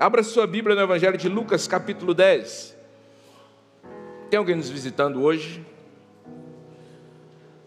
Abra 0.00 0.22
sua 0.22 0.46
Bíblia 0.46 0.76
no 0.76 0.82
Evangelho 0.82 1.18
de 1.18 1.28
Lucas, 1.28 1.66
capítulo 1.66 2.14
10. 2.14 2.76
Tem 4.30 4.38
alguém 4.38 4.54
nos 4.54 4.70
visitando 4.70 5.20
hoje? 5.20 5.60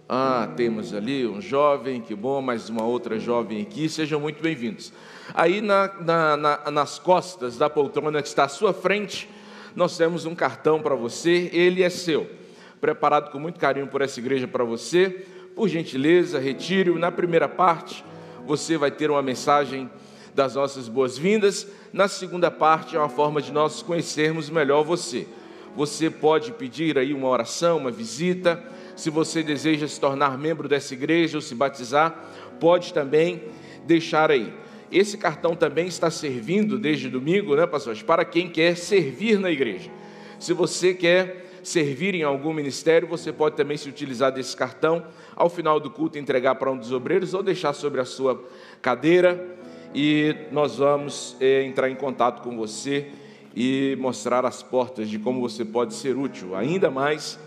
Ah, 0.07 0.49
temos 0.55 0.93
ali 0.93 1.27
um 1.27 1.41
jovem, 1.41 1.99
que 1.99 2.15
bom, 2.15 2.41
mais 2.41 2.69
uma 2.69 2.85
outra 2.85 3.19
jovem 3.19 3.61
aqui, 3.61 3.89
sejam 3.89 4.17
muito 4.17 4.41
bem-vindos. 4.41 4.93
Aí 5.33 5.59
na, 5.59 5.93
na, 5.99 6.37
na, 6.37 6.71
nas 6.71 6.97
costas 6.97 7.57
da 7.57 7.69
poltrona 7.69 8.21
que 8.21 8.29
está 8.29 8.45
à 8.45 8.47
sua 8.47 8.73
frente, 8.73 9.29
nós 9.75 9.97
temos 9.97 10.25
um 10.25 10.33
cartão 10.33 10.81
para 10.81 10.95
você, 10.95 11.49
ele 11.51 11.83
é 11.83 11.89
seu, 11.89 12.31
preparado 12.79 13.29
com 13.29 13.39
muito 13.39 13.59
carinho 13.59 13.87
por 13.87 14.01
essa 14.01 14.21
igreja 14.21 14.47
para 14.47 14.63
você. 14.63 15.25
Por 15.53 15.67
gentileza, 15.67 16.39
retire-o. 16.39 16.97
Na 16.97 17.11
primeira 17.11 17.49
parte, 17.49 18.05
você 18.47 18.77
vai 18.77 18.89
ter 18.89 19.11
uma 19.11 19.21
mensagem 19.21 19.89
das 20.33 20.55
nossas 20.55 20.87
boas-vindas. 20.87 21.67
Na 21.91 22.07
segunda 22.07 22.49
parte, 22.49 22.95
é 22.95 22.99
uma 22.99 23.09
forma 23.09 23.41
de 23.41 23.51
nós 23.51 23.81
conhecermos 23.81 24.49
melhor 24.49 24.83
você. 24.83 25.27
Você 25.75 26.09
pode 26.09 26.51
pedir 26.51 26.97
aí 26.97 27.13
uma 27.13 27.27
oração, 27.27 27.77
uma 27.77 27.91
visita. 27.91 28.61
Se 28.95 29.09
você 29.09 29.41
deseja 29.41 29.87
se 29.87 29.99
tornar 29.99 30.37
membro 30.37 30.67
dessa 30.67 30.93
igreja 30.93 31.37
ou 31.37 31.41
se 31.41 31.55
batizar, 31.55 32.25
pode 32.59 32.93
também 32.93 33.41
deixar 33.85 34.29
aí. 34.29 34.53
Esse 34.91 35.17
cartão 35.17 35.55
também 35.55 35.87
está 35.87 36.11
servindo 36.11 36.77
desde 36.77 37.09
domingo, 37.09 37.55
né, 37.55 37.65
pastores, 37.65 38.03
para 38.03 38.25
quem 38.25 38.49
quer 38.49 38.75
servir 38.75 39.39
na 39.39 39.49
igreja. 39.49 39.89
Se 40.37 40.51
você 40.53 40.93
quer 40.93 41.49
servir 41.63 42.15
em 42.15 42.23
algum 42.23 42.51
ministério, 42.51 43.07
você 43.07 43.31
pode 43.31 43.55
também 43.55 43.77
se 43.77 43.87
utilizar 43.87 44.31
desse 44.31 44.55
cartão. 44.57 45.05
Ao 45.35 45.49
final 45.49 45.79
do 45.79 45.89
culto, 45.89 46.17
entregar 46.17 46.55
para 46.55 46.69
um 46.69 46.77
dos 46.77 46.91
obreiros 46.91 47.33
ou 47.33 47.41
deixar 47.41 47.73
sobre 47.73 48.01
a 48.01 48.05
sua 48.05 48.43
cadeira 48.81 49.60
e 49.93 50.35
nós 50.51 50.77
vamos 50.77 51.35
é, 51.39 51.63
entrar 51.63 51.89
em 51.89 51.95
contato 51.95 52.41
com 52.41 52.55
você 52.55 53.11
e 53.55 53.97
mostrar 53.99 54.45
as 54.45 54.63
portas 54.63 55.09
de 55.09 55.19
como 55.19 55.41
você 55.41 55.65
pode 55.65 55.93
ser 55.93 56.17
útil 56.17 56.55
ainda 56.55 56.89
mais 56.89 57.37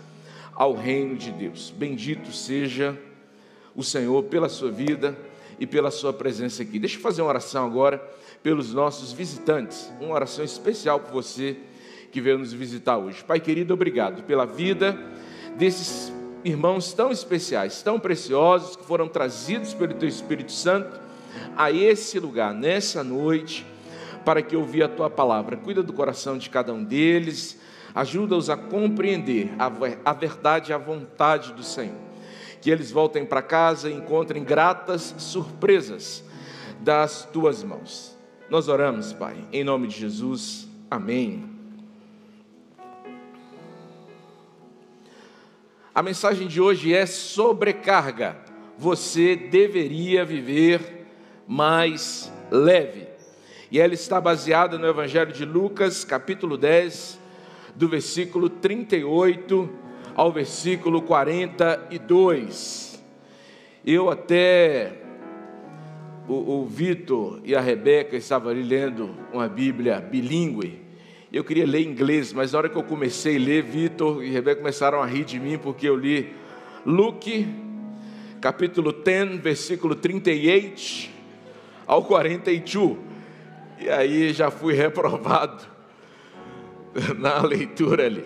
ao 0.53 0.73
reino 0.73 1.15
de 1.15 1.31
Deus. 1.31 1.73
Bendito 1.75 2.31
seja 2.31 2.97
o 3.75 3.83
Senhor 3.83 4.23
pela 4.23 4.47
sua 4.47 4.71
vida 4.71 5.17
e 5.59 5.65
pela 5.65 5.89
sua 5.89 6.13
presença 6.13 6.61
aqui. 6.61 6.77
Deixa 6.77 6.97
eu 6.97 7.01
fazer 7.01 7.21
uma 7.21 7.29
oração 7.29 7.65
agora 7.65 7.97
pelos 8.43 8.73
nossos 8.73 9.11
visitantes, 9.11 9.91
uma 9.99 10.13
oração 10.13 10.45
especial 10.45 10.99
para 10.99 11.11
você 11.11 11.57
que 12.11 12.21
veio 12.21 12.37
nos 12.37 12.53
visitar 12.53 12.97
hoje. 12.97 13.23
Pai 13.23 13.39
querido, 13.39 13.73
obrigado 13.73 14.23
pela 14.23 14.45
vida 14.45 14.97
desses 15.57 16.13
irmãos 16.43 16.93
tão 16.93 17.11
especiais, 17.11 17.81
tão 17.81 17.99
preciosos 17.99 18.75
que 18.75 18.85
foram 18.85 19.07
trazidos 19.07 19.73
pelo 19.73 19.95
teu 19.95 20.07
Espírito 20.07 20.51
Santo 20.51 21.04
a 21.55 21.71
esse 21.71 22.19
lugar 22.19 22.53
nessa 22.53 23.03
noite 23.03 23.65
para 24.25 24.41
que 24.41 24.55
ouvir 24.55 24.83
a 24.83 24.89
tua 24.89 25.09
palavra. 25.09 25.55
Cuida 25.55 25.83
do 25.83 25.93
coração 25.93 26.37
de 26.37 26.49
cada 26.49 26.73
um 26.73 26.83
deles, 26.83 27.59
ajuda-os 27.93 28.49
a 28.49 28.57
compreender 28.57 29.53
a 30.03 30.13
verdade 30.13 30.71
e 30.71 30.73
a 30.73 30.77
vontade 30.77 31.53
do 31.53 31.63
Senhor. 31.63 31.95
Que 32.59 32.71
eles 32.71 32.91
voltem 32.91 33.25
para 33.25 33.41
casa 33.43 33.89
e 33.89 33.93
encontrem 33.93 34.43
gratas 34.43 35.13
surpresas 35.19 36.23
das 36.81 37.23
tuas 37.31 37.63
mãos. 37.63 38.17
Nós 38.49 38.67
oramos, 38.67 39.13
Pai, 39.13 39.37
em 39.53 39.63
nome 39.63 39.87
de 39.87 39.99
Jesus. 39.99 40.67
Amém. 40.89 41.55
A 45.93 46.03
mensagem 46.03 46.47
de 46.47 46.59
hoje 46.59 46.93
é 46.93 47.05
sobrecarga. 47.05 48.35
Você 48.77 49.35
deveria 49.35 50.25
viver 50.25 51.04
mais 51.47 52.31
leve. 52.51 53.07
E 53.71 53.79
ela 53.79 53.93
está 53.93 54.21
baseada 54.21 54.77
no 54.77 54.87
Evangelho 54.87 55.31
de 55.31 55.43
Lucas, 55.43 56.03
capítulo 56.03 56.57
10, 56.57 57.19
do 57.75 57.87
versículo 57.87 58.49
38 58.49 59.69
ao 60.15 60.31
versículo 60.31 61.01
42. 61.01 63.03
Eu 63.85 64.09
até 64.09 64.93
o, 66.27 66.61
o 66.61 66.65
Vitor 66.65 67.41
e 67.43 67.55
a 67.55 67.61
Rebeca 67.61 68.15
estavam 68.15 68.51
ali 68.51 68.63
lendo 68.63 69.09
uma 69.33 69.47
Bíblia 69.47 69.99
bilíngue. 69.99 70.85
Eu 71.33 71.43
queria 71.43 71.65
ler 71.65 71.81
inglês, 71.81 72.31
mas 72.31 72.53
na 72.53 72.59
hora 72.59 72.69
que 72.69 72.77
eu 72.77 72.83
comecei 72.83 73.35
a 73.35 73.39
ler, 73.39 73.63
Vitor 73.63 74.23
e 74.23 74.29
Rebeca 74.29 74.61
começaram 74.61 75.01
a 75.01 75.05
rir 75.05 75.25
de 75.25 75.39
mim 75.39 75.57
porque 75.57 75.89
eu 75.89 75.95
li 75.95 76.33
Luke, 76.85 77.47
capítulo 78.39 78.93
10, 78.93 79.41
versículo 79.41 79.95
38 79.95 81.14
ao 81.85 82.03
42. 82.03 82.97
E 83.79 83.89
aí 83.89 84.33
já 84.33 84.49
fui 84.49 84.73
reprovado 84.73 85.65
na 87.17 87.41
leitura 87.41 88.05
ali. 88.05 88.25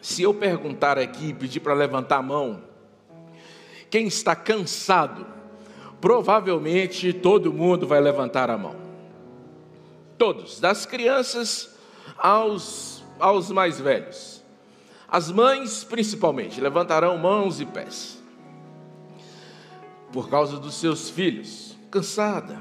Se 0.00 0.22
eu 0.22 0.34
perguntar 0.34 0.98
aqui 0.98 1.28
e 1.28 1.34
pedir 1.34 1.60
para 1.60 1.72
levantar 1.72 2.16
a 2.16 2.22
mão, 2.22 2.62
quem 3.88 4.06
está 4.06 4.34
cansado, 4.34 5.24
provavelmente 6.00 7.12
todo 7.12 7.52
mundo 7.52 7.86
vai 7.86 8.00
levantar 8.00 8.50
a 8.50 8.58
mão. 8.58 8.74
Todos, 10.18 10.58
das 10.58 10.84
crianças 10.84 11.76
aos 12.18 12.89
aos 13.20 13.50
mais 13.50 13.78
velhos. 13.78 14.42
As 15.08 15.30
mães, 15.30 15.84
principalmente, 15.84 16.60
levantarão 16.60 17.16
mãos 17.18 17.60
e 17.60 17.66
pés. 17.66 18.22
Por 20.12 20.28
causa 20.28 20.58
dos 20.58 20.74
seus 20.74 21.10
filhos, 21.10 21.76
cansada. 21.90 22.58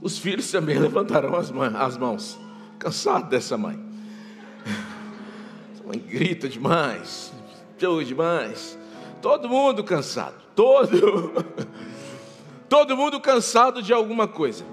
Os 0.00 0.18
filhos 0.18 0.50
também 0.50 0.76
levantarão 0.80 1.34
as, 1.34 1.50
as 1.78 1.96
mãos, 1.96 2.38
cansado 2.78 3.28
dessa 3.28 3.56
mãe. 3.56 3.78
Essa 5.74 5.84
mãe 5.84 5.98
grita 5.98 6.48
demais, 6.48 7.32
chora 7.80 8.04
demais. 8.04 8.78
Todo 9.20 9.48
mundo 9.48 9.84
cansado, 9.84 10.34
todo, 10.54 11.32
todo 12.68 12.96
mundo 12.96 13.20
cansado 13.20 13.82
de 13.82 13.92
alguma 13.92 14.26
coisa 14.26 14.64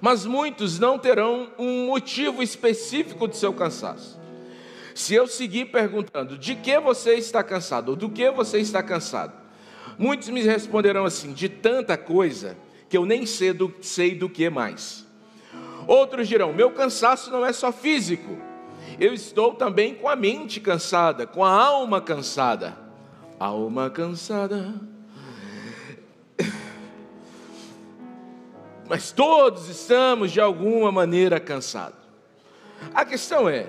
mas 0.00 0.24
muitos 0.24 0.78
não 0.78 0.98
terão 0.98 1.50
um 1.58 1.86
motivo 1.86 2.42
específico 2.42 3.26
de 3.26 3.36
seu 3.36 3.52
cansaço. 3.52 4.18
Se 4.94 5.14
eu 5.14 5.26
seguir 5.26 5.66
perguntando 5.66 6.36
de 6.36 6.56
que 6.56 6.78
você 6.80 7.14
está 7.14 7.42
cansado 7.42 7.90
ou 7.90 7.96
do 7.96 8.08
que 8.08 8.30
você 8.30 8.58
está 8.58 8.82
cansado, 8.82 9.32
muitos 9.98 10.28
me 10.28 10.42
responderão 10.42 11.04
assim: 11.04 11.32
de 11.32 11.48
tanta 11.48 11.96
coisa 11.96 12.56
que 12.88 12.96
eu 12.96 13.04
nem 13.04 13.24
sei 13.26 13.52
do, 13.52 13.72
sei 13.80 14.14
do 14.14 14.28
que 14.28 14.50
mais. 14.50 15.06
Outros 15.86 16.26
dirão: 16.28 16.52
meu 16.52 16.70
cansaço 16.70 17.30
não 17.30 17.46
é 17.46 17.52
só 17.52 17.70
físico, 17.70 18.36
eu 18.98 19.14
estou 19.14 19.54
também 19.54 19.94
com 19.94 20.08
a 20.08 20.16
mente 20.16 20.60
cansada, 20.60 21.26
com 21.26 21.44
a 21.44 21.50
alma 21.50 22.00
cansada. 22.00 22.76
Alma 23.38 23.88
cansada 23.88 24.74
mas 28.88 29.12
todos 29.12 29.68
estamos 29.68 30.32
de 30.32 30.40
alguma 30.40 30.90
maneira 30.90 31.38
cansados. 31.38 31.98
A 32.94 33.04
questão 33.04 33.48
é, 33.48 33.66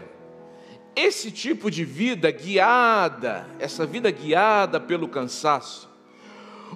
esse 0.95 1.31
tipo 1.31 1.69
de 1.69 1.83
vida 1.83 2.31
guiada, 2.31 3.47
essa 3.59 3.85
vida 3.85 4.09
guiada 4.11 4.79
pelo 4.79 5.07
cansaço, 5.07 5.89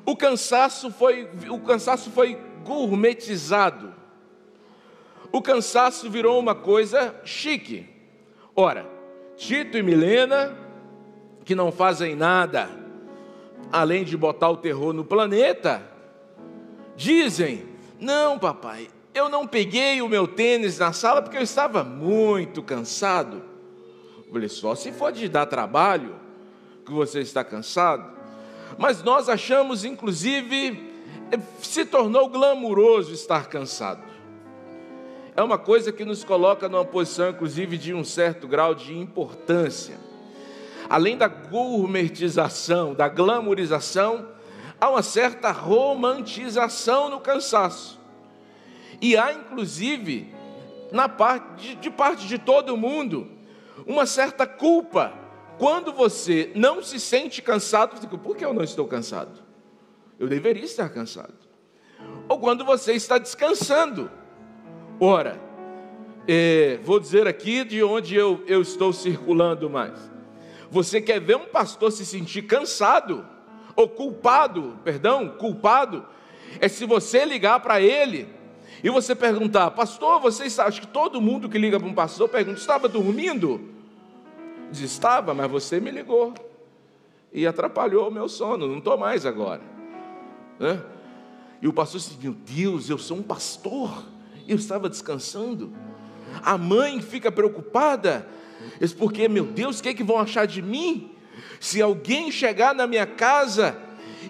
o 0.05 0.15
cansaço 0.15 0.91
foi, 0.91 1.29
o 1.49 1.59
cansaço 1.59 2.09
foi 2.11 2.37
gourmetizado. 2.63 3.93
O 5.31 5.41
cansaço 5.41 6.09
virou 6.09 6.39
uma 6.39 6.53
coisa 6.53 7.15
chique. 7.23 7.89
Ora, 8.55 8.85
Tito 9.35 9.77
e 9.77 9.83
Milena, 9.83 10.55
que 11.43 11.55
não 11.55 11.71
fazem 11.71 12.15
nada 12.15 12.69
além 13.71 14.03
de 14.03 14.15
botar 14.15 14.49
o 14.51 14.57
terror 14.57 14.93
no 14.93 15.03
planeta, 15.03 15.81
dizem 16.95 17.72
não, 18.03 18.37
papai, 18.37 18.89
eu 19.13 19.29
não 19.29 19.47
peguei 19.47 20.01
o 20.01 20.09
meu 20.09 20.27
tênis 20.27 20.77
na 20.77 20.91
sala 20.91 21.21
porque 21.21 21.37
eu 21.37 21.41
estava 21.41 21.83
muito 21.83 22.61
cansado. 22.61 23.41
Eu 24.25 24.33
falei, 24.33 24.49
só 24.49 24.75
se 24.75 24.91
for 24.91 25.11
de 25.11 25.29
dar 25.29 25.45
trabalho 25.45 26.15
que 26.85 26.91
você 26.91 27.21
está 27.21 27.43
cansado. 27.43 28.11
Mas 28.77 29.03
nós 29.03 29.29
achamos, 29.29 29.85
inclusive, 29.85 30.91
eh, 31.31 31.39
se 31.61 31.85
tornou 31.85 32.27
glamuroso 32.27 33.13
estar 33.13 33.47
cansado. 33.47 34.03
É 35.35 35.41
uma 35.41 35.57
coisa 35.57 35.91
que 35.91 36.03
nos 36.03 36.23
coloca 36.23 36.67
numa 36.67 36.85
posição, 36.85 37.29
inclusive, 37.29 37.77
de 37.77 37.93
um 37.93 38.03
certo 38.03 38.47
grau 38.47 38.75
de 38.75 38.97
importância. 38.97 39.97
Além 40.89 41.17
da 41.17 41.27
gourmetização, 41.27 42.93
da 42.93 43.07
glamorização, 43.07 44.32
há 44.83 44.89
uma 44.89 45.01
certa 45.01 45.49
romantização 45.49 47.09
no 47.09 47.21
cansaço. 47.21 47.97
E 49.01 49.15
há, 49.15 49.31
inclusive, 49.31 50.35
na 50.91 51.07
parte 51.07 51.55
de, 51.61 51.75
de 51.75 51.89
parte 51.89 52.27
de 52.27 52.37
todo 52.37 52.75
mundo, 52.75 53.31
uma 53.87 54.05
certa 54.05 54.45
culpa 54.45 55.13
Quando 55.57 55.93
você 55.93 56.51
não 56.55 56.81
se 56.81 56.99
sente 56.99 57.39
cansado, 57.39 57.95
você 57.95 58.01
fica, 58.01 58.17
por 58.17 58.35
que 58.35 58.43
eu 58.43 58.53
não 58.55 58.63
estou 58.63 58.87
cansado? 58.87 59.39
Eu 60.19 60.27
deveria 60.27 60.65
estar 60.65 60.89
cansado. 60.89 61.35
Ou 62.27 62.39
quando 62.39 62.65
você 62.65 62.93
está 62.93 63.19
descansando. 63.19 64.09
Ora, 64.99 65.39
é, 66.27 66.79
vou 66.83 66.99
dizer 66.99 67.27
aqui 67.27 67.63
de 67.63 67.83
onde 67.83 68.15
eu, 68.15 68.43
eu 68.47 68.63
estou 68.63 68.91
circulando 68.91 69.69
mais. 69.69 70.11
Você 70.71 70.99
quer 70.99 71.21
ver 71.21 71.37
um 71.37 71.45
pastor 71.45 71.91
se 71.91 72.03
sentir 72.03 72.41
cansado, 72.41 73.23
ou 73.75 73.87
culpado, 73.87 74.77
perdão, 74.83 75.29
culpado, 75.29 76.05
é 76.59 76.67
se 76.67 76.85
você 76.85 77.25
ligar 77.25 77.59
para 77.59 77.81
ele 77.81 78.27
e 78.83 78.89
você 78.89 79.15
perguntar, 79.15 79.71
pastor, 79.71 80.19
você 80.19 80.45
está, 80.45 80.65
acho 80.65 80.81
que 80.81 80.87
todo 80.87 81.21
mundo 81.21 81.49
que 81.49 81.57
liga 81.57 81.79
para 81.79 81.87
um 81.87 81.93
pastor 81.93 82.29
pergunta, 82.29 82.59
estava 82.59 82.87
dormindo? 82.87 83.61
Diz, 84.71 84.91
estava, 84.91 85.33
mas 85.33 85.49
você 85.49 85.79
me 85.79 85.91
ligou 85.91 86.33
e 87.31 87.47
atrapalhou 87.47 88.09
o 88.09 88.11
meu 88.11 88.27
sono, 88.27 88.67
não 88.67 88.77
estou 88.77 88.97
mais 88.97 89.25
agora. 89.25 89.61
Né? 90.59 90.81
E 91.61 91.67
o 91.67 91.73
pastor 91.73 91.99
disse, 91.99 92.17
meu 92.21 92.33
Deus, 92.33 92.89
eu 92.89 92.97
sou 92.97 93.17
um 93.17 93.23
pastor, 93.23 94.03
eu 94.47 94.57
estava 94.57 94.89
descansando. 94.89 95.71
A 96.43 96.57
mãe 96.57 97.01
fica 97.01 97.31
preocupada, 97.31 98.27
porque, 98.97 99.27
meu 99.27 99.45
Deus, 99.45 99.79
o 99.79 99.83
que, 99.83 99.89
é 99.89 99.93
que 99.93 100.03
vão 100.03 100.19
achar 100.19 100.45
de 100.45 100.61
mim? 100.61 101.12
Se 101.59 101.81
alguém 101.81 102.31
chegar 102.31 102.73
na 102.75 102.85
minha 102.87 103.05
casa 103.05 103.77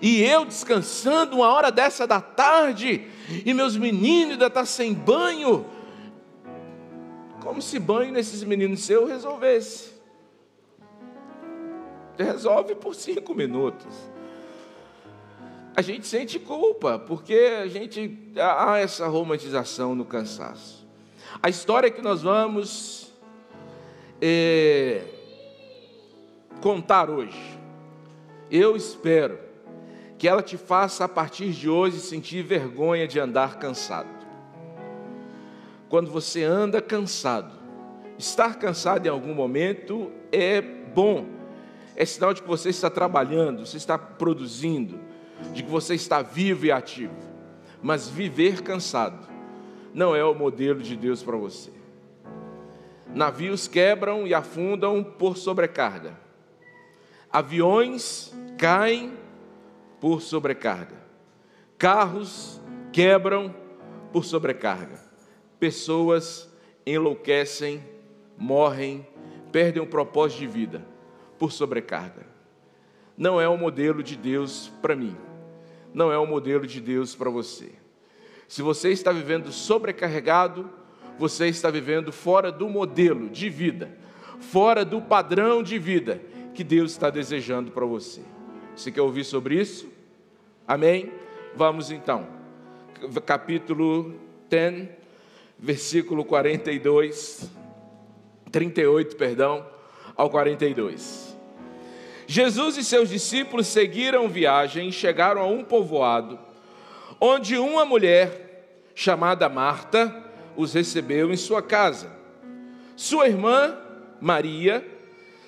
e 0.01 0.23
eu 0.23 0.45
descansando 0.45 1.38
uma 1.38 1.47
hora 1.47 1.71
dessa 1.71 2.05
da 2.05 2.19
tarde, 2.19 3.07
e 3.45 3.53
meus 3.53 3.77
meninos 3.77 4.33
ainda 4.33 4.47
estão 4.47 4.63
tá 4.63 4.65
sem 4.65 4.94
banho, 4.94 5.65
como 7.41 7.61
se 7.61 7.79
banho 7.79 8.11
nesses 8.11 8.44
meninos 8.44 8.81
seus 8.81 9.09
resolvesse. 9.09 9.94
Resolve 12.17 12.75
por 12.75 12.95
cinco 12.95 13.33
minutos. 13.33 13.94
A 15.75 15.81
gente 15.81 16.05
sente 16.05 16.38
culpa, 16.38 17.00
porque 17.00 17.33
a 17.61 17.67
gente 17.67 18.31
há 18.38 18.77
essa 18.77 19.07
romantização 19.07 19.95
no 19.95 20.05
cansaço. 20.05 20.88
A 21.41 21.50
história 21.50 21.89
que 21.89 22.01
nós 22.01 22.21
vamos 22.21 23.11
é, 24.21 25.01
contar 26.63 27.10
hoje, 27.10 27.60
eu 28.50 28.74
espero 28.74 29.38
que 30.18 30.30
ela 30.30 30.42
te 30.42 30.56
faça 30.56 31.04
a 31.04 31.10
partir 31.10 31.51
de 31.51 31.69
hoje 31.69 32.00
sentir 32.00 32.42
vergonha 32.42 33.06
de 33.06 33.19
andar 33.19 33.60
cansado. 33.60 34.07
Quando 35.89 36.10
você 36.10 36.42
anda 36.42 36.81
cansado, 36.81 37.54
estar 38.18 38.57
cansado 38.57 39.06
em 39.06 39.10
algum 39.10 39.33
momento 39.33 40.10
é 40.31 40.62
bom, 40.62 41.25
é 41.98 42.06
sinal 42.06 42.33
de 42.33 42.42
que 42.42 42.48
você 42.48 42.69
está 42.69 42.89
trabalhando, 42.89 43.65
você 43.65 43.75
está 43.75 43.98
produzindo, 43.98 45.01
de 45.54 45.63
que 45.63 45.69
você 45.69 45.95
está 45.95 46.21
vivo 46.21 46.65
e 46.65 46.71
ativo. 46.71 47.18
Mas 47.81 48.07
viver 48.07 48.62
cansado 48.62 49.27
não 49.94 50.15
é 50.15 50.24
o 50.24 50.33
modelo 50.33 50.81
de 50.81 50.95
Deus 50.95 51.21
para 51.21 51.36
você. 51.36 51.71
Navios 53.13 53.68
quebram 53.68 54.25
e 54.25 54.33
afundam 54.33 55.04
por 55.04 55.36
sobrecarga. 55.36 56.23
Aviões 57.33 58.31
caem 58.59 59.18
por 60.00 60.21
sobrecarga. 60.21 60.95
Carros 61.80 62.62
quebram 62.91 63.56
por 64.12 64.24
sobrecarga. 64.24 65.01
Pessoas 65.59 66.47
enlouquecem, 66.85 67.83
morrem, 68.38 69.07
perdem 69.51 69.81
o 69.81 69.88
propósito 69.88 70.41
de 70.41 70.47
vida 70.47 70.85
por 71.39 71.51
sobrecarga. 71.51 72.24
Não 73.18 73.41
é 73.41 73.50
o 73.50 73.57
modelo 73.57 74.03
de 74.03 74.15
Deus 74.15 74.71
para 74.79 74.95
mim. 74.95 75.18
Não 75.91 76.12
é 76.12 76.18
o 76.19 76.27
modelo 76.27 76.68
de 76.68 76.79
Deus 76.79 77.15
para 77.15 77.31
você. 77.31 77.71
Se 78.47 78.62
você 78.62 78.91
está 78.91 79.12
vivendo 79.12 79.51
sobrecarregado, 79.51 80.69
você 81.18 81.47
está 81.47 81.71
vivendo 81.71 82.12
fora 82.12 82.51
do 82.51 82.69
modelo 82.69 83.27
de 83.27 83.50
vida, 83.50 83.89
fora 84.39 84.86
do 84.86 85.01
padrão 85.01 85.63
de 85.63 85.79
vida 85.79 86.21
que 86.53 86.63
Deus 86.63 86.91
está 86.91 87.09
desejando 87.09 87.71
para 87.71 87.85
você. 87.85 88.21
Você 88.75 88.91
quer 88.91 89.01
ouvir 89.01 89.23
sobre 89.23 89.59
isso? 89.59 89.88
Amém? 90.67 91.11
Vamos 91.55 91.91
então. 91.91 92.27
Capítulo 93.25 94.15
10, 94.50 94.89
versículo 95.59 96.23
42, 96.23 97.50
38, 98.51 99.15
perdão, 99.15 99.65
ao 100.15 100.29
42. 100.29 101.38
Jesus 102.25 102.77
e 102.77 102.83
seus 102.83 103.09
discípulos 103.09 103.67
seguiram 103.67 104.29
viagem 104.29 104.89
e 104.89 104.91
chegaram 104.91 105.41
a 105.41 105.45
um 105.45 105.63
povoado, 105.63 106.39
onde 107.19 107.57
uma 107.57 107.83
mulher 107.83 108.89
chamada 108.95 109.50
Marta 109.50 110.23
os 110.55 110.73
recebeu 110.73 111.31
em 111.31 111.38
sua 111.38 111.61
casa. 111.61 112.11
Sua 112.95 113.27
irmã, 113.27 113.77
Maria, 114.21 114.85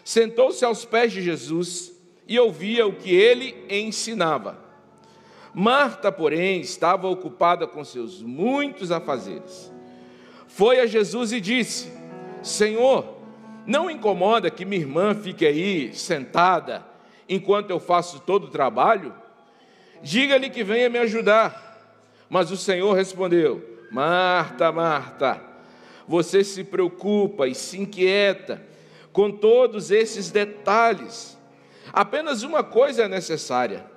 sentou-se 0.06 0.64
aos 0.64 0.86
pés 0.86 1.12
de 1.12 1.20
Jesus 1.20 1.92
e 2.28 2.40
ouvia 2.40 2.86
o 2.86 2.94
que 2.94 3.14
ele 3.14 3.66
ensinava. 3.68 4.64
Marta, 5.52 6.12
porém, 6.12 6.62
estava 6.62 7.08
ocupada 7.08 7.66
com 7.66 7.84
seus 7.84 8.22
muitos 8.22 8.92
afazeres. 8.92 9.72
Foi 10.48 10.80
a 10.80 10.86
Jesus 10.86 11.32
e 11.32 11.42
disse: 11.42 11.92
Senhor, 12.44 13.18
não 13.66 13.90
incomoda 13.90 14.52
que 14.52 14.64
minha 14.64 14.82
irmã 14.82 15.16
fique 15.16 15.46
aí 15.46 15.92
sentada 15.96 16.86
enquanto 17.28 17.72
eu 17.72 17.80
faço 17.80 18.20
todo 18.20 18.46
o 18.46 18.52
trabalho? 18.52 19.12
Diga-lhe 20.04 20.52
que 20.52 20.64
venha 20.64 20.88
me 20.88 21.00
ajudar. 21.00 21.64
Mas 22.30 22.52
o 22.52 22.58
Senhor 22.58 22.94
respondeu: 22.94 23.88
Marta, 23.90 24.72
Marta, 24.72 25.42
você 26.08 26.44
se 26.44 26.64
preocupa 26.64 27.48
e 27.48 27.56
se 27.56 27.80
inquieta 27.80 28.75
com 29.16 29.32
todos 29.32 29.92
esses 29.92 30.30
detalhes. 30.30 31.38
Apenas 31.94 32.44
uma 32.44 32.62
coisa 32.62 33.04
é 33.04 33.08
necessária. 33.08 33.90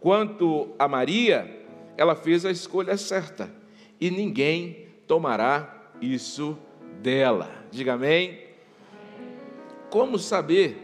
Quanto 0.00 0.74
a 0.78 0.88
Maria, 0.88 1.66
ela 1.98 2.14
fez 2.14 2.46
a 2.46 2.50
escolha 2.50 2.96
certa 2.96 3.52
e 4.00 4.10
ninguém 4.10 4.88
tomará 5.06 5.90
isso 6.00 6.56
dela. 7.02 7.50
Diga 7.70 7.92
amém. 7.92 8.40
Como 9.90 10.18
saber 10.18 10.78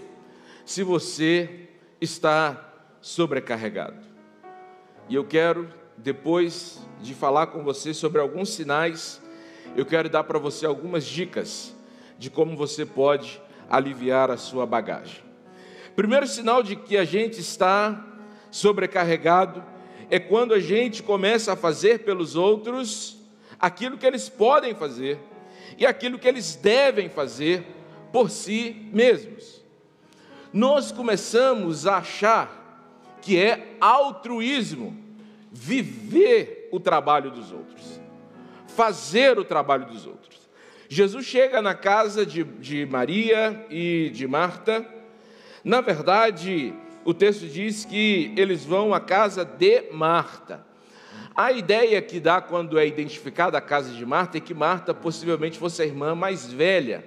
se 0.66 0.82
você 0.82 1.66
está 2.02 2.74
sobrecarregado? 3.00 3.96
E 5.08 5.14
eu 5.14 5.24
quero, 5.24 5.72
depois 5.96 6.86
de 7.00 7.14
falar 7.14 7.46
com 7.46 7.64
você 7.64 7.94
sobre 7.94 8.20
alguns 8.20 8.50
sinais, 8.50 9.22
eu 9.74 9.86
quero 9.86 10.10
dar 10.10 10.24
para 10.24 10.38
você 10.38 10.66
algumas 10.66 11.06
dicas 11.06 11.74
de 12.18 12.28
como 12.28 12.54
você 12.58 12.84
pode 12.84 13.40
aliviar 13.70 14.30
a 14.30 14.36
sua 14.36 14.66
bagagem. 14.66 15.22
Primeiro 15.94 16.26
sinal 16.26 16.62
de 16.62 16.74
que 16.76 16.96
a 16.96 17.04
gente 17.04 17.40
está 17.40 18.04
sobrecarregado 18.50 19.64
é 20.10 20.18
quando 20.18 20.52
a 20.52 20.58
gente 20.58 21.02
começa 21.02 21.52
a 21.52 21.56
fazer 21.56 22.00
pelos 22.00 22.34
outros 22.34 23.16
aquilo 23.58 23.96
que 23.96 24.06
eles 24.06 24.28
podem 24.28 24.74
fazer 24.74 25.18
e 25.78 25.86
aquilo 25.86 26.18
que 26.18 26.26
eles 26.26 26.56
devem 26.56 27.08
fazer 27.08 27.64
por 28.12 28.28
si 28.28 28.88
mesmos. 28.92 29.62
Nós 30.52 30.90
começamos 30.90 31.86
a 31.86 31.98
achar 31.98 32.58
que 33.22 33.38
é 33.38 33.76
altruísmo 33.80 34.96
viver 35.52 36.68
o 36.72 36.80
trabalho 36.80 37.30
dos 37.30 37.52
outros, 37.52 38.00
fazer 38.66 39.38
o 39.38 39.44
trabalho 39.44 39.86
dos 39.86 40.06
outros. 40.06 40.39
Jesus 40.92 41.24
chega 41.24 41.62
na 41.62 41.72
casa 41.72 42.26
de, 42.26 42.42
de 42.42 42.84
Maria 42.84 43.64
e 43.70 44.10
de 44.12 44.26
Marta. 44.26 44.84
Na 45.62 45.80
verdade, 45.80 46.74
o 47.04 47.14
texto 47.14 47.46
diz 47.46 47.84
que 47.84 48.34
eles 48.36 48.64
vão 48.64 48.92
à 48.92 48.98
casa 48.98 49.44
de 49.44 49.82
Marta. 49.92 50.66
A 51.32 51.52
ideia 51.52 52.02
que 52.02 52.18
dá 52.18 52.40
quando 52.40 52.76
é 52.76 52.84
identificada 52.84 53.56
a 53.56 53.60
casa 53.60 53.92
de 53.92 54.04
Marta 54.04 54.38
é 54.38 54.40
que 54.40 54.52
Marta 54.52 54.92
possivelmente 54.92 55.60
fosse 55.60 55.80
a 55.80 55.86
irmã 55.86 56.16
mais 56.16 56.52
velha. 56.52 57.04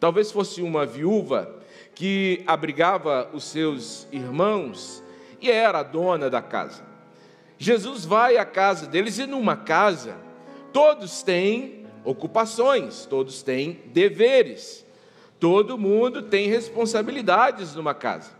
Talvez 0.00 0.32
fosse 0.32 0.62
uma 0.62 0.86
viúva 0.86 1.54
que 1.94 2.42
abrigava 2.46 3.28
os 3.34 3.44
seus 3.44 4.08
irmãos 4.10 5.04
e 5.38 5.50
era 5.50 5.80
a 5.80 5.82
dona 5.82 6.30
da 6.30 6.40
casa. 6.40 6.82
Jesus 7.58 8.06
vai 8.06 8.38
à 8.38 8.46
casa 8.46 8.86
deles 8.86 9.18
e 9.18 9.26
numa 9.26 9.54
casa 9.54 10.16
todos 10.72 11.22
têm 11.22 11.77
ocupações, 12.04 13.06
todos 13.06 13.42
têm 13.42 13.80
deveres, 13.86 14.84
todo 15.38 15.78
mundo 15.78 16.22
tem 16.22 16.48
responsabilidades 16.48 17.74
numa 17.74 17.94
casa, 17.94 18.30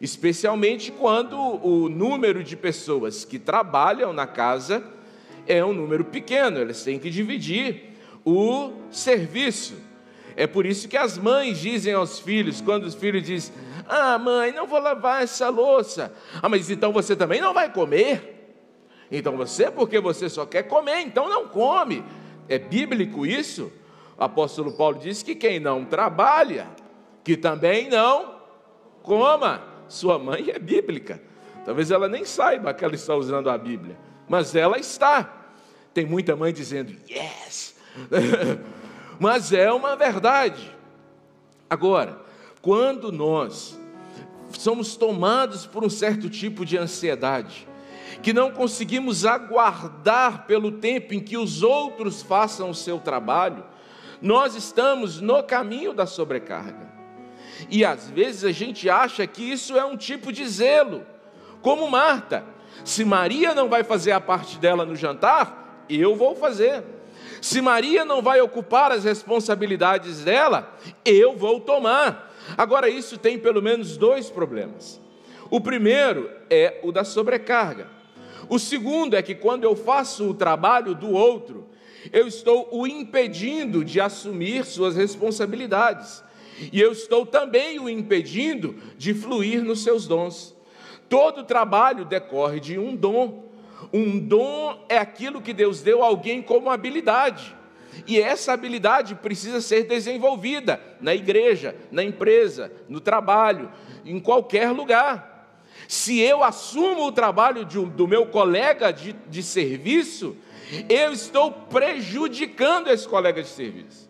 especialmente 0.00 0.90
quando 0.92 1.36
o 1.36 1.88
número 1.88 2.42
de 2.42 2.56
pessoas 2.56 3.24
que 3.24 3.38
trabalham 3.38 4.12
na 4.12 4.26
casa 4.26 4.84
é 5.46 5.64
um 5.64 5.72
número 5.72 6.04
pequeno, 6.04 6.58
eles 6.58 6.82
têm 6.84 6.98
que 6.98 7.10
dividir 7.10 7.94
o 8.24 8.72
serviço. 8.90 9.74
É 10.36 10.46
por 10.46 10.66
isso 10.66 10.86
que 10.86 10.96
as 10.96 11.18
mães 11.18 11.58
dizem 11.58 11.94
aos 11.94 12.20
filhos, 12.20 12.60
quando 12.60 12.84
os 12.84 12.94
filhos 12.94 13.24
dizem: 13.24 13.52
Ah, 13.88 14.16
mãe, 14.18 14.52
não 14.52 14.66
vou 14.66 14.78
lavar 14.78 15.22
essa 15.22 15.48
louça. 15.48 16.12
Ah, 16.40 16.48
mas 16.48 16.70
então 16.70 16.92
você 16.92 17.16
também 17.16 17.40
não 17.40 17.52
vai 17.52 17.72
comer? 17.72 18.36
Então 19.10 19.36
você, 19.36 19.70
porque 19.70 19.98
você 19.98 20.28
só 20.28 20.44
quer 20.46 20.64
comer, 20.64 21.00
então 21.00 21.28
não 21.28 21.48
come. 21.48 22.04
É 22.48 22.58
bíblico 22.58 23.26
isso? 23.26 23.70
O 24.16 24.24
apóstolo 24.24 24.72
Paulo 24.72 24.98
diz 24.98 25.22
que 25.22 25.34
quem 25.34 25.60
não 25.60 25.84
trabalha, 25.84 26.66
que 27.22 27.36
também 27.36 27.88
não 27.88 28.40
coma. 29.02 29.62
Sua 29.86 30.18
mãe 30.18 30.50
é 30.50 30.58
bíblica. 30.58 31.22
Talvez 31.64 31.90
ela 31.90 32.08
nem 32.08 32.24
saiba 32.24 32.72
que 32.72 32.84
ela 32.84 32.94
está 32.94 33.14
usando 33.14 33.50
a 33.50 33.58
Bíblia, 33.58 33.98
mas 34.26 34.54
ela 34.54 34.78
está. 34.78 35.50
Tem 35.92 36.06
muita 36.06 36.34
mãe 36.34 36.52
dizendo, 36.52 36.96
yes. 37.08 37.76
mas 39.20 39.52
é 39.52 39.70
uma 39.70 39.94
verdade. 39.94 40.74
Agora, 41.68 42.20
quando 42.62 43.12
nós 43.12 43.78
somos 44.50 44.96
tomados 44.96 45.66
por 45.66 45.84
um 45.84 45.90
certo 45.90 46.30
tipo 46.30 46.64
de 46.64 46.78
ansiedade, 46.78 47.67
que 48.22 48.32
não 48.32 48.50
conseguimos 48.50 49.24
aguardar 49.24 50.46
pelo 50.46 50.72
tempo 50.72 51.14
em 51.14 51.20
que 51.20 51.36
os 51.36 51.62
outros 51.62 52.22
façam 52.22 52.70
o 52.70 52.74
seu 52.74 52.98
trabalho, 52.98 53.64
nós 54.20 54.54
estamos 54.54 55.20
no 55.20 55.42
caminho 55.42 55.92
da 55.92 56.06
sobrecarga. 56.06 56.88
E 57.70 57.84
às 57.84 58.08
vezes 58.08 58.44
a 58.44 58.52
gente 58.52 58.88
acha 58.88 59.26
que 59.26 59.42
isso 59.42 59.76
é 59.76 59.84
um 59.84 59.96
tipo 59.96 60.32
de 60.32 60.46
zelo, 60.46 61.06
como 61.62 61.90
Marta. 61.90 62.44
Se 62.84 63.04
Maria 63.04 63.54
não 63.54 63.68
vai 63.68 63.82
fazer 63.82 64.12
a 64.12 64.20
parte 64.20 64.58
dela 64.58 64.84
no 64.84 64.94
jantar, 64.94 65.84
eu 65.88 66.14
vou 66.14 66.34
fazer. 66.34 66.84
Se 67.40 67.60
Maria 67.60 68.04
não 68.04 68.22
vai 68.22 68.40
ocupar 68.40 68.92
as 68.92 69.04
responsabilidades 69.04 70.24
dela, 70.24 70.74
eu 71.04 71.36
vou 71.36 71.60
tomar. 71.60 72.34
Agora, 72.56 72.88
isso 72.88 73.18
tem 73.18 73.38
pelo 73.38 73.62
menos 73.62 73.96
dois 73.96 74.30
problemas. 74.30 75.00
O 75.50 75.60
primeiro 75.60 76.30
é 76.50 76.80
o 76.82 76.92
da 76.92 77.04
sobrecarga. 77.04 77.97
O 78.48 78.58
segundo 78.58 79.14
é 79.14 79.22
que 79.22 79.34
quando 79.34 79.64
eu 79.64 79.76
faço 79.76 80.30
o 80.30 80.34
trabalho 80.34 80.94
do 80.94 81.10
outro, 81.10 81.66
eu 82.12 82.26
estou 82.26 82.68
o 82.72 82.86
impedindo 82.86 83.84
de 83.84 84.00
assumir 84.00 84.64
suas 84.64 84.96
responsabilidades. 84.96 86.22
E 86.72 86.80
eu 86.80 86.92
estou 86.92 87.24
também 87.24 87.78
o 87.78 87.88
impedindo 87.88 88.76
de 88.96 89.14
fluir 89.14 89.62
nos 89.62 89.82
seus 89.82 90.06
dons. 90.06 90.56
Todo 91.08 91.44
trabalho 91.44 92.04
decorre 92.04 92.60
de 92.60 92.78
um 92.78 92.94
dom. 92.96 93.44
Um 93.92 94.18
dom 94.18 94.84
é 94.88 94.98
aquilo 94.98 95.40
que 95.40 95.52
Deus 95.52 95.82
deu 95.82 96.02
a 96.02 96.06
alguém 96.06 96.42
como 96.42 96.70
habilidade. 96.70 97.56
E 98.06 98.20
essa 98.20 98.52
habilidade 98.52 99.14
precisa 99.14 99.60
ser 99.60 99.84
desenvolvida 99.84 100.80
na 101.00 101.14
igreja, 101.14 101.74
na 101.90 102.02
empresa, 102.02 102.72
no 102.88 103.00
trabalho, 103.00 103.70
em 104.04 104.20
qualquer 104.20 104.70
lugar. 104.70 105.37
Se 105.88 106.20
eu 106.20 106.44
assumo 106.44 107.06
o 107.06 107.12
trabalho 107.12 107.64
de, 107.64 107.82
do 107.82 108.06
meu 108.06 108.26
colega 108.26 108.92
de, 108.92 109.14
de 109.26 109.42
serviço, 109.42 110.36
eu 110.86 111.14
estou 111.14 111.50
prejudicando 111.50 112.88
esse 112.88 113.08
colega 113.08 113.42
de 113.42 113.48
serviço. 113.48 114.06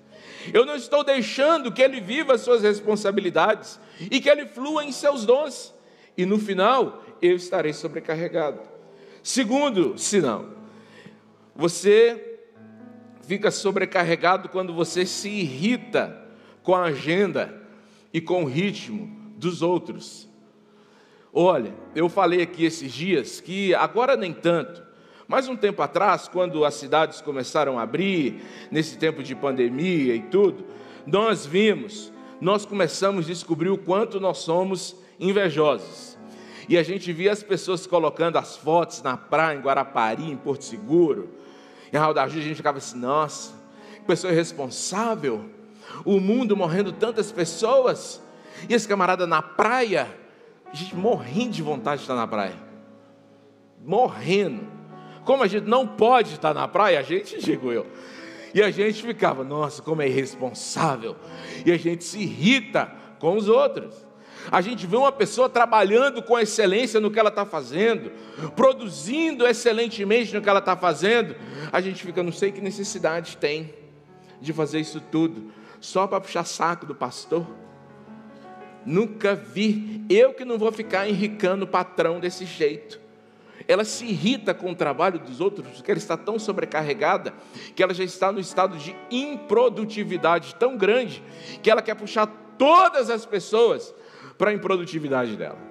Eu 0.52 0.66
não 0.66 0.74
estou 0.74 1.04
deixando 1.04 1.70
que 1.70 1.80
ele 1.80 2.00
viva 2.00 2.36
suas 2.36 2.62
responsabilidades 2.62 3.78
e 4.10 4.20
que 4.20 4.28
ele 4.28 4.44
flua 4.46 4.84
em 4.84 4.90
seus 4.90 5.24
dons. 5.24 5.72
E 6.16 6.26
no 6.26 6.36
final, 6.36 7.04
eu 7.22 7.36
estarei 7.36 7.72
sobrecarregado. 7.72 8.60
Segundo 9.22 9.96
sinal, 9.96 10.46
você 11.54 12.40
fica 13.22 13.52
sobrecarregado 13.52 14.48
quando 14.48 14.74
você 14.74 15.06
se 15.06 15.28
irrita 15.28 16.26
com 16.60 16.74
a 16.74 16.86
agenda 16.86 17.62
e 18.12 18.20
com 18.20 18.42
o 18.42 18.48
ritmo 18.48 19.16
dos 19.36 19.62
outros. 19.62 20.27
Olha, 21.32 21.74
eu 21.94 22.08
falei 22.08 22.42
aqui 22.42 22.64
esses 22.64 22.92
dias 22.92 23.40
que 23.40 23.74
agora 23.74 24.16
nem 24.16 24.32
tanto, 24.32 24.82
mas 25.26 25.46
um 25.46 25.56
tempo 25.56 25.82
atrás, 25.82 26.26
quando 26.26 26.64
as 26.64 26.74
cidades 26.74 27.20
começaram 27.20 27.78
a 27.78 27.82
abrir, 27.82 28.42
nesse 28.70 28.96
tempo 28.96 29.22
de 29.22 29.34
pandemia 29.34 30.14
e 30.14 30.22
tudo, 30.22 30.64
nós 31.06 31.44
vimos, 31.44 32.10
nós 32.40 32.64
começamos 32.64 33.26
a 33.26 33.28
descobrir 33.28 33.68
o 33.68 33.76
quanto 33.76 34.18
nós 34.18 34.38
somos 34.38 34.96
invejosos. 35.20 36.16
E 36.68 36.76
a 36.76 36.82
gente 36.82 37.12
via 37.12 37.32
as 37.32 37.42
pessoas 37.42 37.86
colocando 37.86 38.36
as 38.36 38.56
fotos 38.56 39.02
na 39.02 39.16
praia, 39.16 39.56
em 39.56 39.60
Guarapari, 39.60 40.30
em 40.30 40.36
Porto 40.36 40.64
Seguro. 40.64 41.30
Em 41.92 41.96
Raul 41.96 42.12
da 42.12 42.24
a 42.24 42.28
gente 42.28 42.54
ficava 42.54 42.76
assim, 42.76 42.98
nossa, 42.98 43.54
que 43.94 44.02
pessoa 44.02 44.32
irresponsável. 44.32 45.48
O 46.04 46.20
mundo 46.20 46.54
morrendo 46.54 46.92
tantas 46.92 47.32
pessoas. 47.32 48.22
E 48.68 48.74
esse 48.74 48.86
camarada 48.86 49.26
na 49.26 49.40
praia, 49.40 50.08
a 50.72 50.76
gente 50.76 50.94
morrendo 50.94 51.52
de 51.52 51.62
vontade 51.62 51.98
de 51.98 52.04
estar 52.04 52.14
na 52.14 52.26
praia. 52.26 52.56
Morrendo. 53.84 54.66
Como 55.24 55.42
a 55.42 55.46
gente 55.46 55.66
não 55.66 55.86
pode 55.86 56.34
estar 56.34 56.54
na 56.54 56.66
praia, 56.66 56.98
a 56.98 57.02
gente, 57.02 57.38
digo 57.42 57.72
eu. 57.72 57.86
E 58.54 58.62
a 58.62 58.70
gente 58.70 59.02
ficava, 59.02 59.44
nossa, 59.44 59.82
como 59.82 60.02
é 60.02 60.08
irresponsável. 60.08 61.16
E 61.64 61.70
a 61.70 61.76
gente 61.76 62.04
se 62.04 62.18
irrita 62.18 62.90
com 63.18 63.36
os 63.36 63.48
outros. 63.48 64.06
A 64.50 64.60
gente 64.60 64.86
vê 64.86 64.96
uma 64.96 65.12
pessoa 65.12 65.48
trabalhando 65.48 66.22
com 66.22 66.38
excelência 66.38 67.00
no 67.00 67.10
que 67.10 67.18
ela 67.18 67.28
está 67.28 67.44
fazendo, 67.44 68.10
produzindo 68.56 69.46
excelentemente 69.46 70.34
no 70.34 70.40
que 70.40 70.48
ela 70.48 70.60
está 70.60 70.76
fazendo. 70.76 71.34
A 71.70 71.80
gente 71.80 72.02
fica, 72.02 72.22
não 72.22 72.32
sei 72.32 72.50
que 72.52 72.60
necessidade 72.60 73.36
tem 73.36 73.74
de 74.40 74.52
fazer 74.52 74.80
isso 74.80 75.00
tudo, 75.00 75.52
só 75.80 76.06
para 76.06 76.20
puxar 76.20 76.44
saco 76.44 76.86
do 76.86 76.94
pastor. 76.94 77.46
Nunca 78.88 79.34
vi. 79.34 80.04
Eu 80.08 80.32
que 80.32 80.44
não 80.44 80.58
vou 80.58 80.72
ficar 80.72 81.08
enricando 81.08 81.64
o 81.64 81.68
patrão 81.68 82.18
desse 82.18 82.44
jeito 82.44 82.98
ela 83.68 83.84
se 83.84 84.06
irrita 84.06 84.54
com 84.54 84.72
o 84.72 84.74
trabalho 84.74 85.18
dos 85.18 85.42
outros, 85.42 85.66
porque 85.68 85.90
ela 85.90 85.98
está 85.98 86.16
tão 86.16 86.38
sobrecarregada, 86.38 87.34
que 87.76 87.82
ela 87.82 87.92
já 87.92 88.02
está 88.02 88.32
no 88.32 88.40
estado 88.40 88.78
de 88.78 88.96
improdutividade 89.10 90.54
tão 90.54 90.78
grande, 90.78 91.22
que 91.62 91.70
ela 91.70 91.82
quer 91.82 91.94
puxar 91.94 92.26
todas 92.56 93.10
as 93.10 93.26
pessoas 93.26 93.94
para 94.38 94.50
a 94.50 94.54
improdutividade 94.54 95.36
dela. 95.36 95.67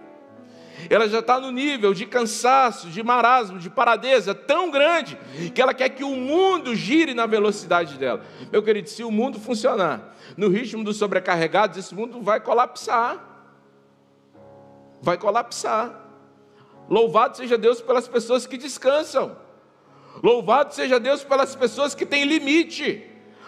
Ela 0.89 1.07
já 1.10 1.19
está 1.19 1.39
no 1.39 1.51
nível 1.51 1.93
de 1.93 2.05
cansaço, 2.05 2.88
de 2.89 3.01
marasmo, 3.01 3.57
de 3.60 3.69
paradeza 3.69 4.34
tão 4.34 4.69
grande, 4.69 5.17
que 5.53 5.62
ela 5.62 5.74
quer 5.74 5.89
que 5.89 6.03
o 6.03 6.15
mundo 6.15 6.75
gire 6.75 7.13
na 7.13 7.25
velocidade 7.25 7.98
dela. 7.98 8.24
Meu 8.51 8.62
querido, 8.62 8.89
se 8.89 9.03
o 9.03 9.12
mundo 9.12 9.39
funcionar 9.39 10.15
no 10.36 10.50
ritmo 10.50 10.84
dos 10.84 10.98
sobrecarregados, 10.98 11.77
esse 11.77 11.96
mundo 11.96 12.22
vai 12.22 12.39
colapsar. 12.39 13.24
Vai 15.01 15.17
colapsar. 15.17 16.07
Louvado 16.89 17.36
seja 17.38 17.57
Deus 17.57 17.81
pelas 17.81 18.07
pessoas 18.07 18.46
que 18.46 18.57
descansam. 18.57 19.36
Louvado 20.24 20.74
seja 20.74 21.00
Deus 21.00 21.24
pelas 21.24 21.55
pessoas 21.55 21.93
que 21.93 22.05
têm 22.05 22.24
limite. 22.24 23.05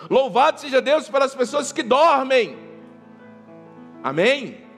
Louvado 0.10 0.60
seja 0.60 0.82
Deus 0.82 1.10
pelas 1.10 1.34
pessoas 1.34 1.72
que 1.72 1.84
dormem. 1.84 2.58
Amém? 4.04 4.69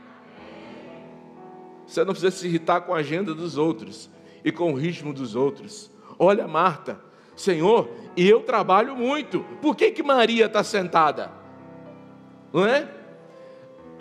Você 1.92 2.06
não 2.06 2.14
precisa 2.14 2.32
se 2.32 2.48
irritar 2.48 2.80
com 2.80 2.94
a 2.94 3.00
agenda 3.00 3.34
dos 3.34 3.58
outros 3.58 4.10
e 4.46 4.50
com 4.50 4.72
o 4.72 4.76
ritmo 4.76 5.14
dos 5.14 5.36
outros. 5.36 5.92
Olha, 6.18 6.48
Marta, 6.48 6.98
Senhor, 7.36 7.90
eu 8.16 8.44
trabalho 8.44 8.96
muito. 8.96 9.42
Por 9.62 9.76
que, 9.76 9.92
que 9.92 10.02
Maria 10.02 10.46
está 10.46 10.64
sentada? 10.64 11.30
Não 12.54 12.66
é? 12.66 12.88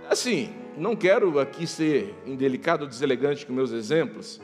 Assim, 0.09 0.55
não 0.77 0.95
quero 0.95 1.41
aqui 1.41 1.67
ser 1.67 2.15
indelicado 2.25 2.83
ou 2.83 2.89
deselegante 2.89 3.45
com 3.45 3.53
meus 3.53 3.73
exemplos, 3.73 4.41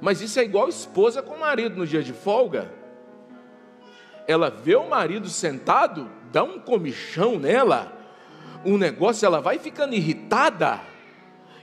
mas 0.00 0.20
isso 0.20 0.38
é 0.38 0.44
igual 0.44 0.68
esposa 0.68 1.24
com 1.24 1.36
marido 1.36 1.76
no 1.76 1.84
dia 1.84 2.04
de 2.04 2.12
folga. 2.12 2.72
Ela 4.28 4.48
vê 4.48 4.76
o 4.76 4.88
marido 4.88 5.28
sentado, 5.28 6.08
dá 6.30 6.44
um 6.44 6.60
comichão 6.60 7.36
nela, 7.36 7.92
um 8.64 8.78
negócio, 8.78 9.26
ela 9.26 9.40
vai 9.40 9.58
ficando 9.58 9.96
irritada. 9.96 10.91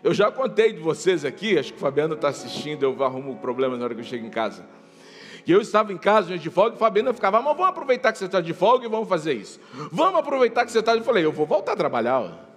Eu 0.04 0.14
já 0.14 0.32
contei 0.32 0.72
de 0.72 0.80
vocês 0.80 1.26
aqui, 1.26 1.58
acho 1.58 1.74
que 1.74 1.78
o 1.78 1.82
Fabiano 1.82 2.16
está 2.16 2.30
assistindo, 2.30 2.84
eu 2.84 3.04
arrumo 3.04 3.36
problema 3.38 3.76
na 3.76 3.84
hora 3.84 3.94
que 3.94 4.02
eu 4.02 4.06
chego 4.06 4.26
em 4.26 4.30
casa. 4.30 4.66
E 5.46 5.52
eu 5.52 5.62
estava 5.62 5.92
em 5.92 5.98
casa, 5.98 6.38
de 6.38 6.50
folga, 6.50 6.74
e 6.74 6.76
o 6.76 6.80
Fabiano 6.80 7.14
ficava, 7.14 7.42
mas 7.42 7.56
vamos 7.56 7.70
aproveitar 7.70 8.12
que 8.12 8.18
você 8.18 8.26
está 8.26 8.40
de 8.40 8.54
folga 8.54 8.86
e 8.86 8.90
vamos 8.90 9.10
fazer 9.10 9.34
isso. 9.34 9.60
Vamos 9.92 10.20
aproveitar 10.20 10.66
que 10.66 10.72
você 10.72 10.80
está. 10.80 10.96
Eu 10.96 11.04
falei, 11.04 11.26
eu 11.26 11.32
vou 11.32 11.46
voltar 11.46 11.74
a 11.74 11.76
trabalhar. 11.76 12.48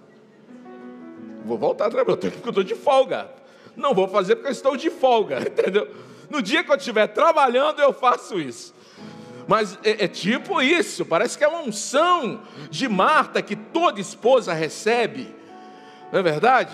Vou 1.43 1.57
voltar 1.57 1.87
a 1.87 1.89
trabalhar, 1.89 2.17
porque 2.17 2.27
eu 2.27 2.49
estou 2.49 2.63
de 2.63 2.75
folga. 2.75 3.29
Não 3.75 3.93
vou 3.93 4.07
fazer 4.07 4.35
porque 4.35 4.49
eu 4.49 4.53
estou 4.53 4.77
de 4.77 4.89
folga, 4.89 5.39
entendeu? 5.47 5.87
No 6.29 6.41
dia 6.41 6.63
que 6.63 6.71
eu 6.71 6.75
estiver 6.75 7.07
trabalhando, 7.07 7.81
eu 7.81 7.91
faço 7.91 8.39
isso. 8.39 8.73
Mas 9.47 9.77
é, 9.83 10.05
é, 10.05 10.07
tipo 10.07 10.61
isso, 10.61 11.05
parece 11.05 11.37
que 11.37 11.43
é 11.43 11.47
uma 11.47 11.61
unção 11.61 12.41
de 12.69 12.87
Marta 12.87 13.41
que 13.41 13.55
toda 13.55 13.99
esposa 13.99 14.53
recebe, 14.53 15.35
não 16.11 16.19
é 16.19 16.23
verdade? 16.23 16.73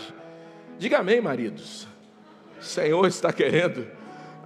Diga 0.80 1.00
amém, 1.00 1.20
maridos. 1.20 1.86
O 2.60 2.64
Senhor 2.64 3.06
está 3.06 3.34
querendo. 3.34 3.86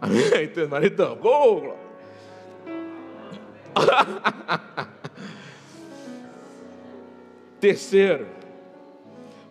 Amém, 0.01 0.51
maridão. 0.67 1.15
Gol! 1.15 1.77
Terceiro, 7.61 8.25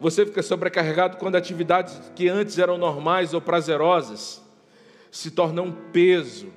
você 0.01 0.27
fica 0.27 0.43
sobrecarregado 0.43 1.19
quando 1.19 1.37
atividades 1.37 2.01
que 2.17 2.29
antes 2.29 2.59
eram 2.59 2.77
normais 2.77 3.33
ou 3.33 3.41
prazerosas 3.41 4.43
se 5.09 5.31
tornam 5.31 5.67
um 5.67 5.73
peso 5.93 6.53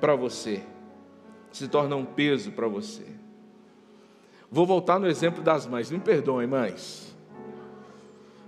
para 0.00 0.16
você. 0.16 0.62
Se 1.52 1.68
tornam 1.68 2.00
um 2.00 2.06
peso 2.06 2.50
para 2.50 2.66
você. 2.66 3.04
Vou 4.50 4.64
voltar 4.64 4.98
no 4.98 5.06
exemplo 5.06 5.42
das 5.42 5.66
mães. 5.66 5.90
Me 5.90 5.98
perdoem, 5.98 6.46
mães. 6.46 7.14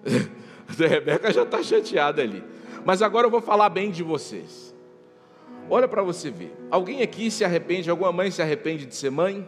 A 0.84 0.86
Rebeca 0.86 1.32
já 1.32 1.42
está 1.42 1.62
chateada 1.62 2.22
ali. 2.22 2.44
Mas 2.84 3.02
agora 3.02 3.26
eu 3.26 3.30
vou 3.30 3.40
falar 3.40 3.68
bem 3.68 3.90
de 3.90 4.02
vocês. 4.02 4.74
Olha 5.70 5.88
para 5.88 6.02
você 6.02 6.30
ver. 6.30 6.54
Alguém 6.70 7.02
aqui 7.02 7.30
se 7.30 7.44
arrepende, 7.44 7.90
alguma 7.90 8.12
mãe 8.12 8.30
se 8.30 8.40
arrepende 8.40 8.86
de 8.86 8.94
ser 8.94 9.10
mãe? 9.10 9.46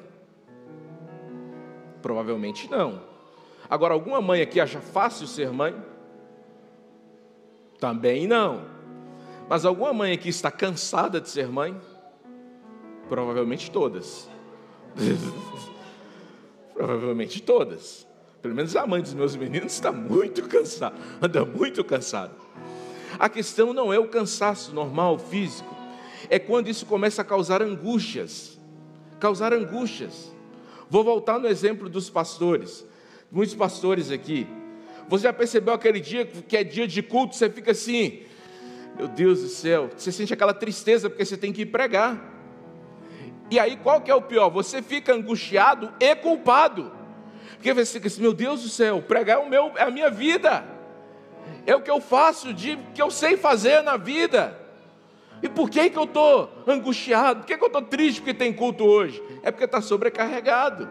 Provavelmente 2.03 2.71
não. 2.71 3.03
Agora, 3.69 3.95
alguma 3.95 4.21
mãe 4.21 4.43
aqui 4.43 4.61
acha 4.61 4.81
fácil 4.81 5.27
ser 5.27 5.51
mãe? 5.53 5.75
Também 7.79 8.27
não. 8.27 8.65
Mas 9.49 9.65
alguma 9.65 9.93
mãe 9.93 10.13
aqui 10.13 10.29
está 10.29 10.51
cansada 10.51 11.21
de 11.21 11.29
ser 11.29 11.49
mãe? 11.49 11.81
Provavelmente 13.09 13.71
todas. 13.71 14.29
Provavelmente 16.75 17.43
todas. 17.43 18.07
Pelo 18.43 18.55
menos 18.55 18.75
a 18.75 18.87
mãe 18.87 19.03
dos 19.03 19.13
meus 19.13 19.37
meninos 19.37 19.73
está 19.73 19.93
muito 19.93 20.43
cansada, 20.49 20.97
anda 21.21 21.45
muito 21.45 21.85
cansada. 21.85 22.33
A 23.19 23.29
questão 23.29 23.73
não 23.73 23.93
é 23.93 23.99
o 23.99 24.09
cansaço 24.09 24.75
normal, 24.75 25.19
físico, 25.19 25.77
é 26.29 26.39
quando 26.39 26.69
isso 26.69 26.87
começa 26.87 27.23
a 27.23 27.25
causar 27.25 27.61
angústias. 27.61 28.59
Causar 29.19 29.53
angústias. 29.53 30.33
Vou 30.89 31.05
voltar 31.05 31.39
no 31.39 31.47
exemplo 31.47 31.89
dos 31.89 32.09
pastores. 32.09 32.87
Muitos 33.31 33.55
pastores 33.55 34.11
aqui. 34.11 34.47
Você 35.09 35.25
já 35.25 35.33
percebeu 35.33 35.75
aquele 35.75 36.01
dia 36.01 36.25
que 36.25 36.57
é 36.57 36.65
dia 36.65 36.87
de 36.87 37.03
culto, 37.03 37.35
você 37.35 37.51
fica 37.51 37.73
assim, 37.73 38.23
meu 38.97 39.09
Deus 39.09 39.43
do 39.43 39.49
céu, 39.49 39.91
você 39.95 40.13
sente 40.13 40.33
aquela 40.33 40.55
tristeza 40.55 41.11
porque 41.11 41.25
você 41.25 41.37
tem 41.37 41.53
que 41.53 41.63
ir 41.63 41.67
pregar. 41.67 42.39
E 43.51 43.59
aí 43.59 43.77
qual 43.77 44.01
que 44.01 44.11
é 44.11 44.15
o 44.15 44.23
pior? 44.23 44.49
Você 44.51 44.81
fica 44.81 45.13
angustiado 45.13 45.93
e 45.99 46.15
culpado. 46.15 47.00
Porque 47.61 47.75
você 47.75 47.93
fica 47.93 48.07
assim, 48.07 48.23
meu 48.23 48.33
Deus 48.33 48.63
do 48.63 48.71
céu, 48.71 49.03
pregar 49.03 49.37
é, 49.37 49.39
o 49.39 49.47
meu, 49.47 49.71
é 49.77 49.83
a 49.83 49.91
minha 49.91 50.09
vida. 50.11 50.65
É 51.67 51.77
o 51.77 51.83
que 51.83 51.91
eu 51.91 52.01
faço, 52.01 52.55
de, 52.55 52.79
que 52.95 53.03
eu 53.03 53.11
sei 53.11 53.37
fazer 53.37 53.83
na 53.83 53.99
vida. 53.99 54.59
E 55.43 55.49
por 55.49 55.69
que, 55.69 55.91
que 55.91 55.99
eu 55.99 56.05
estou 56.05 56.51
angustiado? 56.67 57.41
Por 57.41 57.47
que, 57.47 57.59
que 57.59 57.63
eu 57.63 57.67
estou 57.67 57.83
triste 57.83 58.23
porque 58.23 58.33
tem 58.33 58.51
culto 58.51 58.87
hoje? 58.87 59.23
É 59.43 59.51
porque 59.51 59.67
está 59.67 59.83
sobrecarregado. 59.83 60.89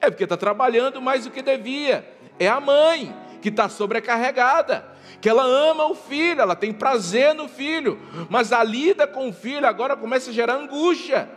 É 0.00 0.08
porque 0.08 0.22
está 0.22 0.36
trabalhando 0.36 1.02
mais 1.02 1.24
do 1.24 1.32
que 1.32 1.42
devia. 1.42 2.08
É 2.38 2.46
a 2.46 2.60
mãe 2.60 3.12
que 3.42 3.48
está 3.48 3.68
sobrecarregada, 3.68 4.86
que 5.20 5.28
ela 5.28 5.42
ama 5.42 5.86
o 5.86 5.96
filho, 5.96 6.42
ela 6.42 6.54
tem 6.54 6.72
prazer 6.72 7.34
no 7.34 7.48
filho, 7.48 7.98
mas 8.30 8.52
a 8.52 8.62
lida 8.62 9.04
com 9.04 9.30
o 9.30 9.32
filho 9.32 9.66
agora 9.66 9.96
começa 9.96 10.30
a 10.30 10.32
gerar 10.32 10.54
angústia. 10.54 11.28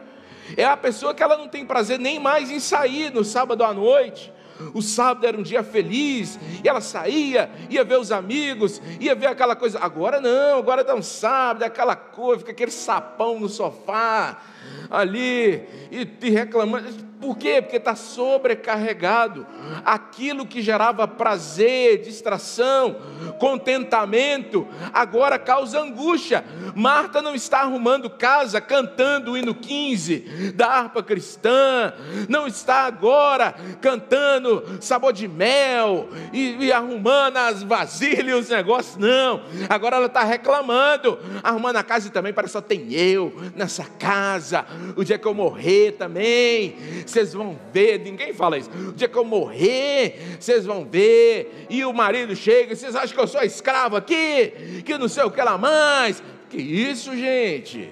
É 0.56 0.66
a 0.66 0.78
pessoa 0.78 1.14
que 1.14 1.24
ela 1.24 1.38
não 1.38 1.48
tem 1.48 1.66
prazer 1.66 2.00
nem 2.00 2.20
mais 2.20 2.50
em 2.50 2.60
sair 2.60 3.12
no 3.12 3.24
sábado 3.24 3.64
à 3.64 3.74
noite. 3.74 4.32
O 4.74 4.82
sábado 4.82 5.26
era 5.26 5.38
um 5.38 5.42
dia 5.42 5.64
feliz, 5.64 6.38
e 6.62 6.68
ela 6.68 6.82
saía, 6.82 7.50
ia 7.70 7.82
ver 7.84 7.98
os 7.98 8.12
amigos, 8.12 8.82
ia 9.00 9.16
ver 9.16 9.28
aquela 9.28 9.56
coisa. 9.56 9.80
Agora 9.80 10.20
não, 10.20 10.60
agora 10.60 10.84
dá 10.84 10.94
um 10.94 11.02
sábado, 11.02 11.64
é 11.64 11.68
aquela 11.68 11.96
coisa, 11.96 12.40
fica 12.40 12.52
aquele 12.52 12.72
sapão 12.72 13.40
no 13.40 13.48
sofá, 13.48 14.42
ali, 14.90 15.64
e, 15.92 16.08
e 16.22 16.30
reclamando. 16.30 16.90
Por 17.20 17.38
quê? 17.38 17.62
Porque 17.62 17.76
está 17.76 17.96
sobrecarregado. 17.96 19.46
Aquilo 19.84 20.46
que 20.46 20.62
gerava 20.62 21.06
prazer, 21.06 22.02
distração, 22.02 22.96
contentamento, 23.38 24.66
agora 24.94 25.38
causa 25.38 25.82
angústia. 25.82 26.46
Marta 26.74 27.22
não 27.22 27.36
está 27.36 27.60
arrumando 27.60 28.10
casa, 28.10 28.62
cantando 28.62 29.32
o 29.32 29.38
hino 29.38 29.54
15 29.54 30.54
da 30.54 30.68
harpa 30.68 31.04
cristã, 31.04 31.94
não 32.30 32.48
está 32.48 32.86
agora 32.86 33.54
cantando 33.82 34.78
sabor 34.80 35.12
de 35.12 35.28
mel 35.28 36.08
e, 36.32 36.68
e 36.68 36.72
arrumando 36.72 37.38
as 37.38 37.64
vasilhas 37.64 38.28
e 38.28 38.34
os 38.34 38.50
negócios, 38.50 38.96
não. 38.96 39.42
Agora 39.68 39.98
ela 39.98 40.06
está 40.06 40.24
reclamando, 40.24 41.20
arrumando 41.44 41.78
a 41.78 41.84
casa 41.84 42.08
e 42.08 42.12
também 42.12 42.32
parece 42.32 42.54
que 42.54 42.60
só 42.60 42.62
tem 42.62 42.94
eu 42.94 43.34
nessa 43.56 43.84
casa. 43.84 44.66
O 44.96 45.04
dia 45.04 45.18
que 45.18 45.28
eu 45.28 45.34
morrer 45.34 45.94
também 45.94 46.78
vocês 47.10 47.34
vão 47.34 47.60
ver, 47.74 48.00
ninguém 48.00 48.34
fala 48.34 48.58
isso. 48.58 48.70
O 48.72 48.94
dia 48.94 49.08
que 49.08 49.18
eu 49.18 49.26
morrer, 49.26 50.38
vocês 50.40 50.66
vão 50.66 50.86
ver. 50.86 51.68
E 51.70 51.84
o 51.84 51.94
marido 51.94 52.36
chega, 52.36 52.76
vocês 52.76 52.96
acham 52.96 53.16
que 53.16 53.22
eu 53.22 53.28
sou 53.28 53.42
escravo 53.42 53.96
aqui? 53.96 54.82
Que 54.86 54.98
não 54.98 55.08
sei 55.08 55.24
o 55.24 55.32
que 55.32 55.42
lá 55.42 55.58
mais. 55.58 56.24
Que 56.50 56.58
isso, 56.58 57.16
gente? 57.16 57.92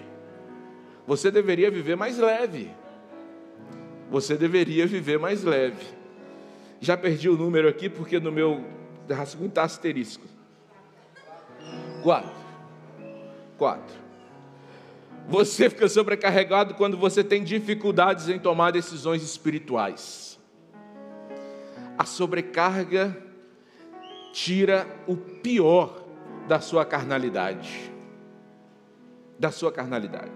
Você 1.06 1.32
deveria 1.32 1.70
viver 1.72 1.96
mais 1.96 2.18
leve. 2.18 2.70
Você 4.10 4.36
deveria 4.36 4.88
viver 4.88 5.20
mais 5.20 5.44
leve. 5.44 5.86
Já 6.80 6.96
perdi 6.96 7.30
o 7.30 7.38
número 7.38 7.68
aqui 7.68 7.90
porque 7.90 8.20
no 8.20 8.32
meu 8.32 8.64
rascunho 9.10 9.50
está 9.50 9.64
asterisco. 9.64 10.26
Quatro. 12.04 12.36
Quatro. 13.58 14.07
Você 15.28 15.70
fica 15.70 15.90
sobrecarregado 15.90 16.74
quando 16.76 16.96
você 16.96 17.22
tem 17.22 17.44
dificuldades 17.44 18.30
em 18.30 18.40
tomar 18.40 18.72
decisões 18.72 19.22
espirituais. 19.22 20.40
A 21.98 22.06
sobrecarga 22.06 23.16
tira 24.32 24.88
o 25.06 25.18
pior 25.18 26.02
da 26.48 26.62
sua 26.62 26.86
carnalidade. 26.86 27.92
Da 29.38 29.52
sua 29.52 29.70
carnalidade. 29.70 30.32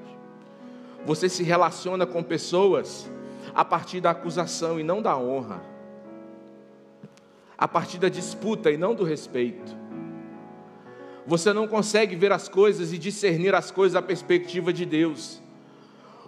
Você 1.05 1.29
se 1.29 1.41
relaciona 1.41 2.05
com 2.05 2.21
pessoas 2.21 3.09
a 3.55 3.63
partir 3.63 4.01
da 4.01 4.11
acusação 4.11 4.77
e 4.77 4.83
não 4.83 5.01
da 5.01 5.17
honra. 5.17 5.61
A 7.57 7.67
partir 7.67 7.97
da 7.97 8.09
disputa 8.09 8.69
e 8.69 8.77
não 8.77 8.93
do 8.93 9.05
respeito. 9.05 9.80
Você 11.31 11.53
não 11.53 11.65
consegue 11.65 12.13
ver 12.13 12.33
as 12.33 12.49
coisas 12.49 12.91
e 12.91 12.97
discernir 12.97 13.55
as 13.55 13.71
coisas 13.71 13.93
da 13.93 14.01
perspectiva 14.01 14.73
de 14.73 14.85
Deus. 14.85 15.41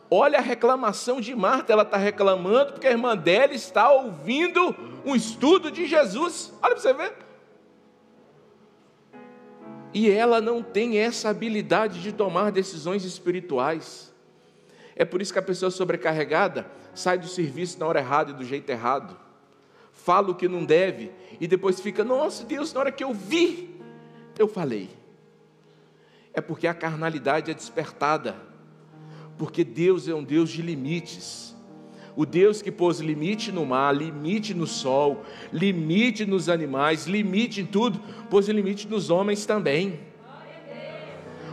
Olha 0.09 0.39
a 0.39 0.41
reclamação 0.41 1.19
de 1.19 1.35
Marta, 1.35 1.73
ela 1.73 1.83
está 1.83 1.97
reclamando 1.97 2.71
porque 2.71 2.87
a 2.87 2.91
irmã 2.91 3.13
dela 3.13 3.53
está 3.53 3.91
ouvindo 3.91 4.73
um 5.05 5.13
estudo 5.13 5.69
de 5.69 5.87
Jesus. 5.87 6.53
Olha 6.61 6.73
para 6.73 6.81
você 6.81 6.93
ver. 6.93 7.13
E 9.93 10.09
ela 10.09 10.39
não 10.39 10.63
tem 10.63 10.97
essa 10.97 11.27
habilidade 11.27 12.01
de 12.01 12.13
tomar 12.13 12.53
decisões 12.53 13.03
espirituais. 13.03 14.09
É 14.95 15.03
por 15.03 15.21
isso 15.21 15.33
que 15.33 15.39
a 15.39 15.41
pessoa 15.41 15.69
sobrecarregada 15.69 16.65
sai 16.95 17.17
do 17.17 17.27
serviço 17.27 17.77
na 17.77 17.87
hora 17.87 17.99
errada 17.99 18.31
e 18.31 18.35
do 18.35 18.45
jeito 18.45 18.69
errado. 18.69 19.19
Fala 19.91 20.31
o 20.31 20.35
que 20.35 20.47
não 20.47 20.63
deve 20.63 21.11
e 21.41 21.47
depois 21.47 21.81
fica, 21.81 22.05
nossa 22.05 22.45
Deus, 22.45 22.71
na 22.71 22.79
hora 22.79 22.91
que 22.91 23.03
eu 23.03 23.13
vi, 23.13 23.72
eu 24.37 24.47
falei. 24.47 24.89
É 26.33 26.41
porque 26.41 26.67
a 26.67 26.73
carnalidade 26.73 27.51
é 27.51 27.53
despertada. 27.53 28.35
Porque 29.37 29.63
Deus 29.63 30.07
é 30.07 30.13
um 30.13 30.23
Deus 30.23 30.49
de 30.49 30.61
limites. 30.61 31.55
O 32.15 32.25
Deus 32.25 32.61
que 32.61 32.71
pôs 32.71 32.99
limite 32.99 33.51
no 33.51 33.65
mar, 33.65 33.95
limite 33.95 34.53
no 34.53 34.67
sol, 34.67 35.23
limite 35.51 36.25
nos 36.25 36.47
animais, 36.47 37.07
limite 37.07 37.61
em 37.61 37.65
tudo, 37.65 37.99
pôs 38.29 38.47
limite 38.47 38.87
nos 38.87 39.09
homens 39.09 39.45
também. 39.45 39.99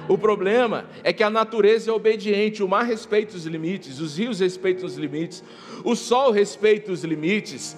O 0.06 0.18
problema 0.18 0.86
é 1.04 1.12
que 1.12 1.22
a 1.22 1.30
natureza 1.30 1.90
é 1.90 1.94
obediente, 1.94 2.62
o 2.62 2.68
mar 2.68 2.84
respeita 2.84 3.36
os 3.36 3.46
limites, 3.46 4.00
os 4.00 4.18
rios 4.18 4.40
respeitam 4.40 4.84
os 4.84 4.96
limites, 4.96 5.42
o 5.84 5.94
sol 5.94 6.32
respeita 6.32 6.90
os 6.90 7.04
limites, 7.04 7.76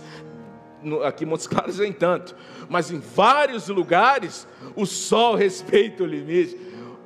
aqui 1.05 1.25
em 1.25 1.27
Montes 1.27 1.47
Claros 1.47 1.79
nem 1.79 1.92
tanto, 1.92 2.35
mas 2.68 2.90
em 2.90 2.99
vários 2.99 3.68
lugares 3.68 4.47
o 4.75 4.87
sol 4.87 5.35
respeita 5.37 6.03
o 6.03 6.07
limite. 6.07 6.57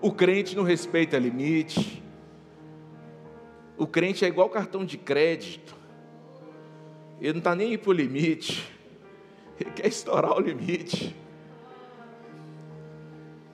O 0.01 0.13
crente 0.13 0.55
não 0.55 0.63
respeita 0.63 1.19
limite. 1.19 2.03
O 3.77 3.87
crente 3.87 4.25
é 4.25 4.29
igual 4.29 4.49
cartão 4.49 4.85
de 4.85 4.97
crédito. 4.97 5.75
Ele 7.21 7.35
não 7.35 7.39
está 7.39 7.55
nem 7.55 7.71
aí 7.71 7.79
para 7.79 7.91
o 7.91 7.93
limite. 7.93 8.71
Ele 9.59 9.71
quer 9.71 9.89
estourar 9.89 10.37
o 10.37 10.41
limite. 10.41 11.17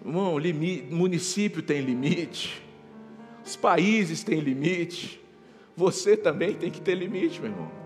Irmão, 0.05 0.37
limite, 0.39 0.93
município 0.93 1.63
tem 1.63 1.81
limite. 1.81 2.63
Os 3.45 3.57
países 3.57 4.25
têm 4.25 4.41
limite. 4.41 5.21
Você 5.77 6.17
também 6.17 6.55
tem 6.55 6.71
que 6.71 6.81
ter 6.81 6.95
limite, 6.95 7.41
meu 7.41 7.51
irmão. 7.51 7.82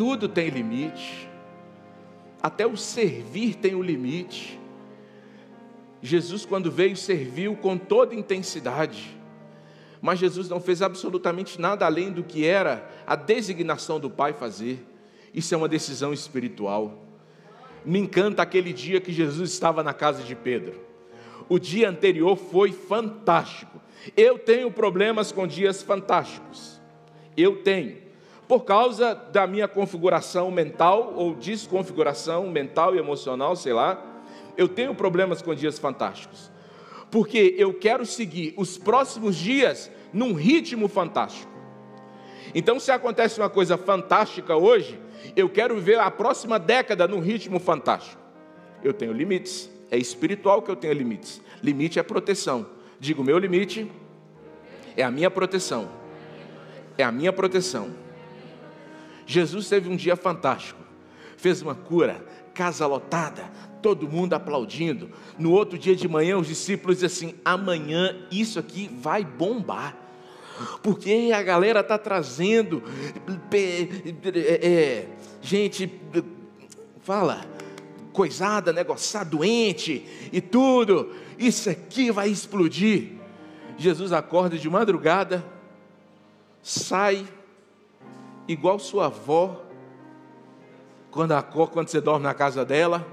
Tudo 0.00 0.30
tem 0.30 0.48
limite. 0.48 1.28
Até 2.42 2.66
o 2.66 2.74
servir 2.74 3.56
tem 3.56 3.74
um 3.74 3.82
limite. 3.82 4.58
Jesus, 6.00 6.46
quando 6.46 6.70
veio, 6.70 6.96
serviu 6.96 7.54
com 7.54 7.76
toda 7.76 8.14
intensidade. 8.14 9.14
Mas 10.00 10.18
Jesus 10.18 10.48
não 10.48 10.58
fez 10.58 10.80
absolutamente 10.80 11.60
nada 11.60 11.84
além 11.84 12.10
do 12.10 12.22
que 12.24 12.46
era 12.46 12.90
a 13.06 13.14
designação 13.14 14.00
do 14.00 14.08
Pai 14.08 14.32
fazer. 14.32 14.82
Isso 15.34 15.52
é 15.52 15.58
uma 15.58 15.68
decisão 15.68 16.14
espiritual. 16.14 17.04
Me 17.84 17.98
encanta 17.98 18.40
aquele 18.40 18.72
dia 18.72 19.02
que 19.02 19.12
Jesus 19.12 19.52
estava 19.52 19.82
na 19.82 19.92
casa 19.92 20.22
de 20.22 20.34
Pedro. 20.34 20.80
O 21.46 21.58
dia 21.58 21.90
anterior 21.90 22.36
foi 22.36 22.72
fantástico. 22.72 23.78
Eu 24.16 24.38
tenho 24.38 24.70
problemas 24.70 25.30
com 25.30 25.46
dias 25.46 25.82
fantásticos. 25.82 26.80
Eu 27.36 27.62
tenho. 27.62 28.08
Por 28.50 28.64
causa 28.64 29.14
da 29.14 29.46
minha 29.46 29.68
configuração 29.68 30.50
mental 30.50 31.14
ou 31.14 31.36
desconfiguração 31.36 32.50
mental 32.50 32.96
e 32.96 32.98
emocional, 32.98 33.54
sei 33.54 33.72
lá, 33.72 34.04
eu 34.56 34.66
tenho 34.66 34.92
problemas 34.92 35.40
com 35.40 35.54
dias 35.54 35.78
fantásticos. 35.78 36.50
Porque 37.12 37.54
eu 37.56 37.72
quero 37.72 38.04
seguir 38.04 38.52
os 38.56 38.76
próximos 38.76 39.36
dias 39.36 39.88
num 40.12 40.32
ritmo 40.32 40.88
fantástico. 40.88 41.48
Então, 42.52 42.80
se 42.80 42.90
acontece 42.90 43.38
uma 43.38 43.48
coisa 43.48 43.78
fantástica 43.78 44.56
hoje, 44.56 44.98
eu 45.36 45.48
quero 45.48 45.76
viver 45.76 46.00
a 46.00 46.10
próxima 46.10 46.58
década 46.58 47.06
num 47.06 47.20
ritmo 47.20 47.60
fantástico. 47.60 48.20
Eu 48.82 48.92
tenho 48.92 49.12
limites, 49.12 49.70
é 49.92 49.96
espiritual 49.96 50.60
que 50.60 50.72
eu 50.72 50.76
tenho 50.76 50.94
limites. 50.94 51.40
Limite 51.62 52.00
é 52.00 52.02
proteção. 52.02 52.66
Digo, 52.98 53.22
meu 53.22 53.38
limite 53.38 53.88
é 54.96 55.04
a 55.04 55.10
minha 55.12 55.30
proteção. 55.30 55.88
É 56.98 57.04
a 57.04 57.12
minha 57.12 57.32
proteção. 57.32 58.09
Jesus 59.30 59.68
teve 59.68 59.88
um 59.88 59.96
dia 59.96 60.16
fantástico. 60.16 60.80
Fez 61.36 61.62
uma 61.62 61.74
cura, 61.74 62.24
casa 62.52 62.86
lotada, 62.86 63.50
todo 63.80 64.08
mundo 64.08 64.34
aplaudindo. 64.34 65.10
No 65.38 65.52
outro 65.52 65.78
dia 65.78 65.94
de 65.94 66.08
manhã, 66.08 66.36
os 66.36 66.48
discípulos 66.48 66.98
dizem 66.98 67.28
assim: 67.28 67.40
amanhã 67.44 68.16
isso 68.30 68.58
aqui 68.58 68.90
vai 69.00 69.24
bombar 69.24 69.96
porque 70.82 71.30
a 71.34 71.42
galera 71.42 71.80
está 71.80 71.96
trazendo 71.96 72.82
é, 73.52 74.66
é, 74.66 75.08
gente, 75.40 75.90
fala, 77.02 77.44
coisada, 78.12 78.72
negociar 78.72 79.24
doente 79.24 80.04
e 80.32 80.40
tudo, 80.40 81.14
isso 81.38 81.70
aqui 81.70 82.10
vai 82.10 82.28
explodir. 82.28 83.12
Jesus 83.78 84.12
acorda 84.12 84.58
de 84.58 84.68
madrugada, 84.68 85.44
sai, 86.62 87.26
igual 88.52 88.80
sua 88.80 89.06
avó, 89.06 89.62
quando, 91.10 91.32
acorda, 91.32 91.72
quando 91.72 91.88
você 91.88 92.00
dorme 92.00 92.24
na 92.24 92.34
casa 92.34 92.64
dela, 92.64 93.06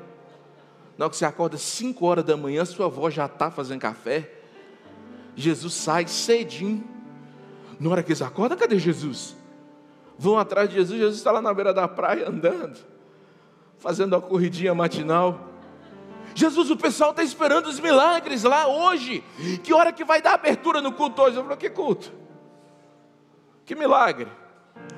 na 0.97 1.06
hora 1.06 1.12
que 1.12 1.17
você 1.17 1.26
acorda 1.26 1.58
5 1.58 2.06
horas 2.06 2.26
da 2.26 2.36
manhã, 2.36 2.65
sua 2.65 2.88
avó 2.88 3.08
já 3.10 3.28
está 3.28 3.52
fazendo 3.52 3.80
café. 3.80 4.32
Jesus 5.36 5.76
sai 5.76 6.08
cedinho, 6.08 6.84
na 7.80 7.89
hora 7.91 8.02
que 8.02 8.10
eles 8.10 8.21
acordam, 8.23 8.58
cadê 8.58 8.80
Jesus? 8.80 9.36
Vão 10.17 10.39
atrás 10.39 10.67
de 10.67 10.76
Jesus, 10.76 11.00
Jesus 11.00 11.17
está 11.17 11.32
lá 11.32 11.39
na 11.39 11.54
beira 11.54 11.71
da 11.71 11.88
praia 11.88 12.28
andando, 12.28 12.80
fazendo 13.78 14.15
a 14.15 14.21
corridinha 14.21 14.73
matinal. 14.73 15.50
Jesus, 16.34 16.71
o 16.71 16.78
pessoal 16.78 17.12
está 17.12 17.21
esperando 17.21 17.67
os 17.67 17.80
milagres 17.80 18.41
lá 18.43 18.67
hoje. 18.67 19.23
Que 19.63 19.71
hora 19.71 19.93
que 19.93 20.04
vai 20.04 20.19
dar 20.19 20.34
abertura 20.34 20.82
no 20.82 20.91
culto 20.91 21.21
hoje? 21.21 21.38
Eu 21.38 21.43
falei, 21.43 21.58
que 21.58 21.69
culto? 21.69 22.12
Que 23.65 23.76
milagre? 23.76 24.28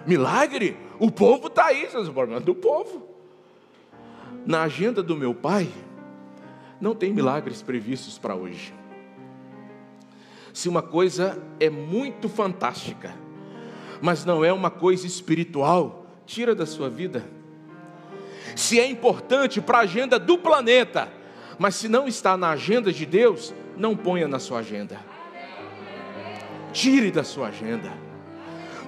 Milagre? 0.06 0.78
O 1.00 1.12
povo 1.12 1.48
está 1.48 1.68
aí, 1.68 1.82
Jesus, 1.82 2.08
o 2.08 2.14
problema 2.14 2.40
do 2.40 2.56
povo. 2.56 3.08
Na 4.46 4.64
agenda 4.64 5.04
do 5.04 5.16
meu 5.16 5.34
pai, 5.34 5.70
não 6.80 6.96
tem 6.96 7.14
milagres 7.14 7.62
previstos 7.62 8.18
para 8.18 8.36
hoje 8.36 8.74
se 10.54 10.68
uma 10.68 10.82
coisa 10.82 11.42
é 11.60 11.70
muito 11.70 12.28
fantástica, 12.28 13.16
mas 14.02 14.26
não 14.26 14.44
é 14.44 14.52
uma 14.52 14.70
coisa 14.70 15.06
espiritual, 15.06 16.06
tira 16.26 16.54
da 16.54 16.66
sua 16.66 16.90
vida. 16.90 17.24
Se 18.56 18.80
é 18.80 18.86
importante 18.86 19.62
para 19.62 19.80
a 19.80 19.82
agenda 19.82 20.20
do 20.20 20.38
planeta, 20.38 21.12
mas 21.58 21.76
se 21.76 21.88
não 21.88 22.08
está 22.08 22.36
na 22.36 22.50
agenda 22.50 22.92
de 22.92 23.06
Deus, 23.06 23.54
não 23.78 23.96
ponha 23.96 24.28
na 24.28 24.40
sua 24.40 24.60
agenda. 24.60 25.00
Tire 26.74 27.10
da 27.12 27.24
sua 27.24 27.48
agenda. 27.48 27.92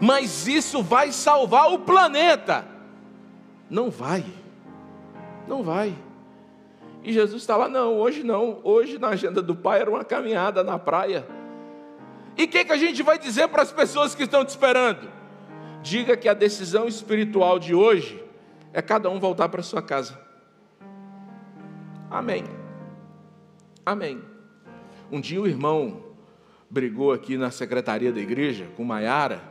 Mas 0.02 0.48
isso 0.48 0.82
vai 0.82 1.12
salvar 1.12 1.72
o 1.72 1.80
planeta? 1.80 2.66
Não 3.70 3.92
vai. 3.92 4.26
Não 5.48 5.62
vai. 5.62 5.96
E 7.04 7.14
Jesus 7.14 7.44
está 7.44 7.56
lá, 7.56 7.70
não, 7.70 8.00
hoje 8.00 8.24
não. 8.24 8.60
Hoje 8.64 8.98
na 8.98 9.10
agenda 9.10 9.44
do 9.44 9.56
Pai 9.56 9.80
era 9.82 9.90
uma 9.90 10.04
caminhada 10.04 10.64
na 10.64 10.80
praia. 10.80 11.26
E 12.36 12.46
o 12.46 12.48
que, 12.48 12.66
que 12.66 12.72
a 12.72 12.78
gente 12.78 13.04
vai 13.04 13.20
dizer 13.20 13.48
para 13.50 13.62
as 13.62 13.72
pessoas 13.72 14.16
que 14.16 14.24
estão 14.24 14.44
te 14.44 14.50
esperando? 14.50 15.08
Diga 15.84 16.18
que 16.18 16.28
a 16.28 16.34
decisão 16.34 16.88
espiritual 16.88 17.60
de 17.60 17.76
hoje 17.76 18.24
é 18.74 18.82
cada 18.82 19.08
um 19.10 19.20
voltar 19.20 19.50
para 19.50 19.62
sua 19.62 19.82
casa. 19.82 20.20
Amém. 22.10 22.44
Amém. 23.86 24.22
Um 25.12 25.22
dia 25.22 25.42
o 25.42 25.48
irmão 25.48 26.04
brigou 26.70 27.12
aqui 27.12 27.38
na 27.38 27.52
secretaria 27.52 28.12
da 28.12 28.20
igreja 28.20 28.68
com 28.78 28.84
Maiara, 28.84 29.51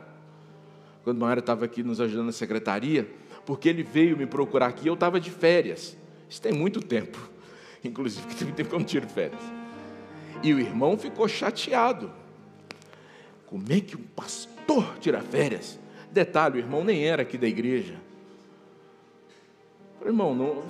quando 1.03 1.19
Maiara 1.19 1.39
estava 1.39 1.65
aqui 1.65 1.83
nos 1.83 1.99
ajudando 1.99 2.27
na 2.27 2.31
secretaria, 2.31 3.07
porque 3.45 3.69
ele 3.69 3.83
veio 3.83 4.17
me 4.17 4.25
procurar 4.25 4.67
aqui, 4.67 4.87
eu 4.87 4.93
estava 4.93 5.19
de 5.19 5.31
férias. 5.31 5.97
Isso 6.29 6.41
tem 6.41 6.53
muito 6.53 6.81
tempo, 6.81 7.17
inclusive, 7.83 8.27
que 8.27 8.35
tem 8.35 8.53
tempo 8.53 8.69
que 8.69 8.75
eu 8.75 8.79
não 8.79 8.85
tiro 8.85 9.07
férias. 9.07 9.41
E 10.43 10.53
o 10.53 10.59
irmão 10.59 10.97
ficou 10.97 11.27
chateado 11.27 12.11
como 13.51 13.65
é 13.69 13.81
que 13.81 13.97
um 13.97 14.03
pastor 14.15 14.97
tira 15.01 15.19
férias? 15.19 15.77
Detalhe, 16.09 16.55
o 16.55 16.59
irmão 16.59 16.85
nem 16.85 17.05
era 17.05 17.23
aqui 17.23 17.37
da 17.37 17.45
igreja. 17.45 17.95
Falei, 19.99 20.13
irmão, 20.13 20.33
não, 20.33 20.63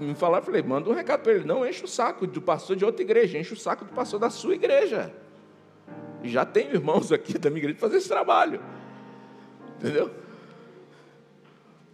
me 0.00 0.16
falaram, 0.16 0.44
falei, 0.44 0.60
manda 0.60 0.90
um 0.90 0.92
recado 0.92 1.22
para 1.22 1.32
ele, 1.32 1.44
não 1.44 1.64
enche 1.64 1.84
o 1.84 1.88
saco 1.88 2.26
do 2.26 2.42
pastor 2.42 2.74
de 2.74 2.84
outra 2.84 3.02
igreja, 3.02 3.38
enche 3.38 3.54
o 3.54 3.56
saco 3.56 3.84
do 3.84 3.92
pastor 3.92 4.18
da 4.18 4.30
sua 4.30 4.56
igreja. 4.56 5.14
Já 6.24 6.44
tenho 6.44 6.74
irmãos 6.74 7.12
aqui 7.12 7.38
da 7.38 7.48
minha 7.50 7.60
igreja 7.60 7.78
fazer 7.78 7.98
esse 7.98 8.08
trabalho. 8.08 8.60
Entendeu? 9.84 10.10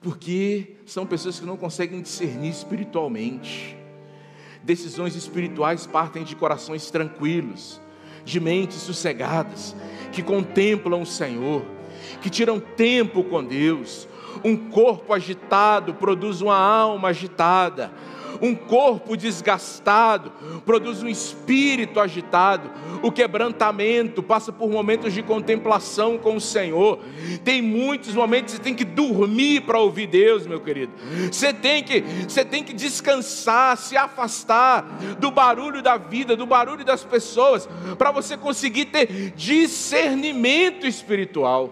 Porque 0.01 0.77
são 0.87 1.05
pessoas 1.05 1.41
que 1.41 1.45
não 1.45 1.57
conseguem 1.57 2.01
discernir 2.01 2.49
espiritualmente. 2.49 3.77
Decisões 4.63 5.17
espirituais 5.17 5.89
partem 5.89 6.23
de 6.23 6.37
corações 6.37 6.89
tranquilos, 6.89 7.81
de 8.25 8.39
mentes 8.39 8.77
sossegadas, 8.77 9.75
que 10.13 10.23
contemplam 10.23 11.03
o 11.03 11.07
Senhor, 11.07 11.65
que 12.23 12.31
tiram 12.31 12.61
tempo 12.61 13.25
com 13.25 13.43
Deus. 13.43 14.07
Um 14.45 14.57
corpo 14.57 15.13
agitado 15.13 15.93
produz 15.95 16.41
uma 16.41 16.57
alma 16.57 17.09
agitada. 17.09 17.91
Um 18.41 18.55
corpo 18.55 19.17
desgastado 19.17 20.33
produz 20.65 21.03
um 21.03 21.09
espírito 21.09 22.01
agitado. 22.01 22.71
O 23.03 23.11
quebrantamento 23.11 24.23
passa 24.23 24.53
por 24.53 24.71
momentos 24.71 25.13
de 25.13 25.23
contemplação 25.23 26.19
com 26.19 26.37
o 26.37 26.41
Senhor. 26.41 26.99
Tem 27.45 27.61
muitos 27.63 28.15
momentos 28.15 28.53
que 28.53 28.59
você 28.59 28.63
tem 28.63 28.75
que 28.75 28.85
dormir 28.85 29.63
para 29.63 29.79
ouvir 29.79 30.07
Deus, 30.07 30.47
meu 30.47 30.61
querido. 30.61 30.93
Você 31.31 31.53
tem 31.53 31.83
que, 31.83 32.01
você 32.01 32.45
tem 32.45 32.63
que 32.63 32.73
descansar, 32.73 33.77
se 33.77 33.97
afastar 33.97 34.83
do 35.19 35.31
barulho 35.31 35.83
da 35.83 35.97
vida, 35.97 36.37
do 36.37 36.47
barulho 36.47 36.85
das 36.85 37.05
pessoas, 37.05 37.69
para 37.99 38.11
você 38.11 38.37
conseguir 38.37 38.87
ter 38.87 39.33
discernimento 39.37 40.87
espiritual. 40.87 41.71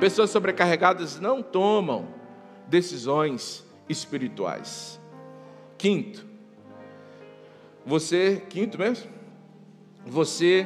Pessoas 0.00 0.30
sobrecarregadas 0.30 1.20
não 1.20 1.42
tomam 1.42 2.08
decisões 2.66 3.64
espirituais. 3.88 5.01
Quinto, 5.82 6.24
você, 7.84 8.40
quinto 8.48 8.78
mesmo? 8.78 9.10
Você 10.06 10.64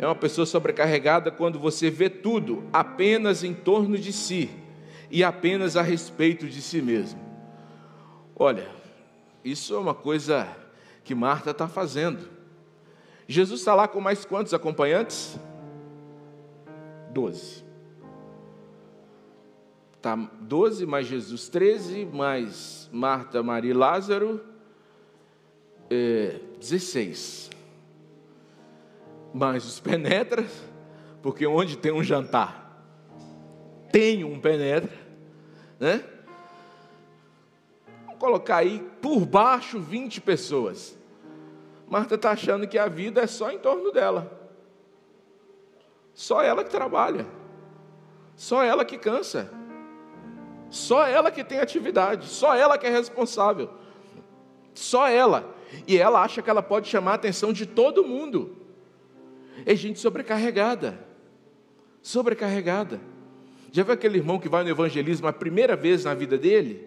é 0.00 0.04
uma 0.04 0.16
pessoa 0.16 0.44
sobrecarregada 0.44 1.30
quando 1.30 1.56
você 1.56 1.88
vê 1.88 2.10
tudo 2.10 2.64
apenas 2.72 3.44
em 3.44 3.54
torno 3.54 3.96
de 3.96 4.12
si 4.12 4.50
e 5.12 5.22
apenas 5.22 5.76
a 5.76 5.82
respeito 5.82 6.48
de 6.48 6.60
si 6.60 6.82
mesmo. 6.82 7.20
Olha, 8.34 8.68
isso 9.44 9.76
é 9.76 9.78
uma 9.78 9.94
coisa 9.94 10.48
que 11.04 11.14
Marta 11.14 11.52
está 11.52 11.68
fazendo. 11.68 12.28
Jesus 13.28 13.60
está 13.60 13.76
lá 13.76 13.86
com 13.86 14.00
mais 14.00 14.24
quantos 14.24 14.54
acompanhantes? 14.54 15.38
Doze. 17.12 17.65
Tá, 20.06 20.14
12 20.14 20.86
mais 20.86 21.08
Jesus, 21.08 21.48
13 21.48 22.04
mais 22.04 22.88
Marta, 22.92 23.42
Maria 23.42 23.72
e 23.72 23.74
Lázaro, 23.74 24.40
é, 25.90 26.38
16. 26.60 27.50
Mais 29.34 29.66
os 29.66 29.80
penetras, 29.80 30.48
porque 31.20 31.44
onde 31.44 31.76
tem 31.76 31.90
um 31.90 32.04
jantar, 32.04 32.86
tem 33.90 34.22
um 34.22 34.38
penetra, 34.38 34.96
né? 35.80 36.04
Vamos 38.04 38.20
colocar 38.20 38.58
aí 38.58 38.88
por 39.02 39.26
baixo 39.26 39.80
20 39.80 40.20
pessoas. 40.20 40.96
Marta 41.88 42.14
está 42.14 42.30
achando 42.30 42.68
que 42.68 42.78
a 42.78 42.86
vida 42.86 43.22
é 43.22 43.26
só 43.26 43.50
em 43.50 43.58
torno 43.58 43.90
dela. 43.90 44.30
Só 46.14 46.42
ela 46.44 46.62
que 46.62 46.70
trabalha. 46.70 47.26
Só 48.36 48.62
ela 48.62 48.84
que 48.84 48.98
cansa. 48.98 49.65
Só 50.76 51.06
ela 51.06 51.30
que 51.30 51.42
tem 51.42 51.58
atividade, 51.58 52.28
só 52.28 52.54
ela 52.54 52.76
que 52.76 52.86
é 52.86 52.90
responsável. 52.90 53.70
Só 54.74 55.08
ela. 55.08 55.56
E 55.88 55.96
ela 55.96 56.22
acha 56.22 56.42
que 56.42 56.50
ela 56.50 56.62
pode 56.62 56.86
chamar 56.86 57.12
a 57.12 57.14
atenção 57.14 57.50
de 57.50 57.64
todo 57.64 58.04
mundo. 58.04 58.54
É 59.64 59.74
gente 59.74 59.98
sobrecarregada. 59.98 60.98
Sobrecarregada. 62.02 63.00
Já 63.72 63.82
viu 63.82 63.94
aquele 63.94 64.18
irmão 64.18 64.38
que 64.38 64.50
vai 64.50 64.62
no 64.64 64.68
evangelismo 64.68 65.26
a 65.26 65.32
primeira 65.32 65.74
vez 65.74 66.04
na 66.04 66.12
vida 66.12 66.36
dele? 66.36 66.86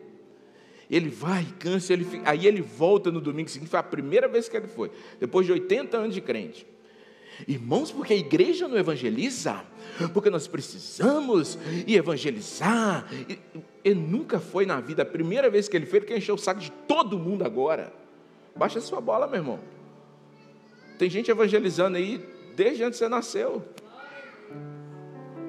Ele 0.89 1.09
vai, 1.09 1.47
cansa, 1.57 1.91
ele 1.91 2.05
fica, 2.05 2.29
aí 2.29 2.45
ele 2.45 2.61
volta 2.61 3.11
no 3.11 3.19
domingo 3.19 3.49
seguinte, 3.49 3.69
foi 3.69 3.79
a 3.79 3.83
primeira 3.83 4.27
vez 4.27 4.47
que 4.47 4.55
ele 4.55 4.67
foi, 4.67 4.91
depois 5.19 5.45
de 5.45 5.51
80 5.51 5.97
anos 5.97 6.15
de 6.15 6.21
crente. 6.21 6.65
Irmãos, 7.47 7.91
porque 7.91 8.13
a 8.13 8.17
igreja 8.17 8.67
não 8.67 8.77
evangeliza, 8.77 9.63
porque 10.13 10.29
nós 10.29 10.47
precisamos 10.47 11.57
ir 11.87 11.95
evangelizar. 11.95 13.09
Ele 13.83 13.99
nunca 13.99 14.39
foi 14.39 14.65
na 14.65 14.79
vida, 14.79 15.03
a 15.03 15.05
primeira 15.05 15.49
vez 15.49 15.67
que 15.67 15.77
ele 15.77 15.85
foi, 15.85 15.99
ele 15.99 16.05
quer 16.05 16.17
encher 16.17 16.31
o 16.31 16.37
saco 16.37 16.59
de 16.59 16.71
todo 16.71 17.17
mundo 17.17 17.43
agora. 17.43 17.93
Baixa 18.55 18.81
sua 18.81 18.99
bola, 18.99 19.27
meu 19.27 19.37
irmão. 19.37 19.59
Tem 20.97 21.09
gente 21.09 21.31
evangelizando 21.31 21.97
aí 21.97 22.21
desde 22.55 22.83
antes 22.83 22.99
que 22.99 23.05
você 23.05 23.09
nasceu. 23.09 23.63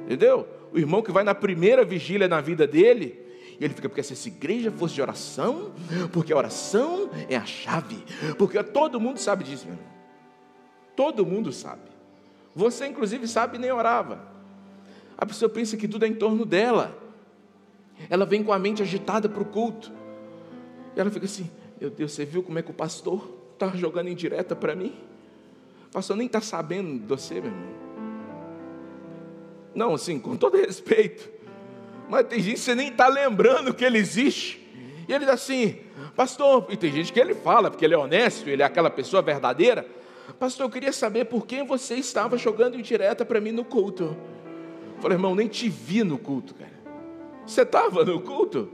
Entendeu? 0.04 0.46
O 0.72 0.78
irmão 0.78 1.02
que 1.02 1.10
vai 1.10 1.24
na 1.24 1.34
primeira 1.34 1.84
vigília 1.84 2.28
na 2.28 2.40
vida 2.40 2.66
dele, 2.66 3.18
e 3.58 3.64
ele 3.64 3.74
fica, 3.74 3.88
porque 3.88 4.02
se 4.02 4.12
essa 4.12 4.28
igreja 4.28 4.70
fosse 4.70 4.94
de 4.94 5.02
oração, 5.02 5.72
porque 6.12 6.32
a 6.32 6.36
oração 6.36 7.10
é 7.28 7.36
a 7.36 7.44
chave, 7.44 7.98
porque 8.38 8.62
todo 8.62 9.00
mundo 9.00 9.18
sabe 9.18 9.44
disso, 9.44 9.66
meu 9.66 9.74
irmão. 9.74 9.99
Todo 11.00 11.24
mundo 11.24 11.50
sabe. 11.50 11.80
Você, 12.54 12.86
inclusive, 12.86 13.26
sabe 13.26 13.56
e 13.56 13.58
nem 13.58 13.72
orava. 13.72 14.20
A 15.16 15.24
pessoa 15.24 15.48
pensa 15.48 15.74
que 15.74 15.88
tudo 15.88 16.04
é 16.04 16.08
em 16.08 16.12
torno 16.12 16.44
dela. 16.44 16.94
Ela 18.10 18.26
vem 18.26 18.44
com 18.44 18.52
a 18.52 18.58
mente 18.58 18.82
agitada 18.82 19.26
para 19.26 19.42
o 19.42 19.46
culto. 19.46 19.90
E 20.94 21.00
ela 21.00 21.10
fica 21.10 21.24
assim: 21.24 21.50
Meu 21.80 21.88
Deus, 21.88 22.12
você 22.12 22.26
viu 22.26 22.42
como 22.42 22.58
é 22.58 22.62
que 22.62 22.70
o 22.70 22.74
pastor 22.74 23.34
está 23.54 23.68
jogando 23.68 24.08
em 24.08 24.14
direta 24.14 24.54
para 24.54 24.74
mim? 24.74 24.94
O 25.88 25.92
pastor 25.92 26.18
nem 26.18 26.26
está 26.26 26.42
sabendo 26.42 26.98
de 26.98 27.06
você, 27.06 27.40
meu 27.40 27.46
irmão. 27.46 27.68
Não, 29.74 29.94
assim, 29.94 30.18
com 30.18 30.36
todo 30.36 30.58
respeito. 30.58 31.30
Mas 32.10 32.26
tem 32.26 32.40
gente 32.40 32.56
que 32.56 32.60
você 32.60 32.74
nem 32.74 32.88
está 32.88 33.08
lembrando 33.08 33.72
que 33.72 33.86
ele 33.86 33.96
existe. 33.96 34.60
E 35.08 35.14
ele 35.14 35.24
diz 35.24 35.32
assim, 35.32 35.78
pastor, 36.14 36.66
e 36.68 36.76
tem 36.76 36.92
gente 36.92 37.10
que 37.10 37.18
ele 37.18 37.34
fala, 37.34 37.70
porque 37.70 37.86
ele 37.86 37.94
é 37.94 37.98
honesto, 37.98 38.50
ele 38.50 38.60
é 38.60 38.66
aquela 38.66 38.90
pessoa 38.90 39.22
verdadeira. 39.22 39.98
Pastor, 40.38 40.66
eu 40.66 40.70
queria 40.70 40.92
saber 40.92 41.26
por 41.26 41.46
que 41.46 41.62
você 41.62 41.94
estava 41.96 42.36
jogando 42.36 42.78
indireta 42.78 43.24
para 43.24 43.40
mim 43.40 43.52
no 43.52 43.64
culto. 43.64 44.16
Eu 44.96 45.02
falei, 45.02 45.16
irmão, 45.16 45.34
nem 45.34 45.48
te 45.48 45.68
vi 45.68 46.04
no 46.04 46.18
culto, 46.18 46.54
cara. 46.54 46.80
Você 47.46 47.62
estava 47.62 48.04
no 48.04 48.20
culto? 48.20 48.70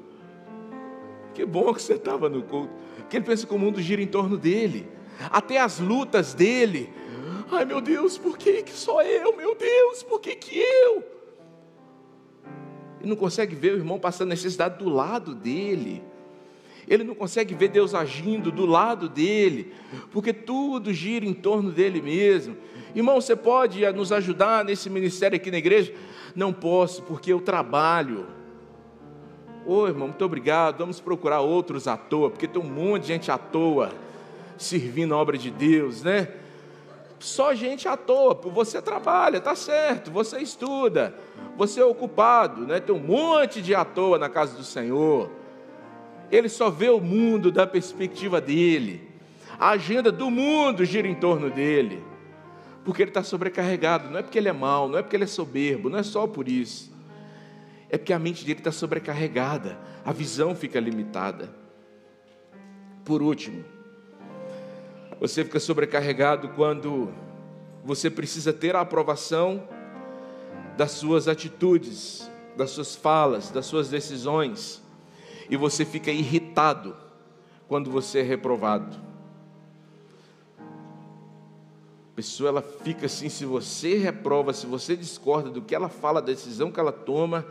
Que 1.34 1.44
bom 1.44 1.72
que 1.72 1.82
você 1.82 1.94
estava 1.94 2.28
no 2.28 2.42
culto. 2.42 2.72
Porque 2.96 3.16
ele 3.16 3.24
pensa 3.24 3.46
que 3.46 3.54
o 3.54 3.58
mundo 3.58 3.80
gira 3.80 4.02
em 4.02 4.06
torno 4.06 4.36
dele. 4.36 4.88
Até 5.30 5.58
as 5.58 5.78
lutas 5.78 6.34
dele. 6.34 6.92
Ai 7.50 7.64
meu 7.64 7.80
Deus, 7.80 8.18
por 8.18 8.36
que, 8.36 8.62
que 8.62 8.72
só 8.72 9.02
eu? 9.02 9.36
Meu 9.36 9.54
Deus, 9.54 10.02
por 10.02 10.20
que, 10.20 10.34
que 10.34 10.58
eu? 10.58 11.04
Ele 13.00 13.08
não 13.08 13.16
consegue 13.16 13.54
ver 13.54 13.74
o 13.74 13.76
irmão 13.76 14.00
passando 14.00 14.30
necessidade 14.30 14.78
do 14.78 14.88
lado 14.88 15.34
dele 15.34 16.02
ele 16.88 17.02
não 17.02 17.14
consegue 17.14 17.54
ver 17.54 17.68
Deus 17.68 17.94
agindo 17.94 18.50
do 18.52 18.64
lado 18.64 19.08
dele, 19.08 19.72
porque 20.12 20.32
tudo 20.32 20.92
gira 20.92 21.26
em 21.26 21.34
torno 21.34 21.72
dele 21.72 22.00
mesmo. 22.00 22.56
Irmão, 22.94 23.20
você 23.20 23.34
pode 23.34 23.84
nos 23.92 24.12
ajudar 24.12 24.64
nesse 24.64 24.88
ministério 24.88 25.36
aqui 25.36 25.50
na 25.50 25.58
igreja? 25.58 25.92
Não 26.34 26.52
posso, 26.52 27.02
porque 27.02 27.32
eu 27.32 27.40
trabalho. 27.40 28.26
Ô 29.66 29.86
irmão, 29.86 30.08
muito 30.08 30.24
obrigado. 30.24 30.78
Vamos 30.78 31.00
procurar 31.00 31.40
outros 31.40 31.88
à 31.88 31.96
toa, 31.96 32.30
porque 32.30 32.46
tem 32.46 32.62
um 32.62 32.66
monte 32.66 33.02
de 33.02 33.08
gente 33.08 33.30
à 33.30 33.38
toa 33.38 33.90
servindo 34.56 35.12
a 35.12 35.18
obra 35.18 35.36
de 35.36 35.50
Deus, 35.50 36.02
né? 36.02 36.28
Só 37.18 37.54
gente 37.54 37.88
à 37.88 37.96
toa, 37.96 38.34
você 38.34 38.80
trabalha, 38.80 39.40
tá 39.40 39.54
certo, 39.54 40.10
você 40.10 40.38
estuda, 40.38 41.14
você 41.56 41.80
é 41.80 41.84
ocupado, 41.84 42.66
né? 42.66 42.78
Tem 42.78 42.94
um 42.94 43.00
monte 43.00 43.60
de 43.60 43.74
à 43.74 43.84
toa 43.84 44.18
na 44.18 44.28
casa 44.28 44.56
do 44.56 44.64
Senhor 44.64 45.30
ele 46.30 46.48
só 46.48 46.70
vê 46.70 46.88
o 46.88 47.00
mundo 47.00 47.52
da 47.52 47.66
perspectiva 47.66 48.40
dele. 48.40 49.08
A 49.58 49.70
agenda 49.70 50.10
do 50.10 50.30
mundo 50.30 50.84
gira 50.84 51.06
em 51.06 51.14
torno 51.14 51.50
dele. 51.50 52.02
Porque 52.84 53.02
ele 53.02 53.10
está 53.10 53.22
sobrecarregado. 53.22 54.10
Não 54.10 54.18
é 54.18 54.22
porque 54.22 54.38
ele 54.38 54.48
é 54.48 54.52
mau, 54.52 54.88
não 54.88 54.98
é 54.98 55.02
porque 55.02 55.16
ele 55.16 55.24
é 55.24 55.28
soberbo, 55.28 55.88
não 55.88 55.98
é 55.98 56.02
só 56.02 56.26
por 56.26 56.48
isso. 56.48 56.92
É 57.88 57.96
porque 57.96 58.12
a 58.12 58.18
mente 58.18 58.44
dele 58.44 58.58
está 58.58 58.72
sobrecarregada, 58.72 59.78
a 60.04 60.12
visão 60.12 60.54
fica 60.54 60.80
limitada. 60.80 61.48
Por 63.04 63.22
último, 63.22 63.64
você 65.20 65.44
fica 65.44 65.60
sobrecarregado 65.60 66.48
quando 66.50 67.12
você 67.84 68.10
precisa 68.10 68.52
ter 68.52 68.74
a 68.74 68.80
aprovação 68.80 69.62
das 70.76 70.90
suas 70.90 71.28
atitudes, 71.28 72.28
das 72.56 72.70
suas 72.70 72.96
falas, 72.96 73.50
das 73.50 73.66
suas 73.66 73.88
decisões 73.88 74.84
e 75.48 75.56
você 75.56 75.84
fica 75.84 76.10
irritado 76.10 76.96
quando 77.68 77.90
você 77.90 78.20
é 78.20 78.22
reprovado. 78.22 78.96
A 80.58 82.16
pessoa 82.16 82.48
ela 82.48 82.62
fica 82.62 83.06
assim, 83.06 83.28
se 83.28 83.44
você 83.44 83.98
reprova, 83.98 84.52
se 84.52 84.66
você 84.66 84.96
discorda 84.96 85.50
do 85.50 85.60
que 85.60 85.74
ela 85.74 85.88
fala, 85.88 86.22
da 86.22 86.28
decisão 86.28 86.70
que 86.70 86.80
ela 86.80 86.92
toma, 86.92 87.46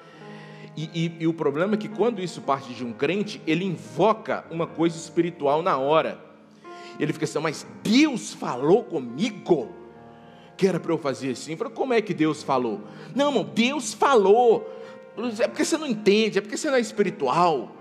e, 0.75 0.89
e, 0.93 1.17
e, 1.21 1.27
o 1.27 1.33
problema 1.33 1.75
é 1.75 1.77
que 1.77 1.87
quando 1.87 2.21
isso 2.21 2.41
parte 2.41 2.73
de 2.73 2.83
um 2.83 2.91
crente, 2.91 3.41
ele 3.47 3.63
invoca 3.63 4.43
uma 4.51 4.67
coisa 4.67 4.97
espiritual 4.97 5.61
na 5.61 5.77
hora. 5.77 6.19
Ele 6.99 7.13
fica 7.13 7.23
assim, 7.23 7.39
mas 7.39 7.65
Deus 7.81 8.33
falou 8.33 8.83
comigo 8.83 9.69
que 10.57 10.67
era 10.67 10.79
para 10.79 10.91
eu 10.91 10.97
fazer 10.97 11.31
assim. 11.31 11.55
Falo, 11.55 11.69
como 11.71 11.93
é 11.93 12.01
que 12.01 12.13
Deus 12.13 12.43
falou? 12.43 12.81
Não, 13.13 13.29
irmão, 13.29 13.49
Deus 13.53 13.93
falou. 13.93 14.69
É 15.39 15.47
porque 15.47 15.63
você 15.63 15.77
não 15.77 15.87
entende, 15.87 16.39
é 16.39 16.41
porque 16.41 16.57
você 16.57 16.69
não 16.69 16.77
é 16.77 16.81
espiritual. 16.81 17.71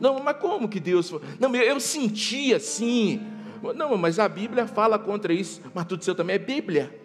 Não, 0.00 0.18
mas 0.22 0.38
como 0.38 0.68
que 0.68 0.80
Deus. 0.80 1.12
Não, 1.38 1.54
eu 1.54 1.78
senti 1.78 2.54
assim. 2.54 3.20
Não, 3.76 3.96
mas 3.98 4.18
a 4.18 4.26
Bíblia 4.26 4.66
fala 4.66 4.98
contra 4.98 5.32
isso. 5.32 5.60
Mas 5.74 5.84
tudo 5.84 6.02
seu 6.02 6.14
também 6.14 6.36
é 6.36 6.38
Bíblia. 6.38 6.98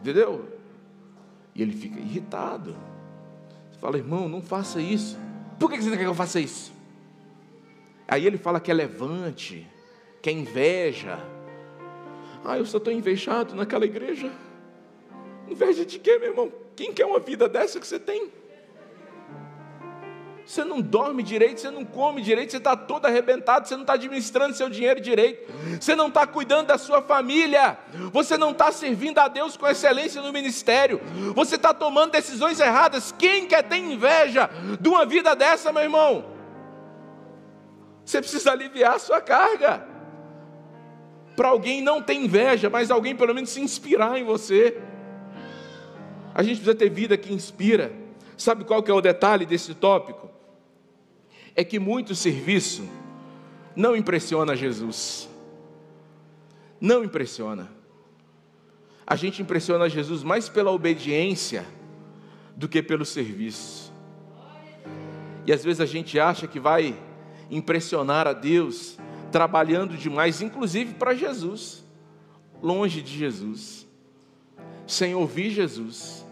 Entendeu? 0.00 0.48
E 1.54 1.60
ele 1.60 1.72
fica 1.72 1.98
irritado. 1.98 2.76
Você 3.70 3.80
fala, 3.80 3.98
irmão, 3.98 4.28
não 4.28 4.40
faça 4.40 4.80
isso. 4.80 5.18
Por 5.58 5.70
que 5.70 5.82
você 5.82 5.90
não 5.90 5.96
quer 5.96 6.04
que 6.04 6.08
eu 6.08 6.14
faça 6.14 6.38
isso? 6.38 6.72
Aí 8.06 8.24
ele 8.26 8.38
fala 8.38 8.60
que 8.60 8.70
é 8.70 8.74
levante, 8.74 9.66
que 10.22 10.30
é 10.30 10.32
inveja. 10.32 11.18
Ah, 12.44 12.56
eu 12.56 12.64
só 12.64 12.78
estou 12.78 12.92
invejado 12.92 13.54
naquela 13.54 13.84
igreja. 13.84 14.30
Inveja 15.48 15.84
de 15.84 15.98
quê, 15.98 16.18
meu 16.18 16.30
irmão? 16.30 16.52
Quem 16.76 16.92
quer 16.92 17.04
uma 17.04 17.18
vida 17.18 17.48
dessa 17.48 17.80
que 17.80 17.86
você 17.86 17.98
tem? 17.98 18.30
Você 20.50 20.64
não 20.64 20.80
dorme 20.80 21.22
direito, 21.22 21.60
você 21.60 21.70
não 21.70 21.84
come 21.84 22.20
direito, 22.20 22.50
você 22.50 22.56
está 22.56 22.74
todo 22.74 23.06
arrebentado, 23.06 23.68
você 23.68 23.76
não 23.76 23.82
está 23.82 23.92
administrando 23.92 24.52
seu 24.52 24.68
dinheiro 24.68 25.00
direito, 25.00 25.48
você 25.80 25.94
não 25.94 26.08
está 26.08 26.26
cuidando 26.26 26.66
da 26.66 26.76
sua 26.76 27.00
família, 27.00 27.78
você 28.12 28.36
não 28.36 28.50
está 28.50 28.72
servindo 28.72 29.20
a 29.20 29.28
Deus 29.28 29.56
com 29.56 29.68
excelência 29.68 30.20
no 30.20 30.32
ministério, 30.32 31.00
você 31.36 31.54
está 31.54 31.72
tomando 31.72 32.10
decisões 32.10 32.58
erradas. 32.58 33.14
Quem 33.16 33.46
quer 33.46 33.62
ter 33.62 33.76
inveja 33.76 34.50
de 34.80 34.88
uma 34.88 35.06
vida 35.06 35.36
dessa, 35.36 35.72
meu 35.72 35.84
irmão? 35.84 36.24
Você 38.04 38.20
precisa 38.20 38.50
aliviar 38.50 38.96
a 38.96 38.98
sua 38.98 39.20
carga. 39.20 39.86
Para 41.36 41.46
alguém 41.46 41.80
não 41.80 42.02
ter 42.02 42.14
inveja, 42.14 42.68
mas 42.68 42.90
alguém 42.90 43.14
pelo 43.14 43.32
menos 43.32 43.50
se 43.50 43.60
inspirar 43.60 44.18
em 44.18 44.24
você. 44.24 44.82
A 46.34 46.42
gente 46.42 46.56
precisa 46.56 46.74
ter 46.74 46.90
vida 46.90 47.16
que 47.16 47.32
inspira. 47.32 47.92
Sabe 48.36 48.64
qual 48.64 48.82
que 48.82 48.90
é 48.90 48.94
o 48.94 49.00
detalhe 49.00 49.46
desse 49.46 49.74
tópico? 49.74 50.29
É 51.54 51.64
que 51.64 51.78
muito 51.78 52.14
serviço 52.14 52.88
não 53.74 53.96
impressiona 53.96 54.56
Jesus. 54.56 55.28
Não 56.80 57.04
impressiona. 57.04 57.70
A 59.06 59.16
gente 59.16 59.42
impressiona 59.42 59.88
Jesus 59.88 60.22
mais 60.22 60.48
pela 60.48 60.70
obediência 60.70 61.66
do 62.56 62.68
que 62.68 62.82
pelo 62.82 63.04
serviço. 63.04 63.92
E 65.46 65.52
às 65.52 65.64
vezes 65.64 65.80
a 65.80 65.86
gente 65.86 66.18
acha 66.18 66.46
que 66.46 66.60
vai 66.60 66.96
impressionar 67.50 68.26
a 68.26 68.32
Deus 68.32 68.98
trabalhando 69.32 69.96
demais, 69.96 70.42
inclusive 70.42 70.94
para 70.94 71.14
Jesus, 71.14 71.84
longe 72.62 73.00
de 73.00 73.16
Jesus, 73.16 73.86
sem 74.86 75.14
ouvir 75.14 75.50
Jesus. 75.50 76.26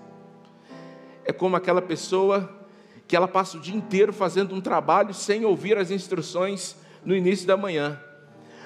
É 1.24 1.32
como 1.32 1.56
aquela 1.56 1.82
pessoa 1.82 2.57
que 3.08 3.16
ela 3.16 3.26
passa 3.26 3.56
o 3.56 3.60
dia 3.60 3.74
inteiro 3.74 4.12
fazendo 4.12 4.54
um 4.54 4.60
trabalho 4.60 5.14
sem 5.14 5.44
ouvir 5.46 5.78
as 5.78 5.90
instruções 5.90 6.76
no 7.02 7.16
início 7.16 7.46
da 7.46 7.56
manhã. 7.56 7.98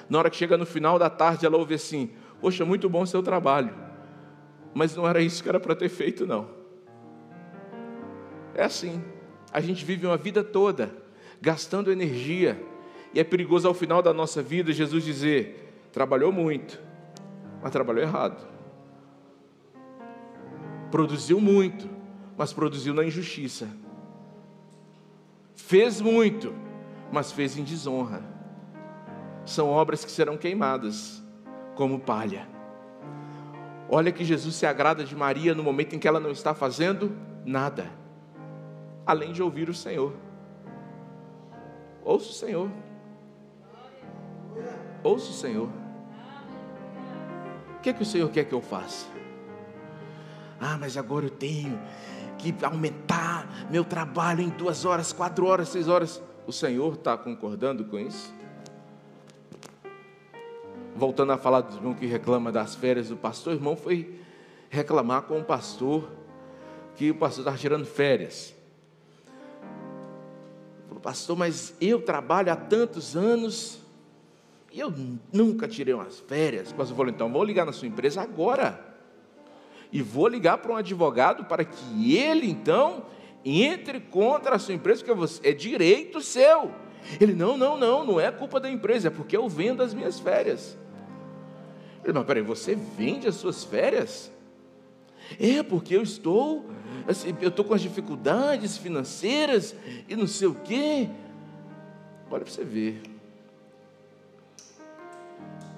Na 0.09 0.19
hora 0.19 0.29
que 0.29 0.35
chega 0.35 0.57
no 0.57 0.65
final 0.65 0.99
da 0.99 1.09
tarde, 1.09 1.45
ela 1.45 1.57
ouve 1.57 1.75
assim: 1.75 2.11
Poxa, 2.41 2.65
muito 2.65 2.89
bom 2.89 3.05
seu 3.05 3.23
trabalho, 3.23 3.73
mas 4.73 4.93
não 4.95 5.07
era 5.07 5.21
isso 5.21 5.41
que 5.41 5.47
era 5.47 5.61
para 5.61 5.73
ter 5.73 5.87
feito, 5.87 6.27
não. 6.27 6.49
É 8.53 8.63
assim. 8.63 9.01
A 9.51 9.61
gente 9.61 9.85
vive 9.85 10.05
uma 10.05 10.17
vida 10.17 10.43
toda 10.43 10.91
gastando 11.39 11.91
energia, 11.91 12.61
e 13.13 13.19
é 13.19 13.23
perigoso 13.23 13.67
ao 13.67 13.73
final 13.73 14.01
da 14.01 14.13
nossa 14.13 14.41
vida 14.41 14.73
Jesus 14.73 15.05
dizer: 15.05 15.87
trabalhou 15.93 16.33
muito, 16.33 16.81
mas 17.61 17.71
trabalhou 17.71 18.03
errado. 18.03 18.45
Produziu 20.91 21.39
muito, 21.39 21.89
mas 22.37 22.51
produziu 22.51 22.93
na 22.93 23.05
injustiça. 23.05 23.82
Fez 25.55 26.01
muito, 26.01 26.53
mas 27.11 27.31
fez 27.31 27.57
em 27.57 27.63
desonra. 27.63 28.21
São 29.45 29.69
obras 29.69 30.03
que 30.03 30.11
serão 30.11 30.37
queimadas 30.37 31.23
como 31.75 31.99
palha. 31.99 32.47
Olha 33.89 34.11
que 34.11 34.23
Jesus 34.23 34.55
se 34.55 34.65
agrada 34.65 35.03
de 35.03 35.15
Maria 35.15 35.53
no 35.53 35.61
momento 35.61 35.95
em 35.95 35.99
que 35.99 36.07
ela 36.07 36.19
não 36.19 36.31
está 36.31 36.53
fazendo 36.53 37.15
nada, 37.45 37.91
além 39.05 39.31
de 39.31 39.43
ouvir 39.43 39.69
o 39.69 39.73
Senhor. 39.73 40.13
Ouça 42.03 42.29
o 42.29 42.33
Senhor. 42.33 42.69
Ouça 45.03 45.29
o 45.29 45.33
Senhor. 45.33 45.69
O 47.77 47.79
que 47.81 47.89
é 47.89 47.93
que 47.93 48.01
o 48.01 48.05
Senhor 48.05 48.29
quer 48.29 48.45
que 48.45 48.53
eu 48.53 48.61
faça? 48.61 49.05
Ah, 50.59 50.77
mas 50.79 50.95
agora 50.95 51.25
eu 51.25 51.29
tenho 51.29 51.77
que 52.51 52.65
aumentar 52.65 53.67
meu 53.69 53.85
trabalho 53.85 54.41
em 54.41 54.49
duas 54.49 54.83
horas, 54.83 55.13
quatro 55.13 55.45
horas, 55.45 55.69
seis 55.69 55.87
horas. 55.87 56.21
O 56.45 56.51
Senhor 56.51 56.95
está 56.95 57.17
concordando 57.17 57.85
com 57.85 57.97
isso? 57.97 58.33
Voltando 60.95 61.31
a 61.31 61.37
falar 61.37 61.61
do 61.61 61.77
irmão 61.77 61.93
que 61.93 62.05
reclama 62.05 62.51
das 62.51 62.75
férias 62.75 63.09
do 63.09 63.15
pastor, 63.15 63.53
o 63.53 63.55
irmão 63.55 63.75
foi 63.75 64.19
reclamar 64.69 65.23
com 65.23 65.39
o 65.39 65.43
pastor 65.43 66.09
que 66.95 67.11
o 67.11 67.15
pastor 67.15 67.41
estava 67.41 67.57
tirando 67.57 67.85
férias. 67.85 68.53
Falou, 70.87 71.01
pastor, 71.01 71.37
mas 71.37 71.73
eu 71.79 72.01
trabalho 72.01 72.51
há 72.51 72.55
tantos 72.55 73.15
anos 73.15 73.79
e 74.71 74.79
eu 74.79 74.93
nunca 75.31 75.67
tirei 75.67 75.93
umas 75.93 76.19
férias. 76.19 76.71
O 76.71 76.75
pastor 76.75 76.97
falou, 76.97 77.11
então 77.11 77.31
vou 77.31 77.43
ligar 77.43 77.65
na 77.65 77.71
sua 77.71 77.87
empresa 77.87 78.21
agora. 78.21 78.92
E 79.93 80.01
vou 80.01 80.27
ligar 80.27 80.57
para 80.57 80.73
um 80.73 80.75
advogado 80.75 81.45
para 81.45 81.63
que 81.63 82.17
ele 82.17 82.49
então 82.49 83.05
entre 83.45 83.99
contra 83.99 84.55
a 84.55 84.59
sua 84.59 84.73
empresa, 84.73 85.03
porque 85.05 85.47
é 85.47 85.53
direito 85.53 86.19
seu. 86.19 86.71
Ele, 87.21 87.33
não, 87.33 87.55
não, 87.55 87.77
não, 87.77 88.03
não 88.03 88.19
é 88.19 88.31
culpa 88.31 88.59
da 88.59 88.71
empresa, 88.71 89.09
é 89.09 89.11
porque 89.11 89.37
eu 89.37 89.47
vendo 89.47 89.83
as 89.83 89.93
minhas 89.93 90.19
férias. 90.19 90.75
Ele, 92.03 92.11
mas 92.11 92.25
peraí, 92.25 92.41
você 92.41 92.73
vende 92.73 93.27
as 93.27 93.35
suas 93.35 93.63
férias? 93.63 94.31
É, 95.39 95.61
porque 95.61 95.95
eu 95.95 96.01
estou, 96.01 96.65
assim, 97.07 97.35
eu 97.39 97.49
estou 97.49 97.63
com 97.63 97.75
as 97.75 97.81
dificuldades 97.81 98.77
financeiras 98.77 99.75
e 100.09 100.15
não 100.15 100.25
sei 100.25 100.47
o 100.47 100.55
quê. 100.55 101.07
Olha 102.31 102.43
para 102.43 102.51
você 102.51 102.63
ver. 102.63 102.99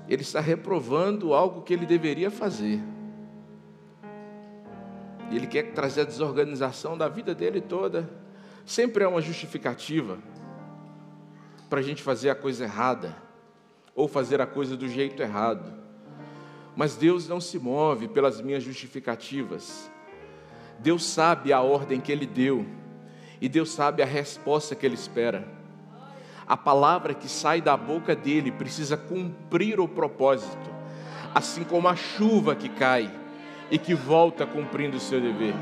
Ele 0.08 0.22
está 0.22 0.40
reprovando 0.40 1.34
algo 1.34 1.64
que 1.64 1.74
ele 1.74 1.86
deveria 1.86 2.32
fazer. 2.32 2.82
Ele 5.32 5.48
quer 5.48 5.72
trazer 5.74 6.02
a 6.02 6.06
desorganização 6.06 6.98
da 6.98 7.08
vida 7.08 7.34
dele 7.34 7.62
toda. 7.62 8.10
Sempre 8.66 9.04
é 9.04 9.08
uma 9.08 9.22
justificativa 9.22 10.18
para 11.70 11.80
a 11.80 11.84
gente 11.84 12.04
fazer 12.04 12.30
a 12.30 12.36
coisa 12.36 12.64
errada, 12.64 13.16
ou 13.96 14.08
fazer 14.08 14.40
a 14.40 14.46
coisa 14.46 14.78
do 14.78 14.88
jeito 14.88 15.22
errado. 15.22 15.74
Mas 16.76 16.96
Deus 16.96 17.28
não 17.28 17.42
se 17.42 17.58
move 17.58 18.08
pelas 18.08 18.40
minhas 18.42 18.64
justificativas. 18.64 19.90
Deus 20.80 21.06
sabe 21.06 21.52
a 21.52 21.62
ordem 21.62 22.00
que 22.00 22.12
Ele 22.12 22.26
deu, 22.26 22.66
e 23.42 23.50
Deus 23.50 23.72
sabe 23.72 24.04
a 24.04 24.06
resposta 24.06 24.76
que 24.76 24.86
Ele 24.86 24.96
espera. 24.96 25.48
A 26.46 26.56
palavra 26.56 27.14
que 27.14 27.28
sai 27.28 27.62
da 27.62 27.76
boca 27.76 28.16
dele 28.16 28.52
precisa 28.52 28.96
cumprir 28.96 29.80
o 29.80 29.88
propósito, 29.88 30.70
assim 31.34 31.64
como 31.64 31.88
a 31.88 31.96
chuva 31.96 32.56
que 32.56 32.70
cai 32.70 33.25
e 33.70 33.78
que 33.78 33.94
volta 33.94 34.46
cumprindo 34.46 34.98
o 34.98 35.00
seu 35.00 35.20
dever. 35.20 35.54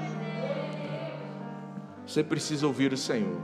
Você 2.06 2.24
precisa 2.24 2.68
ouvir 2.68 2.92
o 2.92 2.98
Senhor. 2.98 3.42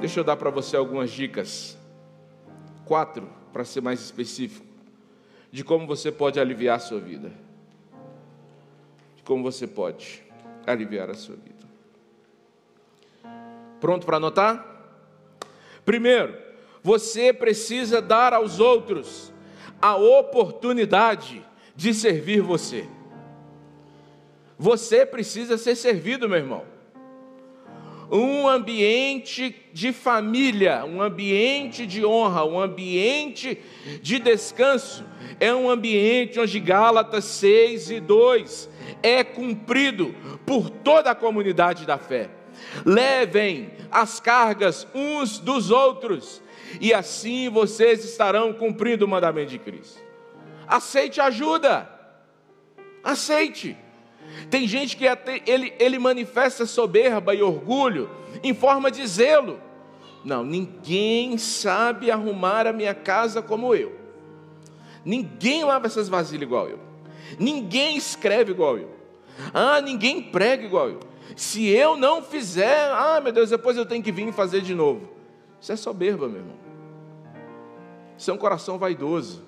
Deixa 0.00 0.20
eu 0.20 0.24
dar 0.24 0.36
para 0.36 0.50
você 0.50 0.76
algumas 0.76 1.10
dicas. 1.10 1.78
Quatro, 2.84 3.28
para 3.52 3.64
ser 3.64 3.80
mais 3.80 4.00
específico, 4.00 4.66
de 5.50 5.64
como 5.64 5.86
você 5.86 6.12
pode 6.12 6.38
aliviar 6.38 6.76
a 6.76 6.80
sua 6.80 7.00
vida. 7.00 7.32
De 9.16 9.22
como 9.22 9.42
você 9.42 9.66
pode 9.66 10.22
aliviar 10.66 11.08
a 11.08 11.14
sua 11.14 11.36
vida. 11.36 11.66
Pronto 13.80 14.04
para 14.04 14.16
anotar? 14.16 14.64
Primeiro, 15.84 16.36
você 16.82 17.32
precisa 17.32 18.02
dar 18.02 18.34
aos 18.34 18.60
outros 18.60 19.32
a 19.80 19.96
oportunidade 19.96 21.44
de 21.74 21.94
servir 21.94 22.40
você. 22.40 22.88
Você 24.58 25.04
precisa 25.04 25.58
ser 25.58 25.74
servido, 25.74 26.28
meu 26.28 26.38
irmão. 26.38 26.64
Um 28.10 28.46
ambiente 28.46 29.54
de 29.72 29.92
família, 29.92 30.84
um 30.84 31.02
ambiente 31.02 31.84
de 31.86 32.04
honra, 32.04 32.44
um 32.44 32.58
ambiente 32.58 33.60
de 34.00 34.20
descanso, 34.20 35.04
é 35.40 35.52
um 35.52 35.68
ambiente 35.68 36.38
onde 36.38 36.60
Gálatas 36.60 37.24
6 37.24 37.90
e 37.90 38.00
2 38.00 38.70
é 39.02 39.24
cumprido 39.24 40.14
por 40.46 40.70
toda 40.70 41.10
a 41.10 41.14
comunidade 41.16 41.84
da 41.84 41.98
fé. 41.98 42.30
Levem 42.84 43.72
as 43.90 44.20
cargas 44.20 44.86
uns 44.94 45.38
dos 45.38 45.70
outros, 45.70 46.40
e 46.80 46.94
assim 46.94 47.48
vocês 47.48 48.04
estarão 48.04 48.52
cumprindo 48.52 49.04
o 49.04 49.08
mandamento 49.08 49.50
de 49.50 49.58
Cristo. 49.58 50.00
Aceite 50.66 51.20
ajuda, 51.20 51.90
aceite. 53.02 53.76
Tem 54.50 54.66
gente 54.66 54.96
que 54.96 55.06
até, 55.06 55.42
ele, 55.46 55.72
ele 55.78 55.98
manifesta 55.98 56.66
soberba 56.66 57.34
e 57.34 57.42
orgulho 57.42 58.10
em 58.42 58.54
forma 58.54 58.90
de 58.90 59.06
zelo. 59.06 59.60
Não, 60.24 60.44
ninguém 60.44 61.38
sabe 61.38 62.10
arrumar 62.10 62.66
a 62.66 62.72
minha 62.72 62.94
casa 62.94 63.40
como 63.40 63.74
eu. 63.74 63.94
Ninguém 65.04 65.64
lava 65.64 65.86
essas 65.86 66.08
vasilhas 66.08 66.42
igual 66.42 66.68
eu. 66.68 66.80
Ninguém 67.38 67.96
escreve 67.96 68.50
igual 68.50 68.76
eu. 68.76 68.90
Ah, 69.54 69.80
ninguém 69.80 70.20
prega 70.22 70.64
igual 70.64 70.88
eu. 70.88 71.00
Se 71.36 71.66
eu 71.68 71.96
não 71.96 72.22
fizer, 72.22 72.90
ah, 72.92 73.20
meu 73.22 73.32
Deus, 73.32 73.50
depois 73.50 73.76
eu 73.76 73.86
tenho 73.86 74.02
que 74.02 74.10
vir 74.10 74.32
fazer 74.32 74.62
de 74.62 74.74
novo. 74.74 75.08
Isso 75.60 75.70
é 75.70 75.76
soberba, 75.76 76.26
meu 76.26 76.38
irmão. 76.38 76.56
Isso 78.18 78.30
é 78.30 78.34
um 78.34 78.38
coração 78.38 78.78
vaidoso. 78.78 79.45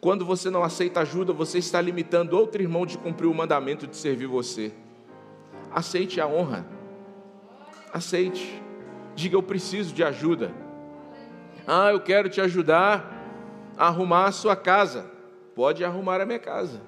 Quando 0.00 0.24
você 0.24 0.48
não 0.48 0.62
aceita 0.62 1.00
ajuda, 1.00 1.32
você 1.32 1.58
está 1.58 1.80
limitando 1.80 2.36
outro 2.36 2.62
irmão 2.62 2.86
de 2.86 2.96
cumprir 2.96 3.26
o 3.26 3.34
mandamento 3.34 3.86
de 3.86 3.96
servir 3.96 4.26
você. 4.26 4.72
Aceite 5.72 6.20
a 6.20 6.26
honra. 6.26 6.64
Aceite. 7.92 8.62
Diga: 9.14 9.36
Eu 9.36 9.42
preciso 9.42 9.92
de 9.92 10.04
ajuda. 10.04 10.52
Ah, 11.66 11.90
eu 11.90 12.00
quero 12.00 12.28
te 12.28 12.40
ajudar 12.40 13.12
a 13.76 13.88
arrumar 13.88 14.26
a 14.26 14.32
sua 14.32 14.54
casa. 14.54 15.10
Pode 15.54 15.84
arrumar 15.84 16.20
a 16.20 16.26
minha 16.26 16.38
casa. 16.38 16.80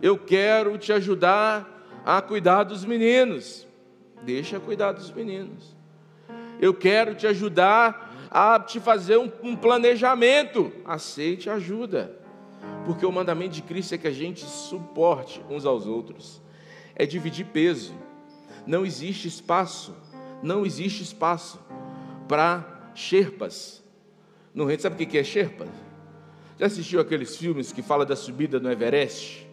Eu 0.00 0.18
quero 0.18 0.78
te 0.78 0.92
ajudar 0.92 2.00
a 2.04 2.22
cuidar 2.22 2.64
dos 2.64 2.84
meninos. 2.84 3.66
Deixa 4.22 4.58
cuidar 4.58 4.92
dos 4.92 5.10
meninos. 5.10 5.76
Eu 6.58 6.72
quero 6.72 7.14
te 7.14 7.26
ajudar 7.26 8.05
a 8.30 8.58
te 8.58 8.80
fazer 8.80 9.18
um, 9.18 9.30
um 9.42 9.56
planejamento. 9.56 10.72
Aceite 10.84 11.48
ajuda. 11.50 12.16
Porque 12.84 13.04
o 13.04 13.12
mandamento 13.12 13.54
de 13.54 13.62
Cristo 13.62 13.94
é 13.94 13.98
que 13.98 14.06
a 14.06 14.12
gente 14.12 14.44
suporte 14.44 15.42
uns 15.50 15.64
aos 15.64 15.86
outros. 15.86 16.40
É 16.94 17.04
dividir 17.06 17.46
peso. 17.46 17.94
Não 18.66 18.84
existe 18.84 19.28
espaço, 19.28 19.94
não 20.42 20.66
existe 20.66 21.02
espaço 21.02 21.60
para 22.26 22.90
Sherpas. 22.94 23.82
No 24.54 24.64
reino, 24.64 24.82
sabe 24.82 25.02
o 25.02 25.06
que 25.06 25.18
é 25.18 25.22
Sherpa? 25.22 25.66
Já 26.58 26.66
assistiu 26.66 27.00
aqueles 27.00 27.36
filmes 27.36 27.70
que 27.70 27.82
fala 27.82 28.06
da 28.06 28.16
subida 28.16 28.58
no 28.58 28.70
Everest? 28.70 29.46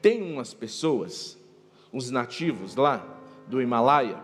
Tem 0.00 0.22
umas 0.22 0.54
pessoas, 0.54 1.36
uns 1.92 2.10
nativos 2.10 2.76
lá 2.76 3.04
do 3.48 3.60
Himalaia, 3.60 4.16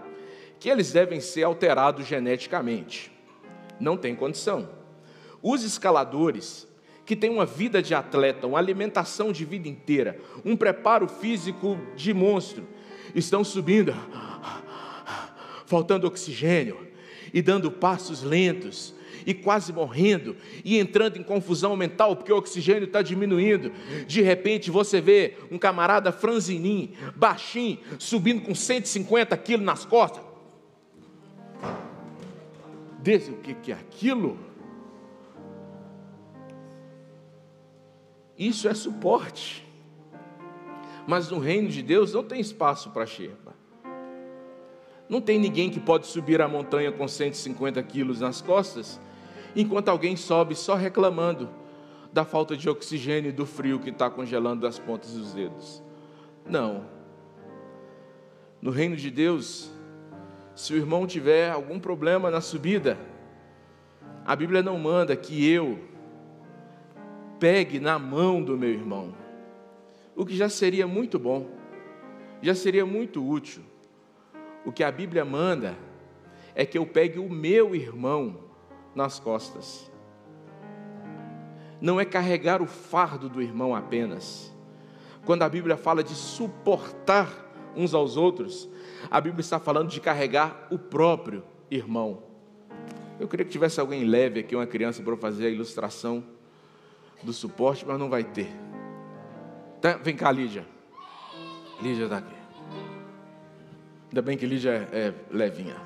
que 0.58 0.68
eles 0.68 0.92
devem 0.92 1.20
ser 1.20 1.42
alterados 1.42 2.06
geneticamente 2.06 3.09
não 3.80 3.96
tem 3.96 4.14
condição. 4.14 4.68
Os 5.42 5.64
escaladores, 5.64 6.68
que 7.06 7.16
têm 7.16 7.30
uma 7.30 7.46
vida 7.46 7.82
de 7.82 7.94
atleta, 7.94 8.46
uma 8.46 8.58
alimentação 8.58 9.32
de 9.32 9.44
vida 9.44 9.68
inteira, 9.68 10.20
um 10.44 10.56
preparo 10.56 11.08
físico 11.08 11.78
de 11.96 12.14
monstro, 12.14 12.68
estão 13.14 13.42
subindo, 13.42 13.94
faltando 15.66 16.06
oxigênio 16.06 16.86
e 17.32 17.42
dando 17.42 17.70
passos 17.70 18.22
lentos 18.22 18.94
e 19.26 19.34
quase 19.34 19.72
morrendo 19.72 20.36
e 20.64 20.78
entrando 20.78 21.18
em 21.18 21.22
confusão 21.22 21.76
mental 21.76 22.16
porque 22.16 22.32
o 22.32 22.36
oxigênio 22.36 22.84
está 22.84 23.02
diminuindo. 23.02 23.72
De 24.06 24.22
repente 24.22 24.70
você 24.70 25.00
vê 25.00 25.34
um 25.50 25.58
camarada 25.58 26.12
franzinim, 26.12 26.92
baixinho, 27.16 27.78
subindo 27.98 28.42
com 28.42 28.54
150 28.54 29.36
quilos 29.36 29.64
nas 29.64 29.84
costas 29.84 30.29
desse, 33.02 33.30
o 33.30 33.36
que, 33.36 33.72
é 33.72 33.74
aquilo? 33.74 34.38
Isso 38.38 38.68
é 38.68 38.74
suporte. 38.74 39.66
Mas 41.06 41.30
no 41.30 41.38
reino 41.38 41.68
de 41.68 41.82
Deus 41.82 42.12
não 42.12 42.22
tem 42.22 42.40
espaço 42.40 42.90
para 42.90 43.06
Sherpa. 43.06 43.54
Não 45.08 45.20
tem 45.20 45.38
ninguém 45.38 45.70
que 45.70 45.80
pode 45.80 46.06
subir 46.06 46.40
a 46.40 46.46
montanha 46.46 46.92
com 46.92 47.06
150 47.08 47.82
quilos 47.82 48.20
nas 48.20 48.40
costas, 48.40 49.00
enquanto 49.56 49.88
alguém 49.88 50.14
sobe 50.16 50.54
só 50.54 50.76
reclamando 50.76 51.50
da 52.12 52.24
falta 52.24 52.56
de 52.56 52.68
oxigênio 52.68 53.30
e 53.30 53.32
do 53.32 53.44
frio 53.44 53.80
que 53.80 53.90
está 53.90 54.08
congelando 54.08 54.66
as 54.66 54.78
pontas 54.78 55.12
dos 55.12 55.32
dedos. 55.32 55.82
Não. 56.46 56.84
No 58.62 58.70
reino 58.70 58.94
de 58.94 59.10
Deus, 59.10 59.70
se 60.60 60.74
o 60.74 60.76
irmão 60.76 61.06
tiver 61.06 61.50
algum 61.50 61.80
problema 61.80 62.30
na 62.30 62.42
subida, 62.42 62.98
a 64.26 64.36
Bíblia 64.36 64.62
não 64.62 64.78
manda 64.78 65.16
que 65.16 65.50
eu 65.50 65.78
pegue 67.38 67.80
na 67.80 67.98
mão 67.98 68.42
do 68.42 68.58
meu 68.58 68.68
irmão, 68.68 69.14
o 70.14 70.26
que 70.26 70.36
já 70.36 70.50
seria 70.50 70.86
muito 70.86 71.18
bom, 71.18 71.48
já 72.42 72.54
seria 72.54 72.84
muito 72.84 73.26
útil. 73.26 73.62
O 74.62 74.70
que 74.70 74.84
a 74.84 74.92
Bíblia 74.92 75.24
manda 75.24 75.74
é 76.54 76.66
que 76.66 76.76
eu 76.76 76.84
pegue 76.84 77.18
o 77.18 77.30
meu 77.30 77.74
irmão 77.74 78.40
nas 78.94 79.18
costas. 79.18 79.90
Não 81.80 81.98
é 81.98 82.04
carregar 82.04 82.60
o 82.60 82.66
fardo 82.66 83.30
do 83.30 83.40
irmão 83.40 83.74
apenas. 83.74 84.54
Quando 85.24 85.42
a 85.42 85.48
Bíblia 85.48 85.78
fala 85.78 86.04
de 86.04 86.14
suportar 86.14 87.50
uns 87.74 87.94
aos 87.94 88.18
outros, 88.18 88.68
a 89.08 89.20
Bíblia 89.20 89.40
está 89.40 89.60
falando 89.60 89.88
de 89.88 90.00
carregar 90.00 90.66
o 90.70 90.78
próprio 90.78 91.44
irmão. 91.70 92.22
Eu 93.18 93.28
queria 93.28 93.44
que 93.44 93.52
tivesse 93.52 93.78
alguém 93.78 94.04
leve 94.04 94.40
aqui, 94.40 94.56
uma 94.56 94.66
criança, 94.66 95.02
para 95.02 95.16
fazer 95.16 95.46
a 95.46 95.50
ilustração 95.50 96.24
do 97.22 97.32
suporte, 97.32 97.84
mas 97.86 97.98
não 97.98 98.08
vai 98.08 98.24
ter. 98.24 98.48
Tá? 99.80 99.96
Vem 99.98 100.16
cá, 100.16 100.32
Lídia. 100.32 100.66
Lídia 101.82 102.04
está 102.04 102.18
aqui. 102.18 102.34
Ainda 104.08 104.22
bem 104.22 104.36
que 104.36 104.46
Lídia 104.46 104.88
é, 104.90 105.08
é 105.08 105.14
levinha. 105.30 105.76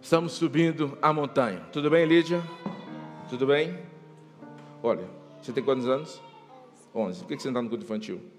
Estamos 0.00 0.32
subindo 0.32 0.96
a 1.02 1.12
montanha. 1.12 1.60
Tudo 1.72 1.90
bem, 1.90 2.06
Lídia? 2.06 2.42
Tudo 3.28 3.46
bem? 3.46 3.78
Olha, 4.82 5.04
você 5.42 5.52
tem 5.52 5.62
quantos 5.62 5.86
anos? 5.86 6.20
11. 6.94 7.20
Por 7.20 7.28
que 7.28 7.38
você 7.42 7.48
não 7.48 7.52
está 7.52 7.62
no 7.62 7.68
culto 7.68 7.84
infantil? 7.84 8.37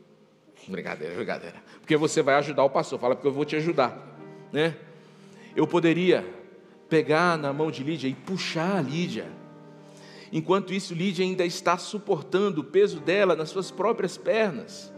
Brincadeira, 0.70 1.16
brincadeira. 1.16 1.56
Porque 1.80 1.98
você 1.98 2.22
vai 2.22 2.36
ajudar 2.36 2.64
o 2.64 2.70
pastor. 2.70 3.00
Fala 3.00 3.16
porque 3.16 3.28
eu 3.28 3.34
vou 3.34 3.44
te 3.44 3.56
ajudar. 3.56 3.98
Né? 4.52 4.76
Eu 5.56 5.66
poderia 5.66 6.26
pegar 6.88 7.38
na 7.38 7.52
mão 7.52 7.72
de 7.72 7.84
Lídia 7.84 8.08
e 8.08 8.14
puxar 8.14 8.78
a 8.78 8.82
Lídia. 8.82 9.26
Enquanto 10.32 10.74
isso, 10.74 10.94
Lídia 10.94 11.26
ainda 11.26 11.44
está 11.44 11.78
suportando 11.78 12.62
o 12.62 12.64
peso 12.64 13.00
dela 13.00 13.36
nas 13.36 13.50
suas 13.50 13.72
próprias 13.72 14.16
pernas. 14.16 14.94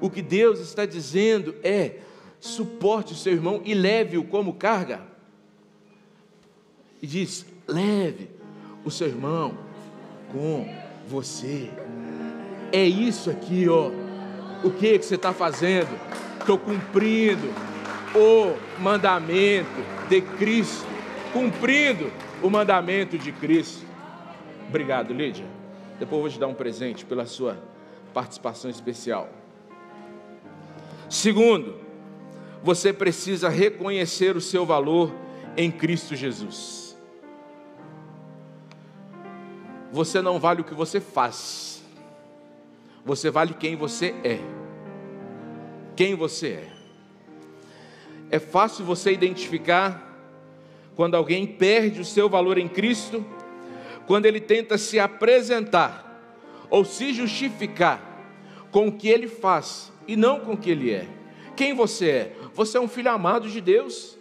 O 0.00 0.10
que 0.10 0.20
Deus 0.20 0.58
está 0.58 0.84
dizendo 0.84 1.54
é: 1.62 1.98
suporte 2.40 3.12
o 3.12 3.16
seu 3.16 3.32
irmão 3.32 3.62
e 3.64 3.74
leve-o 3.74 4.24
como 4.24 4.54
carga. 4.54 5.02
E 7.00 7.06
diz: 7.06 7.46
leve 7.68 8.28
o 8.84 8.90
seu 8.90 9.06
irmão 9.06 9.56
com 10.32 10.68
você. 11.06 11.70
É 12.72 12.84
isso 12.84 13.30
aqui, 13.30 13.68
ó. 13.68 14.07
O 14.62 14.70
que, 14.70 14.98
que 14.98 15.04
você 15.04 15.14
está 15.14 15.32
fazendo? 15.32 15.88
Estou 16.40 16.58
cumprindo 16.58 17.48
o 18.14 18.56
mandamento 18.80 19.70
de 20.08 20.20
Cristo. 20.20 20.86
Cumprindo 21.32 22.10
o 22.42 22.50
mandamento 22.50 23.16
de 23.16 23.30
Cristo. 23.30 23.86
Obrigado, 24.68 25.14
Lídia. 25.14 25.46
Depois 25.98 26.22
vou 26.22 26.30
te 26.30 26.38
dar 26.38 26.48
um 26.48 26.54
presente 26.54 27.04
pela 27.04 27.24
sua 27.26 27.56
participação 28.12 28.70
especial. 28.70 29.28
Segundo, 31.08 31.76
você 32.62 32.92
precisa 32.92 33.48
reconhecer 33.48 34.36
o 34.36 34.40
seu 34.40 34.66
valor 34.66 35.12
em 35.56 35.70
Cristo 35.70 36.16
Jesus. 36.16 36.96
Você 39.92 40.20
não 40.20 40.38
vale 40.40 40.60
o 40.60 40.64
que 40.64 40.74
você 40.74 41.00
faz 41.00 41.77
você 43.08 43.30
vale 43.30 43.54
quem 43.54 43.74
você 43.74 44.14
é. 44.22 44.38
Quem 45.96 46.14
você 46.14 46.48
é. 46.48 46.68
É 48.30 48.38
fácil 48.38 48.84
você 48.84 49.10
identificar 49.10 50.14
quando 50.94 51.14
alguém 51.14 51.46
perde 51.46 52.02
o 52.02 52.04
seu 52.04 52.28
valor 52.28 52.58
em 52.58 52.68
Cristo, 52.68 53.24
quando 54.06 54.26
ele 54.26 54.42
tenta 54.42 54.76
se 54.76 55.00
apresentar 55.00 56.22
ou 56.68 56.84
se 56.84 57.14
justificar 57.14 58.02
com 58.70 58.88
o 58.88 58.92
que 58.92 59.08
ele 59.08 59.26
faz 59.26 59.90
e 60.06 60.14
não 60.14 60.40
com 60.40 60.52
o 60.52 60.56
que 60.58 60.70
ele 60.70 60.92
é. 60.92 61.08
Quem 61.56 61.72
você 61.72 62.10
é? 62.10 62.36
Você 62.52 62.76
é 62.76 62.80
um 62.80 62.88
filho 62.88 63.10
amado 63.10 63.48
de 63.48 63.62
Deus. 63.62 64.18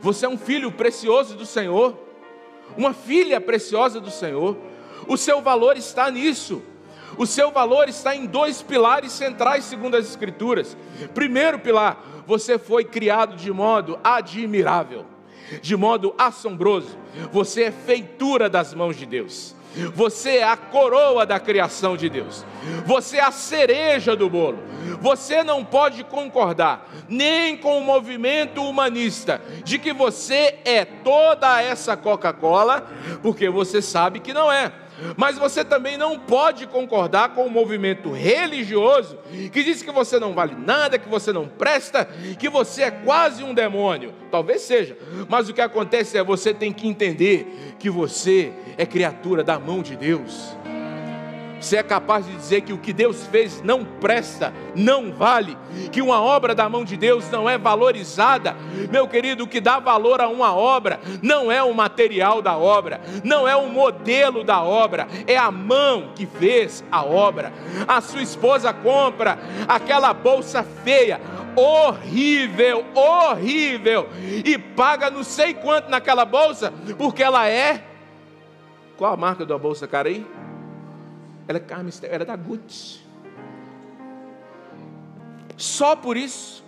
Você 0.00 0.26
é 0.26 0.28
um 0.28 0.36
filho 0.36 0.72
precioso 0.72 1.36
do 1.36 1.46
Senhor, 1.46 1.96
uma 2.76 2.92
filha 2.92 3.40
preciosa 3.40 4.00
do 4.00 4.10
Senhor. 4.10 4.56
O 5.06 5.16
seu 5.16 5.40
valor 5.40 5.76
está 5.76 6.10
nisso. 6.10 6.60
O 7.16 7.26
seu 7.26 7.50
valor 7.50 7.88
está 7.88 8.14
em 8.14 8.26
dois 8.26 8.62
pilares 8.62 9.12
centrais, 9.12 9.64
segundo 9.64 9.96
as 9.96 10.06
Escrituras. 10.06 10.76
Primeiro 11.14 11.58
pilar, 11.58 12.02
você 12.26 12.58
foi 12.58 12.84
criado 12.84 13.36
de 13.36 13.52
modo 13.52 13.98
admirável, 14.02 15.04
de 15.60 15.76
modo 15.76 16.14
assombroso. 16.18 16.96
Você 17.32 17.64
é 17.64 17.70
feitura 17.70 18.48
das 18.48 18.74
mãos 18.74 18.96
de 18.96 19.06
Deus. 19.06 19.54
Você 19.94 20.36
é 20.36 20.44
a 20.44 20.56
coroa 20.56 21.26
da 21.26 21.40
criação 21.40 21.96
de 21.96 22.08
Deus. 22.08 22.44
Você 22.86 23.16
é 23.16 23.24
a 23.24 23.32
cereja 23.32 24.14
do 24.14 24.30
bolo. 24.30 24.58
Você 25.00 25.42
não 25.42 25.64
pode 25.64 26.04
concordar 26.04 26.88
nem 27.08 27.56
com 27.56 27.78
o 27.78 27.84
movimento 27.84 28.62
humanista 28.62 29.40
de 29.64 29.78
que 29.78 29.92
você 29.92 30.58
é 30.64 30.84
toda 30.84 31.60
essa 31.60 31.96
Coca-Cola, 31.96 32.88
porque 33.20 33.48
você 33.48 33.82
sabe 33.82 34.20
que 34.20 34.32
não 34.32 34.50
é. 34.50 34.72
Mas 35.16 35.38
você 35.38 35.64
também 35.64 35.96
não 35.96 36.18
pode 36.18 36.66
concordar 36.66 37.34
com 37.34 37.46
o 37.46 37.50
movimento 37.50 38.12
religioso 38.12 39.18
que 39.52 39.62
diz 39.62 39.82
que 39.82 39.90
você 39.90 40.18
não 40.18 40.32
vale 40.32 40.54
nada, 40.54 40.98
que 40.98 41.08
você 41.08 41.32
não 41.32 41.46
presta, 41.46 42.08
que 42.38 42.48
você 42.48 42.82
é 42.82 42.90
quase 42.90 43.42
um 43.42 43.54
demônio. 43.54 44.12
Talvez 44.30 44.62
seja, 44.62 44.96
mas 45.28 45.48
o 45.48 45.54
que 45.54 45.60
acontece 45.60 46.18
é 46.18 46.24
você 46.24 46.52
tem 46.52 46.72
que 46.72 46.88
entender 46.88 47.74
que 47.78 47.90
você 47.90 48.52
é 48.76 48.86
criatura 48.86 49.42
da 49.42 49.58
mão 49.58 49.82
de 49.82 49.96
Deus. 49.96 50.56
Você 51.64 51.78
é 51.78 51.82
capaz 51.82 52.26
de 52.26 52.36
dizer 52.36 52.60
que 52.60 52.74
o 52.74 52.78
que 52.78 52.92
Deus 52.92 53.26
fez 53.28 53.62
não 53.62 53.86
presta, 53.86 54.52
não 54.76 55.10
vale, 55.10 55.56
que 55.90 56.02
uma 56.02 56.20
obra 56.20 56.54
da 56.54 56.68
mão 56.68 56.84
de 56.84 56.94
Deus 56.94 57.30
não 57.30 57.48
é 57.48 57.56
valorizada. 57.56 58.54
Meu 58.90 59.08
querido, 59.08 59.44
o 59.44 59.46
que 59.46 59.62
dá 59.62 59.78
valor 59.78 60.20
a 60.20 60.28
uma 60.28 60.54
obra 60.54 61.00
não 61.22 61.50
é 61.50 61.62
o 61.62 61.72
material 61.72 62.42
da 62.42 62.54
obra, 62.54 63.00
não 63.24 63.48
é 63.48 63.56
o 63.56 63.66
modelo 63.70 64.44
da 64.44 64.62
obra, 64.62 65.08
é 65.26 65.38
a 65.38 65.50
mão 65.50 66.10
que 66.14 66.26
fez 66.26 66.84
a 66.92 67.02
obra. 67.02 67.50
A 67.88 67.98
sua 68.02 68.20
esposa 68.20 68.70
compra 68.70 69.38
aquela 69.66 70.12
bolsa 70.12 70.62
feia, 70.62 71.18
horrível, 71.56 72.84
horrível, 72.94 74.06
e 74.44 74.58
paga 74.58 75.08
não 75.08 75.24
sei 75.24 75.54
quanto 75.54 75.88
naquela 75.88 76.26
bolsa, 76.26 76.74
porque 76.98 77.22
ela 77.22 77.48
é. 77.48 77.82
Qual 78.98 79.14
a 79.14 79.16
marca 79.16 79.46
da 79.46 79.56
bolsa 79.56 79.88
cara 79.88 80.10
aí? 80.10 80.26
Ela 81.46 81.58
é 81.58 81.60
carne, 81.60 81.90
era 82.02 82.24
da 82.24 82.36
Gucci. 82.36 83.00
Só 85.56 85.94
por 85.94 86.16
isso, 86.16 86.64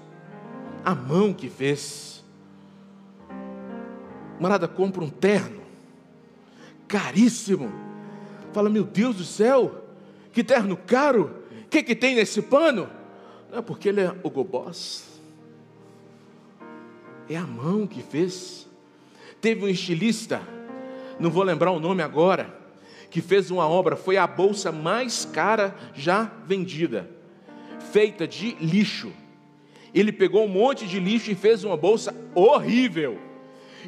a 0.84 0.94
mão 0.94 1.32
que 1.32 1.48
fez. 1.48 2.24
Marada 4.38 4.68
compra 4.68 5.02
um 5.02 5.08
terno, 5.08 5.62
caríssimo. 6.86 7.72
Fala, 8.52 8.68
meu 8.68 8.84
Deus 8.84 9.16
do 9.16 9.24
céu, 9.24 9.84
que 10.32 10.44
terno 10.44 10.76
caro. 10.76 11.44
O 11.64 11.68
que, 11.68 11.82
que 11.82 11.96
tem 11.96 12.14
nesse 12.14 12.42
pano? 12.42 12.88
Não 13.50 13.58
é 13.58 13.62
porque 13.62 13.88
ele 13.88 14.02
é 14.02 14.14
o 14.22 14.30
Boss. 14.44 15.20
É 17.28 17.36
a 17.36 17.46
mão 17.46 17.86
que 17.86 18.02
fez. 18.02 18.68
Teve 19.40 19.64
um 19.64 19.68
estilista, 19.68 20.40
não 21.18 21.30
vou 21.30 21.42
lembrar 21.42 21.70
o 21.70 21.80
nome 21.80 22.02
agora 22.02 22.65
que 23.10 23.20
fez 23.20 23.50
uma 23.50 23.68
obra, 23.68 23.96
foi 23.96 24.16
a 24.16 24.26
bolsa 24.26 24.70
mais 24.70 25.24
cara 25.24 25.74
já 25.94 26.30
vendida, 26.46 27.08
feita 27.92 28.26
de 28.26 28.56
lixo. 28.60 29.12
Ele 29.94 30.12
pegou 30.12 30.44
um 30.44 30.48
monte 30.48 30.86
de 30.86 31.00
lixo 31.00 31.30
e 31.30 31.34
fez 31.34 31.64
uma 31.64 31.76
bolsa 31.76 32.14
horrível. 32.34 33.18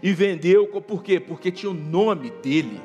E 0.02 0.12
vendeu, 0.12 0.66
por 0.66 1.02
quê? 1.02 1.18
Porque 1.18 1.50
tinha 1.50 1.70
o 1.70 1.74
nome 1.74 2.30
dele. 2.42 2.80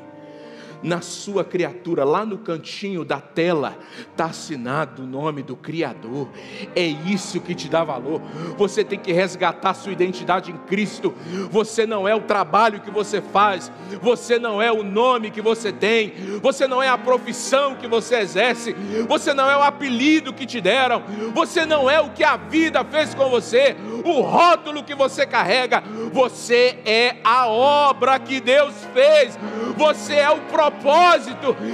Na 0.84 1.02
sua 1.02 1.44
criatura, 1.46 2.04
lá 2.04 2.26
no 2.26 2.38
cantinho 2.38 3.06
da 3.06 3.20
tela, 3.22 3.78
está 4.12 4.26
assinado 4.26 5.04
o 5.04 5.08
nome 5.08 5.42
do 5.42 5.56
Criador. 5.56 6.28
É 6.76 6.84
isso 6.84 7.40
que 7.40 7.56
te 7.56 7.70
dá 7.70 7.84
valor. 7.84 8.22
Você 8.58 8.84
tem 8.84 9.00
que 9.00 9.14
resgatar 9.14 9.74
sua 9.74 9.94
identidade 9.94 10.52
em 10.52 10.58
Cristo. 10.58 11.14
Você 11.50 11.86
não 11.86 12.08
é 12.08 12.14
o 12.14 12.22
trabalho 12.22 12.82
que 12.82 12.92
você 12.92 13.22
faz, 13.22 13.72
você 14.02 14.38
não 14.38 14.62
é 14.62 14.72
o 14.72 14.84
nome 14.84 15.32
que 15.32 15.42
você 15.42 15.72
tem, 15.72 16.14
você 16.42 16.68
não 16.68 16.84
é 16.84 16.90
a 16.90 16.98
profissão 16.98 17.76
que 17.76 17.88
você 17.88 18.18
exerce, 18.18 18.76
você 19.08 19.34
não 19.34 19.50
é 19.50 19.56
o 19.56 19.64
apelido 19.64 20.34
que 20.34 20.46
te 20.46 20.60
deram, 20.60 21.02
você 21.34 21.66
não 21.66 21.90
é 21.90 22.02
o 22.02 22.10
que 22.10 22.24
a 22.24 22.36
vida 22.36 22.84
fez 22.84 23.16
com 23.16 23.30
você, 23.30 23.76
o 24.04 24.22
rótulo 24.22 24.84
que 24.84 24.94
você 24.94 25.26
carrega, 25.26 25.82
você 26.12 26.78
é 26.86 27.16
a 27.24 27.48
obra 27.48 28.20
que 28.20 28.42
Deus 28.42 28.74
fez, 28.94 29.38
você 29.78 30.16
é 30.16 30.30
o 30.30 30.42
propósito 30.42 30.73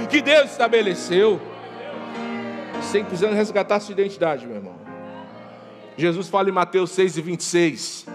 que 0.08 0.20
Deus 0.22 0.50
estabeleceu. 0.50 1.40
Tem 2.92 3.04
precisando 3.04 3.34
resgatar 3.34 3.78
sua 3.78 3.92
identidade, 3.92 4.46
meu 4.46 4.56
irmão. 4.56 4.74
Jesus 5.96 6.28
fala 6.28 6.48
em 6.48 6.52
Mateus 6.52 6.90
6 6.90 7.18
e 7.18 7.22
26 7.22 8.06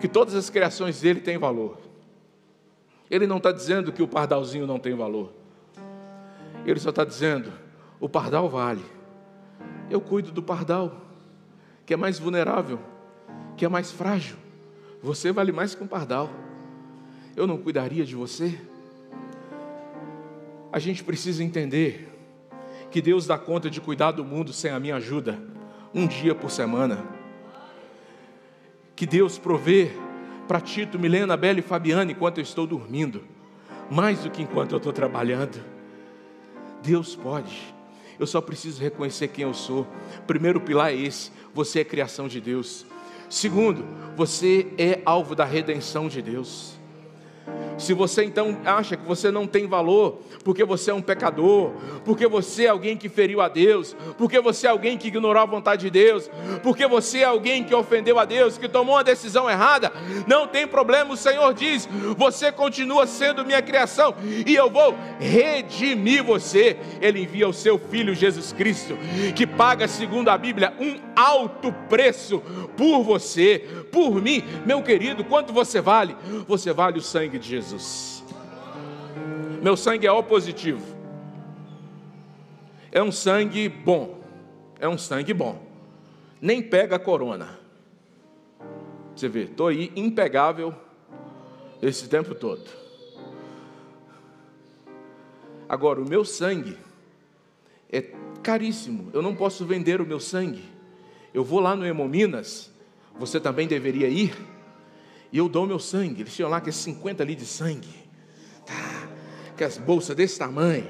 que 0.00 0.08
todas 0.08 0.34
as 0.34 0.48
criações 0.48 1.00
dele 1.00 1.20
têm 1.20 1.36
valor. 1.36 1.78
Ele 3.10 3.26
não 3.26 3.36
está 3.36 3.52
dizendo 3.52 3.92
que 3.92 4.02
o 4.02 4.08
pardalzinho 4.08 4.66
não 4.66 4.78
tem 4.78 4.94
valor. 4.94 5.32
Ele 6.64 6.80
só 6.80 6.90
está 6.90 7.04
dizendo: 7.04 7.52
o 7.98 8.08
pardal 8.08 8.48
vale. 8.48 8.84
Eu 9.90 10.00
cuido 10.00 10.30
do 10.30 10.42
pardal, 10.42 11.02
que 11.84 11.92
é 11.92 11.96
mais 11.96 12.18
vulnerável, 12.18 12.78
que 13.56 13.64
é 13.64 13.68
mais 13.68 13.90
frágil. 13.90 14.36
Você 15.02 15.32
vale 15.32 15.52
mais 15.52 15.74
que 15.74 15.82
um 15.82 15.86
pardal. 15.86 16.30
Eu 17.36 17.46
não 17.46 17.58
cuidaria 17.58 18.04
de 18.04 18.14
você? 18.14 18.58
A 20.72 20.78
gente 20.78 21.02
precisa 21.02 21.42
entender 21.42 22.08
que 22.90 23.02
Deus 23.02 23.26
dá 23.26 23.38
conta 23.38 23.68
de 23.68 23.80
cuidar 23.80 24.12
do 24.12 24.24
mundo 24.24 24.52
sem 24.52 24.70
a 24.70 24.78
minha 24.80 24.96
ajuda, 24.96 25.38
um 25.94 26.06
dia 26.06 26.34
por 26.34 26.50
semana. 26.50 27.04
Que 28.94 29.06
Deus 29.06 29.38
provê 29.38 29.90
para 30.46 30.60
Tito, 30.60 30.98
Milena, 30.98 31.36
Bela 31.36 31.58
e 31.58 31.62
Fabiana 31.62 32.12
enquanto 32.12 32.38
eu 32.38 32.42
estou 32.42 32.66
dormindo, 32.66 33.22
mais 33.90 34.20
do 34.20 34.30
que 34.30 34.42
enquanto 34.42 34.72
eu 34.72 34.78
estou 34.78 34.92
trabalhando. 34.92 35.60
Deus 36.82 37.14
pode. 37.16 37.74
Eu 38.18 38.26
só 38.26 38.40
preciso 38.40 38.82
reconhecer 38.82 39.28
quem 39.28 39.44
eu 39.44 39.54
sou. 39.54 39.86
Primeiro 40.26 40.60
pilar 40.60 40.92
é 40.92 40.96
esse: 40.96 41.32
você 41.54 41.80
é 41.80 41.84
criação 41.84 42.28
de 42.28 42.40
Deus. 42.40 42.84
Segundo, 43.28 43.84
você 44.16 44.66
é 44.76 45.00
alvo 45.04 45.34
da 45.34 45.44
redenção 45.44 46.08
de 46.08 46.20
Deus. 46.20 46.78
Se 47.80 47.94
você 47.94 48.24
então 48.24 48.58
acha 48.64 48.96
que 48.96 49.06
você 49.06 49.30
não 49.30 49.46
tem 49.46 49.66
valor, 49.66 50.20
porque 50.44 50.64
você 50.64 50.90
é 50.90 50.94
um 50.94 51.00
pecador, 51.00 51.72
porque 52.04 52.26
você 52.26 52.66
é 52.66 52.68
alguém 52.68 52.96
que 52.96 53.08
feriu 53.08 53.40
a 53.40 53.48
Deus, 53.48 53.96
porque 54.18 54.38
você 54.38 54.66
é 54.66 54.70
alguém 54.70 54.98
que 54.98 55.08
ignorou 55.08 55.42
a 55.42 55.46
vontade 55.46 55.82
de 55.82 55.90
Deus, 55.90 56.30
porque 56.62 56.86
você 56.86 57.20
é 57.20 57.24
alguém 57.24 57.64
que 57.64 57.74
ofendeu 57.74 58.18
a 58.18 58.26
Deus, 58.26 58.58
que 58.58 58.68
tomou 58.68 58.96
uma 58.96 59.04
decisão 59.04 59.48
errada, 59.48 59.90
não 60.26 60.46
tem 60.46 60.66
problema, 60.66 61.14
o 61.14 61.16
Senhor 61.16 61.54
diz: 61.54 61.88
você 62.16 62.52
continua 62.52 63.06
sendo 63.06 63.44
minha 63.44 63.62
criação 63.62 64.14
e 64.46 64.54
eu 64.54 64.68
vou 64.68 64.94
redimir 65.18 66.22
você. 66.22 66.76
Ele 67.00 67.22
envia 67.22 67.48
o 67.48 67.52
seu 67.52 67.78
filho 67.78 68.14
Jesus 68.14 68.52
Cristo, 68.52 68.96
que 69.34 69.46
paga, 69.46 69.88
segundo 69.88 70.28
a 70.28 70.36
Bíblia, 70.36 70.74
um 70.78 70.98
alto 71.16 71.72
preço 71.88 72.42
por 72.76 73.02
você, 73.02 73.66
por 73.90 74.20
mim, 74.20 74.44
meu 74.66 74.82
querido. 74.82 75.24
Quanto 75.24 75.52
você 75.52 75.80
vale? 75.80 76.16
Você 76.46 76.72
vale 76.72 76.98
o 76.98 77.02
sangue 77.02 77.38
de 77.38 77.48
Jesus. 77.48 77.69
Meu 79.62 79.76
sangue 79.76 80.06
é 80.06 80.12
O 80.12 80.22
positivo. 80.22 80.84
É 82.92 83.02
um 83.02 83.12
sangue 83.12 83.68
bom. 83.68 84.20
É 84.78 84.88
um 84.88 84.98
sangue 84.98 85.34
bom. 85.34 85.62
Nem 86.40 86.62
pega 86.62 86.96
a 86.96 86.98
corona. 86.98 87.58
Você 89.14 89.28
vê, 89.28 89.42
estou 89.42 89.68
aí 89.68 89.92
impegável 89.94 90.74
esse 91.82 92.08
tempo 92.08 92.34
todo. 92.34 92.64
Agora, 95.68 96.00
o 96.00 96.08
meu 96.08 96.24
sangue 96.24 96.76
é 97.92 98.00
caríssimo. 98.42 99.10
Eu 99.12 99.22
não 99.22 99.36
posso 99.36 99.64
vender 99.64 100.00
o 100.00 100.06
meu 100.06 100.18
sangue. 100.18 100.64
Eu 101.32 101.44
vou 101.44 101.60
lá 101.60 101.76
no 101.76 101.86
Hemominas, 101.86 102.72
você 103.16 103.38
também 103.38 103.68
deveria 103.68 104.08
ir 104.08 104.34
e 105.32 105.38
eu 105.38 105.48
dou 105.48 105.66
meu 105.66 105.78
sangue. 105.78 106.22
Eles 106.22 106.34
tinham 106.34 106.50
lá 106.50 106.60
que 106.60 106.68
é 106.68 106.72
50 106.72 107.24
litros 107.24 107.48
de 107.48 107.54
sangue. 107.54 107.94
Tá, 108.66 109.08
que 109.56 109.64
as 109.64 109.78
bolsas 109.78 110.16
desse 110.16 110.38
tamanho 110.38 110.86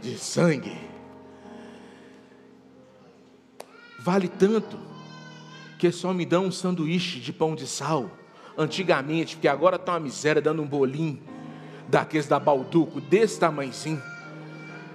de 0.00 0.18
sangue. 0.18 0.76
Vale 3.98 4.28
tanto 4.28 4.78
que 5.78 5.90
só 5.92 6.12
me 6.12 6.26
dão 6.26 6.46
um 6.46 6.52
sanduíche 6.52 7.20
de 7.20 7.32
pão 7.32 7.54
de 7.54 7.66
sal. 7.66 8.10
Antigamente, 8.56 9.36
porque 9.36 9.48
agora 9.48 9.76
está 9.76 9.92
uma 9.92 10.00
miséria 10.00 10.42
dando 10.42 10.60
um 10.62 10.66
bolinho 10.66 11.22
daqueles 11.88 12.26
da 12.26 12.38
Balduco, 12.38 13.00
desse 13.00 13.38
tamanhozinho. 13.40 14.02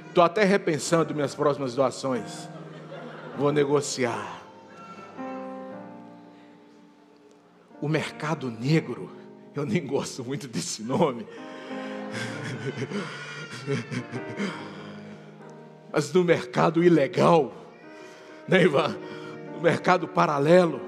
Estou 0.08 0.24
até 0.24 0.44
repensando 0.44 1.14
minhas 1.14 1.34
próximas 1.34 1.74
doações. 1.74 2.50
Vou 3.38 3.52
negociar. 3.52 4.37
O 7.82 7.88
mercado 7.88 8.50
negro. 8.50 9.12
Eu 9.54 9.66
nem 9.66 9.86
gosto 9.86 10.24
muito 10.24 10.48
desse 10.48 10.84
nome. 10.84 11.26
Mas 15.92 16.12
no 16.14 16.24
mercado 16.24 16.84
ilegal, 16.84 17.52
né, 18.48 18.64
Ivan? 18.64 18.96
No 19.56 19.62
mercado 19.62 20.08
paralelo, 20.08 20.80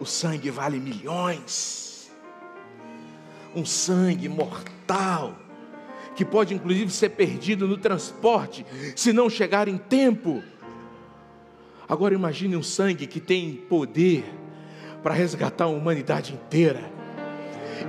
o 0.00 0.04
sangue 0.04 0.50
vale 0.50 0.78
milhões. 0.78 2.10
Um 3.54 3.64
sangue 3.64 4.28
mortal, 4.28 5.36
que 6.14 6.24
pode 6.24 6.54
inclusive 6.54 6.92
ser 6.92 7.10
perdido 7.10 7.66
no 7.66 7.76
transporte, 7.76 8.64
se 8.94 9.12
não 9.12 9.28
chegar 9.28 9.66
em 9.66 9.76
tempo. 9.78 10.42
Agora 11.88 12.14
imagine 12.14 12.56
um 12.56 12.62
sangue 12.62 13.06
que 13.06 13.18
tem 13.18 13.54
poder 13.54 14.24
para 15.02 15.14
resgatar 15.14 15.64
a 15.64 15.68
humanidade 15.68 16.34
inteira 16.34 16.80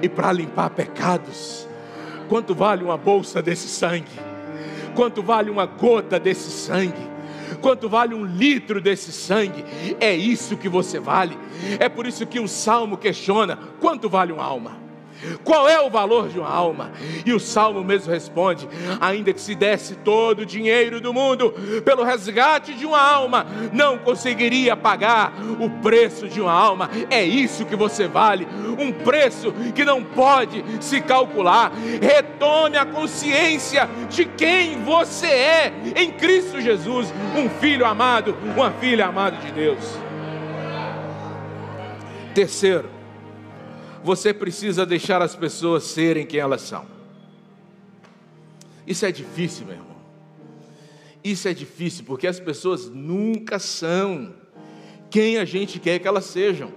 e 0.02 0.08
para 0.10 0.32
limpar 0.32 0.70
pecados. 0.70 1.68
Quanto 2.28 2.54
vale 2.54 2.84
uma 2.84 2.98
bolsa 2.98 3.42
desse 3.42 3.68
sangue? 3.68 4.12
Quanto 4.96 5.24
vale 5.24 5.50
uma 5.50 5.66
gota 5.66 6.20
desse 6.20 6.52
sangue? 6.52 7.10
Quanto 7.62 7.90
vale 7.90 8.14
um 8.14 8.24
litro 8.24 8.80
desse 8.80 9.12
sangue? 9.12 9.66
É 10.00 10.14
isso 10.16 10.56
que 10.56 10.70
você 10.70 11.00
vale. 11.00 11.38
É 11.80 11.90
por 11.90 12.06
isso 12.06 12.26
que 12.26 12.40
o 12.40 12.48
salmo 12.48 12.98
questiona: 12.98 13.58
quanto 13.80 14.10
vale 14.10 14.32
uma 14.32 14.44
alma? 14.44 14.89
Qual 15.44 15.68
é 15.68 15.82
o 15.82 15.90
valor 15.90 16.30
de 16.30 16.40
uma 16.40 16.50
alma? 16.50 16.92
E 17.26 17.34
o 17.34 17.40
salmo 17.40 17.84
mesmo 17.84 18.12
responde: 18.12 18.68
ainda 19.00 19.34
que 19.34 19.42
se 19.42 19.56
desse 19.56 19.96
todo 19.96 20.40
o 20.42 20.46
dinheiro 20.46 21.02
do 21.02 21.14
mundo 21.14 21.54
pelo 21.84 22.04
resgate 22.04 22.74
de 22.74 22.86
uma 22.86 23.02
alma, 23.02 23.46
não 23.74 23.98
conseguiria 23.98 24.76
pagar 24.76 25.34
o 25.60 25.70
preço 25.82 26.28
de 26.28 26.40
uma 26.40 26.54
alma. 26.54 26.90
É 27.10 27.24
isso 27.24 27.66
que 27.66 27.76
você 27.76 28.08
vale, 28.08 28.48
um 28.78 28.92
preço 28.92 29.54
que 29.76 29.84
não 29.84 30.04
pode 30.04 30.64
se 30.80 31.02
calcular. 31.02 31.72
Retome 32.02 32.78
a 32.78 32.86
consciência 32.86 33.90
de 34.10 34.26
quem 34.26 34.84
você 34.84 35.28
é 35.28 35.74
em 35.96 36.12
Cristo 36.12 36.62
Jesus, 36.62 37.14
um 37.36 37.50
filho 37.50 37.86
amado, 37.86 38.36
uma 38.56 38.72
filha 38.72 39.08
amada 39.08 39.38
de 39.38 39.52
Deus. 39.52 39.98
Terceiro, 42.34 42.99
você 44.04 44.34
precisa 44.34 44.86
deixar 44.86 45.22
as 45.22 45.36
pessoas 45.36 45.84
serem 45.84 46.26
quem 46.26 46.40
elas 46.40 46.62
são. 46.62 46.86
Isso 48.88 49.06
é 49.06 49.12
difícil, 49.12 49.66
meu 49.66 49.76
irmão. 49.76 49.98
Isso 51.24 51.48
é 51.48 51.54
difícil 51.54 52.06
porque 52.06 52.28
as 52.28 52.40
pessoas 52.40 52.90
nunca 52.90 53.60
são 53.60 54.34
quem 55.10 55.38
a 55.38 55.46
gente 55.46 55.80
quer 55.80 56.00
que 56.00 56.08
elas 56.08 56.26
sejam. 56.26 56.72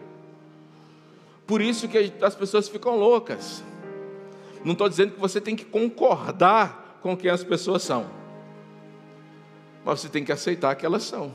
Por 1.46 1.60
isso 1.60 1.88
que 1.88 2.12
as 2.20 2.34
pessoas 2.34 2.68
ficam 2.68 2.96
loucas. 2.96 3.62
Não 4.64 4.72
estou 4.72 4.88
dizendo 4.88 5.12
que 5.12 5.20
você 5.20 5.40
tem 5.40 5.56
que 5.56 5.64
concordar 5.64 6.98
com 7.02 7.16
quem 7.16 7.30
as 7.30 7.42
pessoas 7.42 7.82
são, 7.82 8.08
mas 9.84 10.00
você 10.00 10.08
tem 10.08 10.24
que 10.24 10.30
aceitar 10.30 10.74
que 10.76 10.86
elas 10.86 11.02
são. 11.02 11.34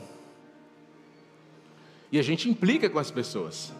E 2.10 2.18
a 2.18 2.22
gente 2.22 2.48
implica 2.48 2.88
com 2.88 2.98
as 2.98 3.10
pessoas. 3.10 3.72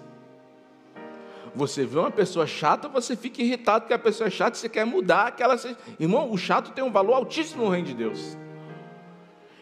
Você 1.55 1.85
vê 1.85 1.99
uma 1.99 2.11
pessoa 2.11 2.47
chata, 2.47 2.89
você 2.89 3.17
fica 3.17 3.43
irritado 3.43 3.87
que 3.87 3.93
a 3.93 3.99
pessoa 3.99 4.29
é 4.29 4.31
chata, 4.31 4.57
você 4.57 4.69
quer 4.69 4.85
mudar 4.85 5.29
aquela. 5.29 5.57
Irmão, 5.99 6.31
o 6.31 6.39
chato 6.39 6.73
tem 6.73 6.85
um 6.85 6.91
valor 6.91 7.15
altíssimo 7.15 7.65
no 7.65 7.71
reino 7.71 7.87
de 7.87 7.95
Deus. 7.95 8.37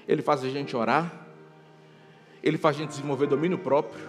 Ele 0.06 0.22
faz 0.22 0.44
a 0.44 0.48
gente 0.48 0.76
orar, 0.76 1.12
ele 2.42 2.58
faz 2.58 2.76
a 2.76 2.78
gente 2.80 2.90
desenvolver 2.90 3.26
domínio 3.26 3.58
próprio, 3.58 4.08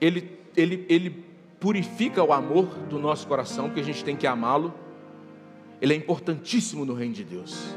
ele, 0.00 0.38
ele, 0.56 0.86
ele 0.88 1.24
purifica 1.58 2.22
o 2.22 2.32
amor 2.32 2.66
do 2.88 2.98
nosso 2.98 3.26
coração, 3.26 3.66
porque 3.66 3.80
a 3.80 3.84
gente 3.84 4.04
tem 4.04 4.16
que 4.16 4.26
amá-lo. 4.26 4.74
Ele 5.80 5.92
é 5.92 5.96
importantíssimo 5.96 6.84
no 6.84 6.94
reino 6.94 7.14
de 7.14 7.24
Deus. 7.24 7.76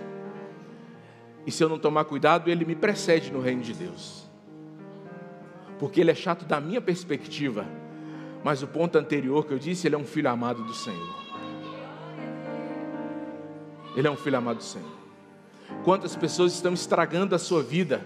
E 1.45 1.51
se 1.51 1.63
eu 1.63 1.69
não 1.69 1.79
tomar 1.79 2.05
cuidado, 2.05 2.49
ele 2.49 2.65
me 2.65 2.75
precede 2.75 3.31
no 3.31 3.41
reino 3.41 3.61
de 3.61 3.73
Deus. 3.73 4.29
Porque 5.79 5.99
ele 5.99 6.11
é 6.11 6.15
chato 6.15 6.45
da 6.45 6.59
minha 6.59 6.81
perspectiva. 6.81 7.65
Mas 8.43 8.63
o 8.63 8.67
ponto 8.67 8.97
anterior 8.97 9.45
que 9.45 9.53
eu 9.53 9.59
disse, 9.59 9.87
ele 9.87 9.95
é 9.95 9.97
um 9.97 10.05
filho 10.05 10.29
amado 10.29 10.63
do 10.63 10.73
Senhor. 10.73 11.15
Ele 13.95 14.07
é 14.07 14.11
um 14.11 14.15
filho 14.15 14.37
amado 14.37 14.57
do 14.57 14.63
Senhor. 14.63 14.99
Quantas 15.83 16.15
pessoas 16.15 16.53
estão 16.53 16.73
estragando 16.73 17.35
a 17.35 17.39
sua 17.39 17.61
vida, 17.61 18.05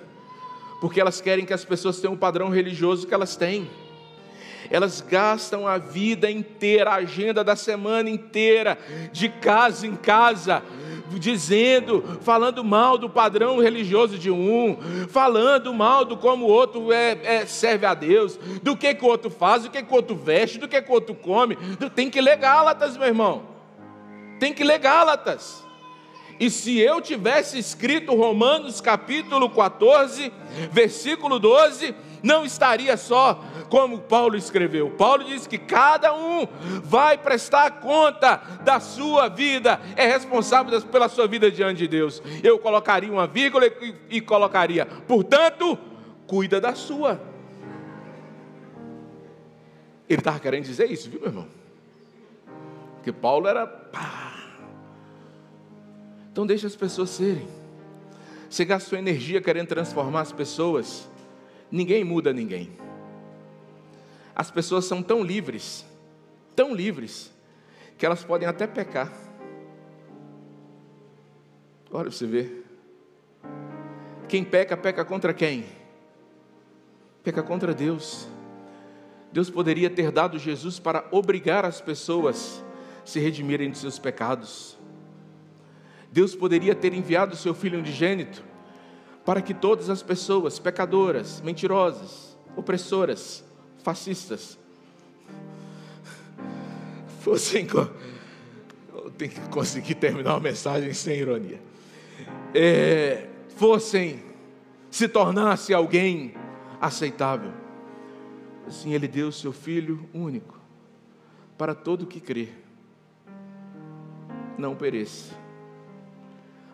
porque 0.81 0.99
elas 0.99 1.21
querem 1.21 1.45
que 1.45 1.53
as 1.53 1.63
pessoas 1.63 1.99
tenham 1.99 2.13
o 2.13 2.17
padrão 2.17 2.49
religioso 2.49 3.07
que 3.07 3.13
elas 3.13 3.35
têm. 3.35 3.69
Elas 4.69 5.01
gastam 5.01 5.67
a 5.67 5.77
vida 5.77 6.31
inteira, 6.31 6.91
a 6.91 6.95
agenda 6.95 7.43
da 7.43 7.55
semana 7.55 8.09
inteira, 8.09 8.77
de 9.11 9.29
casa 9.29 9.85
em 9.85 9.95
casa, 9.95 10.63
dizendo, 11.11 12.19
falando 12.21 12.63
mal 12.63 12.97
do 12.97 13.09
padrão 13.09 13.59
religioso 13.59 14.17
de 14.17 14.31
um, 14.31 14.77
falando 15.09 15.73
mal 15.73 16.05
do 16.05 16.17
como 16.17 16.45
o 16.45 16.49
outro 16.49 16.91
é, 16.91 17.19
é, 17.23 17.45
serve 17.45 17.85
a 17.85 17.93
Deus, 17.93 18.37
do 18.61 18.75
que, 18.75 18.93
que 18.93 19.03
o 19.03 19.07
outro 19.07 19.29
faz, 19.29 19.63
do 19.63 19.69
que, 19.69 19.81
que 19.81 19.91
o 19.91 19.95
outro 19.95 20.15
veste, 20.15 20.57
do 20.57 20.67
que, 20.67 20.81
que 20.81 20.89
o 20.89 20.93
outro 20.93 21.15
come. 21.15 21.57
Tem 21.95 22.09
que 22.09 22.21
ler 22.21 22.37
Gálatas, 22.37 22.97
meu 22.97 23.07
irmão. 23.07 23.43
Tem 24.39 24.53
que 24.53 24.63
ler 24.63 24.79
Gálatas. 24.79 25.63
E 26.39 26.49
se 26.49 26.79
eu 26.79 26.99
tivesse 26.99 27.57
escrito 27.59 28.15
Romanos 28.15 28.81
capítulo 28.81 29.49
14, 29.49 30.31
versículo 30.71 31.39
12, 31.39 31.93
não 32.23 32.45
estaria 32.45 32.95
só 32.95 33.43
como 33.69 33.99
Paulo 33.99 34.37
escreveu. 34.37 34.89
Paulo 34.91 35.25
diz 35.25 35.45
que 35.45 35.57
cada 35.57 36.15
um 36.15 36.47
vai 36.81 37.17
prestar 37.17 37.81
conta 37.81 38.37
da 38.63 38.79
sua 38.79 39.27
vida, 39.27 39.79
é 39.97 40.07
responsável 40.07 40.81
pela 40.83 41.09
sua 41.09 41.27
vida 41.27 41.51
diante 41.51 41.79
de 41.79 41.87
Deus. 41.87 42.23
Eu 42.41 42.57
colocaria 42.57 43.11
uma 43.11 43.27
vírgula 43.27 43.65
e, 44.09 44.21
colocaria, 44.21 44.85
portanto, 44.85 45.77
cuida 46.25 46.61
da 46.61 46.73
sua. 46.73 47.21
Ele 50.09 50.19
estava 50.19 50.39
querendo 50.39 50.63
dizer 50.63 50.89
isso, 50.89 51.09
viu, 51.09 51.19
meu 51.19 51.29
irmão? 51.29 51.47
Que 53.03 53.11
Paulo 53.11 53.47
era. 53.47 53.67
Pá. 53.67 54.33
Então 56.31 56.47
deixa 56.47 56.67
as 56.67 56.75
pessoas 56.75 57.09
serem. 57.09 57.47
Você 58.49 58.65
sua 58.79 58.99
energia 58.99 59.41
querendo 59.41 59.67
transformar 59.67 60.21
as 60.21 60.31
pessoas. 60.31 61.09
Ninguém 61.73 62.03
muda 62.03 62.31
ninguém. 62.31 62.69
As 64.35 64.51
pessoas 64.51 64.85
são 64.85 65.01
tão 65.01 65.23
livres, 65.23 65.83
tão 66.55 66.71
livres, 66.71 67.33
que 67.97 68.05
elas 68.05 68.23
podem 68.23 68.47
até 68.47 68.67
pecar. 68.67 69.11
Olha 71.89 72.03
para 72.03 72.11
você 72.11 72.27
ver. 72.27 72.63
Quem 74.29 74.43
peca, 74.43 74.77
peca 74.77 75.03
contra 75.03 75.33
quem? 75.33 75.65
Peca 77.23 77.41
contra 77.41 77.73
Deus. 77.73 78.27
Deus 79.31 79.49
poderia 79.49 79.89
ter 79.89 80.11
dado 80.11 80.37
Jesus 80.37 80.77
para 80.77 81.07
obrigar 81.09 81.65
as 81.65 81.81
pessoas 81.81 82.63
a 83.03 83.07
se 83.07 83.19
redimirem 83.19 83.71
de 83.71 83.79
seus 83.79 83.97
pecados. 83.97 84.77
Deus 86.11 86.35
poderia 86.35 86.75
ter 86.75 86.93
enviado 86.93 87.33
o 87.33 87.37
seu 87.37 87.55
filho 87.55 87.79
unigênito 87.79 88.52
para 89.25 89.41
que 89.41 89.53
todas 89.53 89.89
as 89.89 90.03
pessoas 90.03 90.59
pecadoras, 90.59 91.41
mentirosas, 91.41 92.37
opressoras, 92.55 93.43
fascistas, 93.83 94.57
fossem. 97.21 97.67
Tenho 99.17 99.31
que 99.31 99.39
conseguir 99.49 99.95
terminar 99.95 100.33
uma 100.33 100.39
mensagem 100.39 100.93
sem 100.93 101.19
ironia. 101.19 101.59
É, 102.53 103.27
fossem, 103.55 104.23
se 104.89 105.07
tornasse 105.07 105.73
alguém 105.73 106.33
aceitável. 106.81 107.51
Assim, 108.67 108.93
Ele 108.93 109.07
deu 109.07 109.27
o 109.27 109.31
seu 109.31 109.53
Filho 109.53 110.09
único 110.13 110.59
para 111.57 111.75
todo 111.75 112.07
que 112.07 112.19
crê, 112.19 112.49
não 114.57 114.75
pereça 114.75 115.42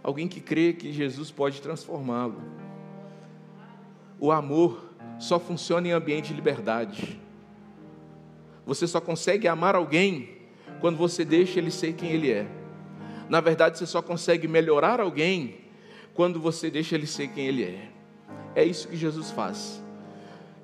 alguém 0.03 0.27
que 0.27 0.39
crê 0.39 0.73
que 0.73 0.91
Jesus 0.91 1.31
pode 1.31 1.61
transformá-lo. 1.61 2.41
O 4.19 4.31
amor 4.31 4.89
só 5.17 5.39
funciona 5.39 5.87
em 5.87 5.91
ambiente 5.91 6.29
de 6.29 6.33
liberdade. 6.33 7.19
Você 8.65 8.87
só 8.87 9.01
consegue 9.01 9.47
amar 9.47 9.75
alguém 9.75 10.37
quando 10.79 10.97
você 10.97 11.25
deixa 11.25 11.59
ele 11.59 11.71
ser 11.71 11.93
quem 11.93 12.11
ele 12.11 12.31
é. 12.31 12.47
Na 13.29 13.41
verdade, 13.41 13.77
você 13.77 13.85
só 13.85 14.01
consegue 14.01 14.47
melhorar 14.47 14.99
alguém 14.99 15.57
quando 16.13 16.39
você 16.39 16.69
deixa 16.69 16.95
ele 16.95 17.07
ser 17.07 17.27
quem 17.29 17.47
ele 17.47 17.63
é. 17.63 17.89
É 18.55 18.63
isso 18.63 18.87
que 18.87 18.97
Jesus 18.97 19.31
faz. 19.31 19.81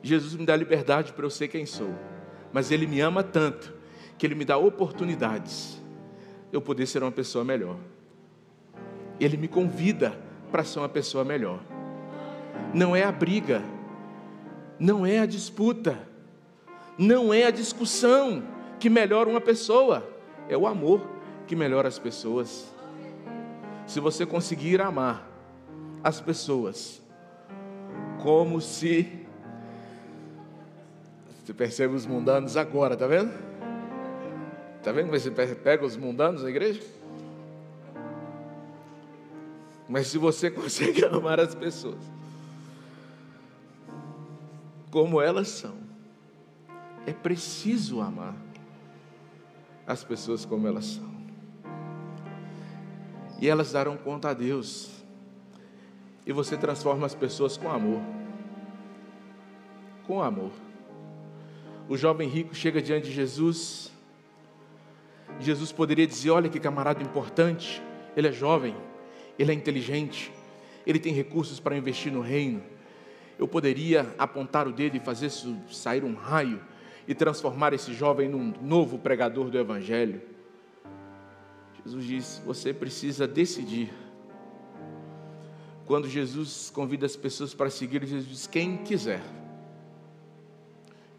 Jesus 0.02 0.36
me 0.36 0.46
dá 0.46 0.56
liberdade 0.56 1.14
para 1.14 1.26
eu 1.26 1.30
ser 1.30 1.48
quem 1.48 1.66
sou, 1.66 1.94
mas 2.52 2.72
ele 2.72 2.86
me 2.86 3.00
ama 3.02 3.24
tanto 3.24 3.74
que 4.18 4.26
ele 4.26 4.36
me 4.36 4.46
dá 4.46 4.58
oportunidades 4.58 5.82
eu 6.52 6.62
poder 6.62 6.86
ser 6.86 7.04
uma 7.04 7.12
pessoa 7.12 7.44
melhor. 7.44 7.78
Ele 9.20 9.38
me 9.38 9.47
convida 9.47 10.13
para 10.51 10.63
ser 10.63 10.80
uma 10.80 10.89
pessoa 10.89 11.24
melhor. 11.24 11.59
Não 12.74 12.95
é 12.95 13.03
a 13.03 13.11
briga, 13.11 13.63
não 14.80 15.05
é 15.05 15.20
a 15.20 15.26
disputa, 15.26 15.97
não 16.97 17.34
é 17.34 17.45
a 17.45 17.51
discussão 17.51 18.43
que 18.80 18.89
melhora 18.89 19.30
uma 19.30 19.41
pessoa, 19.41 20.07
é 20.49 20.57
o 20.57 20.68
amor 20.68 21.07
que 21.47 21.55
melhora 21.55 21.88
as 21.88 21.99
pessoas. 21.99 22.74
Se 23.86 23.99
você 23.99 24.26
conseguir 24.26 24.82
amar 24.82 25.30
as 26.03 26.20
pessoas 26.20 27.01
como 28.22 28.59
se 28.59 29.26
você 31.43 31.53
percebe 31.53 31.93
os 31.93 32.07
mundanos 32.07 32.57
agora, 32.57 32.97
tá 32.97 33.05
vendo? 33.05 33.32
Tá 34.82 34.91
vendo? 34.91 35.11
Você 35.11 35.30
pega 35.30 35.86
os 35.86 35.95
mundanos 35.95 36.41
na 36.41 36.49
igreja? 36.49 36.82
Mas 39.88 40.08
se 40.08 40.18
você 40.18 40.50
consegue 40.52 41.06
amar 41.06 41.40
as 41.40 41.54
pessoas 41.54 42.00
como 44.92 45.22
elas 45.22 45.50
são, 45.50 45.76
é 47.06 47.14
preciso 47.14 48.02
amar 48.02 48.36
as 49.86 50.04
pessoas 50.04 50.46
como 50.46 50.68
elas 50.68 50.86
são. 50.86 51.16
E 53.40 53.48
elas 53.48 53.72
darão 53.72 53.98
conta 53.98 54.30
a 54.30 54.34
Deus. 54.34 54.90
E 56.26 56.32
você 56.32 56.58
transforma 56.58 57.06
as 57.06 57.14
pessoas 57.14 57.58
com 57.58 57.70
amor. 57.70 58.02
Com 60.08 60.22
amor. 60.22 60.52
O 61.88 61.96
jovem 61.96 62.28
rico 62.28 62.56
chega 62.56 62.82
diante 62.82 63.08
de 63.08 63.14
Jesus. 63.14 63.92
Jesus 65.40 65.72
poderia 65.72 66.08
dizer: 66.08 66.32
Olha 66.32 66.50
que 66.50 66.60
camarada 66.60 67.04
importante, 67.04 67.84
ele 68.16 68.30
é 68.30 68.32
jovem 68.32 68.76
ele 69.38 69.52
é 69.52 69.54
inteligente, 69.54 70.32
ele 70.86 71.00
tem 71.00 71.14
recursos 71.14 71.60
para 71.60 71.76
investir 71.76 72.12
no 72.12 72.22
reino. 72.22 72.62
Eu 73.38 73.48
poderia 73.48 74.14
apontar 74.18 74.68
o 74.68 74.72
dedo 74.72 74.96
e 74.96 75.00
fazer 75.00 75.30
sair 75.70 76.04
um 76.04 76.14
raio 76.14 76.62
e 77.08 77.14
transformar 77.14 77.74
esse 77.74 77.94
jovem 77.94 78.30
num 78.30 78.54
novo 78.62 78.98
pregador 78.98 79.50
do 79.50 79.58
Evangelho. 79.58 80.22
Jesus 81.84 82.06
diz: 82.06 82.42
você 82.46 82.74
precisa 82.74 83.28
decidir. 83.28 83.94
Quando 85.86 86.10
Jesus 86.10 86.72
convida 86.74 87.06
as 87.06 87.16
pessoas 87.16 87.54
para 87.54 87.70
seguir, 87.70 88.06
Jesus 88.06 88.28
diz: 88.28 88.48
quem 88.48 88.78
quiser, 88.78 89.22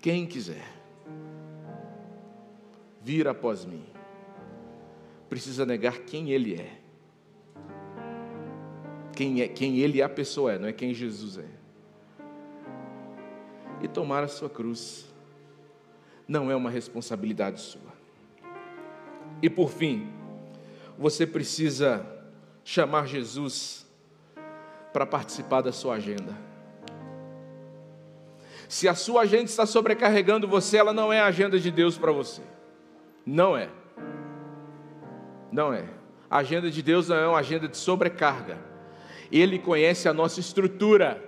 quem 0.00 0.26
quiser, 0.26 0.66
vir 3.02 3.28
após 3.28 3.64
mim, 3.64 3.84
precisa 5.28 5.66
negar 5.66 5.98
quem 5.98 6.30
Ele 6.30 6.54
é 6.54 6.85
quem, 9.16 9.40
é, 9.40 9.48
quem 9.48 9.78
ele, 9.78 10.02
a 10.02 10.08
pessoa 10.08 10.52
é, 10.52 10.58
não 10.58 10.68
é 10.68 10.72
quem 10.72 10.92
Jesus 10.92 11.38
é. 11.38 11.48
E 13.80 13.88
tomar 13.88 14.22
a 14.22 14.28
sua 14.28 14.48
cruz 14.48 15.06
não 16.28 16.50
é 16.50 16.54
uma 16.54 16.70
responsabilidade 16.70 17.60
sua. 17.60 17.96
E 19.42 19.48
por 19.48 19.70
fim, 19.70 20.08
você 20.98 21.26
precisa 21.26 22.06
chamar 22.62 23.06
Jesus 23.06 23.86
para 24.92 25.06
participar 25.06 25.62
da 25.62 25.72
sua 25.72 25.94
agenda. 25.94 26.36
Se 28.68 28.88
a 28.88 28.94
sua 28.94 29.22
agenda 29.22 29.44
está 29.44 29.64
sobrecarregando 29.64 30.48
você, 30.48 30.76
ela 30.76 30.92
não 30.92 31.12
é 31.12 31.20
a 31.20 31.26
agenda 31.26 31.58
de 31.58 31.70
Deus 31.70 31.96
para 31.96 32.12
você. 32.12 32.42
Não 33.24 33.56
é. 33.56 33.68
Não 35.52 35.72
é. 35.72 35.84
A 36.28 36.38
agenda 36.38 36.70
de 36.70 36.82
Deus 36.82 37.08
não 37.08 37.16
é 37.16 37.28
uma 37.28 37.38
agenda 37.38 37.68
de 37.68 37.76
sobrecarga. 37.76 38.75
Ele 39.30 39.58
conhece 39.58 40.08
a 40.08 40.14
nossa 40.14 40.40
estrutura, 40.40 41.22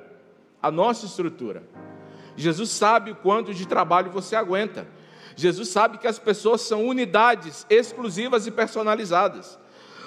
a 0.62 0.70
nossa 0.70 1.06
estrutura. 1.06 1.62
Jesus 2.36 2.70
sabe 2.70 3.10
o 3.10 3.16
quanto 3.16 3.52
de 3.52 3.66
trabalho 3.66 4.10
você 4.10 4.36
aguenta. 4.36 4.86
Jesus 5.34 5.68
sabe 5.68 5.98
que 5.98 6.06
as 6.06 6.18
pessoas 6.18 6.60
são 6.60 6.86
unidades 6.86 7.66
exclusivas 7.68 8.46
e 8.46 8.50
personalizadas. 8.50 9.58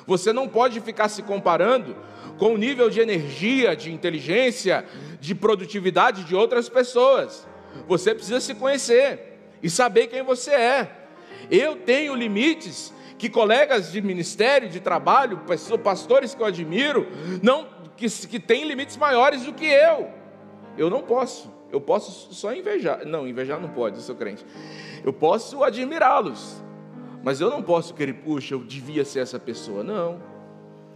Você 0.06 0.34
não 0.34 0.48
pode 0.48 0.80
ficar 0.82 1.10
se 1.10 1.22
comparando 1.24 1.96
com 2.38 2.54
o 2.54 2.58
nível 2.58 2.90
de 2.90 3.00
energia, 3.00 3.76
de 3.76 3.92
inteligência, 3.92 4.86
de 5.20 5.36
produtividade 5.36 6.24
de 6.24 6.36
outras 6.36 6.68
pessoas. 6.68 7.48
Você 7.88 8.14
precisa 8.16 8.40
se 8.40 8.56
conhecer 8.56 9.40
e 9.62 9.70
saber 9.70 10.08
quem 10.08 10.24
você 10.24 10.52
é. 10.52 10.98
Eu 11.50 11.76
tenho 11.76 12.16
limites 12.16 12.94
que 13.18 13.30
colegas 13.30 13.92
de 13.92 14.02
ministério, 14.02 14.70
de 14.70 14.80
trabalho, 14.80 15.42
pastores 15.84 16.34
que 16.34 16.42
eu 16.42 16.48
admiro, 16.48 17.08
não 17.44 17.68
que, 18.02 18.28
que 18.28 18.40
têm 18.40 18.68
limites 18.68 18.98
maiores 18.98 19.46
do 19.46 19.54
que 19.54 19.66
eu. 19.66 20.10
Eu 20.76 20.90
não 20.90 21.04
posso. 21.04 21.52
Eu 21.72 21.80
posso 21.80 22.34
só 22.34 22.54
invejar. 22.54 23.06
Não, 23.06 23.28
invejar 23.28 23.60
não 23.60 23.70
pode, 23.70 23.98
eu 23.98 24.02
sou 24.02 24.16
crente. 24.16 24.44
Eu 25.04 25.14
posso 25.14 25.64
admirá-los. 25.64 26.62
Mas 27.24 27.40
eu 27.40 27.52
não 27.52 27.62
posso 27.62 27.94
querer, 27.94 28.14
puxa, 28.14 28.56
eu 28.56 28.64
devia 28.64 29.06
ser 29.06 29.20
essa 29.20 29.40
pessoa. 29.40 29.84
Não. 29.84 30.20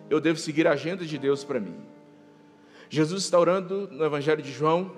Eu 0.10 0.20
devo 0.20 0.40
seguir 0.40 0.68
a 0.68 0.72
agenda 0.72 1.06
de 1.06 1.18
Deus 1.18 1.44
para 1.44 1.60
mim. 1.60 1.76
Jesus 2.90 3.24
está 3.24 3.40
orando 3.40 3.88
no 3.92 4.04
Evangelho 4.04 4.42
de 4.42 4.52
João. 4.52 4.92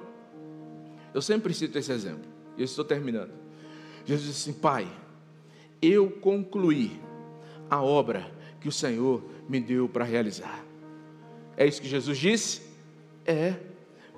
Eu 1.13 1.21
sempre 1.21 1.53
cito 1.53 1.77
esse 1.77 1.91
exemplo. 1.91 2.25
E 2.55 2.61
eu 2.61 2.65
estou 2.65 2.85
terminando. 2.85 3.31
Jesus 4.05 4.27
disse 4.27 4.49
assim: 4.49 4.59
Pai, 4.59 4.87
eu 5.81 6.09
concluí 6.09 6.99
a 7.69 7.81
obra 7.81 8.25
que 8.61 8.69
o 8.69 8.71
Senhor 8.71 9.21
me 9.49 9.59
deu 9.59 9.89
para 9.89 10.05
realizar. 10.05 10.66
É 11.57 11.65
isso 11.65 11.81
que 11.81 11.89
Jesus 11.89 12.17
disse? 12.17 12.61
É. 13.25 13.55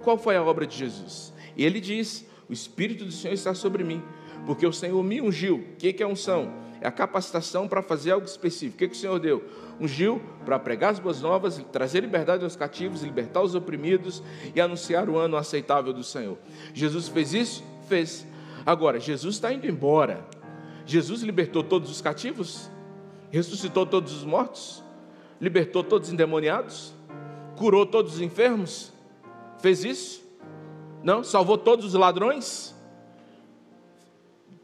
Qual 0.03 0.17
foi 0.17 0.35
a 0.35 0.43
obra 0.43 0.67
de 0.67 0.77
Jesus? 0.77 1.33
Ele 1.57 1.79
diz: 1.79 2.25
O 2.49 2.53
Espírito 2.53 3.05
do 3.05 3.11
Senhor 3.11 3.33
está 3.33 3.53
sobre 3.53 3.83
mim, 3.83 4.03
porque 4.45 4.67
o 4.67 4.73
Senhor 4.73 5.01
me 5.03 5.21
ungiu. 5.21 5.55
O 5.55 5.75
que 5.77 6.03
é 6.03 6.05
unção? 6.05 6.53
É 6.81 6.87
a 6.87 6.91
capacitação 6.91 7.67
para 7.67 7.81
fazer 7.81 8.11
algo 8.11 8.25
específico. 8.25 8.75
O 8.75 8.77
que, 8.79 8.87
que 8.87 8.95
o 8.95 8.99
Senhor 8.99 9.19
deu? 9.19 9.43
Ungiu 9.79 10.21
para 10.45 10.57
pregar 10.57 10.91
as 10.91 10.99
boas 10.99 11.21
novas, 11.21 11.57
trazer 11.71 12.01
liberdade 12.01 12.43
aos 12.43 12.55
cativos, 12.55 13.01
libertar 13.01 13.41
os 13.41 13.53
oprimidos 13.53 14.23
e 14.55 14.61
anunciar 14.61 15.09
o 15.09 15.17
ano 15.17 15.35
aceitável 15.35 15.91
do 15.91 16.03
Senhor. 16.03 16.37
Jesus 16.73 17.09
fez 17.09 17.33
isso? 17.33 17.63
Fez. 17.87 18.25
Agora, 18.65 18.99
Jesus 18.99 19.35
está 19.35 19.51
indo 19.51 19.67
embora. 19.67 20.25
Jesus 20.85 21.21
libertou 21.21 21.63
todos 21.63 21.89
os 21.91 22.01
cativos? 22.01 22.69
Ressuscitou 23.29 23.85
todos 23.85 24.13
os 24.13 24.23
mortos? 24.23 24.83
Libertou 25.39 25.83
todos 25.83 26.07
os 26.07 26.13
endemoniados? 26.13 26.93
Curou 27.60 27.86
todos 27.86 28.14
os 28.14 28.22
enfermos? 28.22 28.93
Fez 29.57 29.84
isso? 29.84 30.24
Não? 31.03 31.26
Salvou 31.26 31.57
todos 31.57 31.88
os 31.88 31.93
ladrões? 31.93 32.74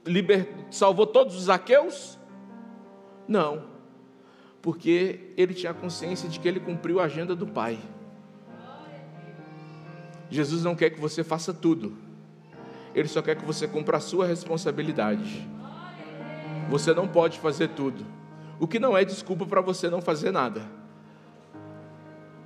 Liber... 0.05 0.47
Salvou 0.71 1.05
todos 1.05 1.35
os 1.35 1.49
aqueus? 1.49 2.17
Não. 3.27 3.65
Porque 4.61 5.33
ele 5.35 5.53
tinha 5.53 5.73
consciência 5.73 6.29
de 6.29 6.39
que 6.39 6.47
ele 6.47 6.61
cumpriu 6.61 7.01
a 7.01 7.03
agenda 7.03 7.35
do 7.35 7.45
Pai. 7.45 7.77
Jesus 10.29 10.63
não 10.63 10.73
quer 10.73 10.89
que 10.89 11.01
você 11.01 11.21
faça 11.21 11.53
tudo. 11.53 11.97
Ele 12.93 13.09
só 13.09 13.21
quer 13.21 13.35
que 13.35 13.43
você 13.43 13.67
cumpra 13.67 13.97
a 13.97 13.99
sua 13.99 14.25
responsabilidade. 14.25 15.45
Você 16.69 16.93
não 16.93 17.09
pode 17.09 17.39
fazer 17.39 17.67
tudo. 17.71 18.05
O 18.57 18.65
que 18.65 18.79
não 18.79 18.97
é 18.97 19.03
desculpa 19.03 19.45
para 19.45 19.59
você 19.59 19.89
não 19.89 19.99
fazer 20.01 20.31
nada. 20.31 20.84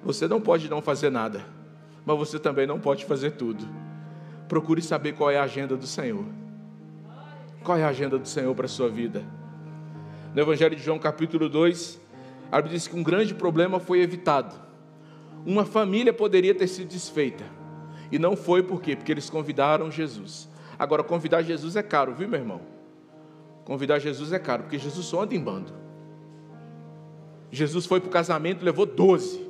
Você 0.04 0.28
não 0.28 0.40
pode 0.40 0.70
não 0.70 0.82
fazer 0.82 1.10
nada 1.10 1.60
mas 2.10 2.18
você 2.18 2.40
também 2.40 2.66
não 2.66 2.80
pode 2.80 3.06
fazer 3.06 3.32
tudo. 3.32 3.64
Procure 4.48 4.82
saber 4.82 5.14
qual 5.14 5.30
é 5.30 5.38
a 5.38 5.44
agenda 5.44 5.78
do 5.78 5.86
Senhor. 5.86 6.26
Qual 7.64 7.78
é 7.78 7.84
a 7.84 7.90
agenda 7.90 8.18
do 8.18 8.28
Senhor 8.28 8.56
para 8.56 8.66
a 8.66 8.70
sua 8.70 8.90
vida? 8.90 9.24
No 10.34 10.42
Evangelho 10.42 10.76
de 10.76 10.82
João, 10.82 10.98
capítulo 10.98 11.48
2, 11.48 12.00
a 12.52 12.56
Bíblia 12.58 12.78
diz 12.78 12.88
que 12.88 12.96
um 12.96 13.04
grande 13.04 13.36
problema 13.36 13.80
foi 13.80 14.02
evitado. 14.02 14.56
Uma 15.46 15.66
família 15.66 16.12
poderia 16.12 16.56
ter 16.56 16.68
sido 16.68 16.88
desfeita. 16.88 17.44
E 18.12 18.18
não 18.18 18.36
foi 18.36 18.64
por 18.64 18.82
quê? 18.82 18.96
Porque 18.96 19.12
eles 19.12 19.30
convidaram 19.30 19.92
Jesus. 19.92 20.50
Agora, 20.80 21.04
convidar 21.04 21.44
Jesus 21.44 21.76
é 21.76 21.84
caro, 21.84 22.16
viu, 22.16 22.28
meu 22.28 22.40
irmão? 22.40 22.62
Convidar 23.66 24.00
Jesus 24.00 24.34
é 24.34 24.40
caro, 24.40 24.64
porque 24.64 24.80
Jesus 24.80 25.06
só 25.06 25.22
anda 25.22 25.36
em 25.36 25.40
bando. 25.40 25.72
Jesus 27.52 27.86
foi 27.86 28.00
para 28.00 28.08
o 28.08 28.12
casamento, 28.12 28.66
levou 28.66 28.88
doze. 28.88 29.49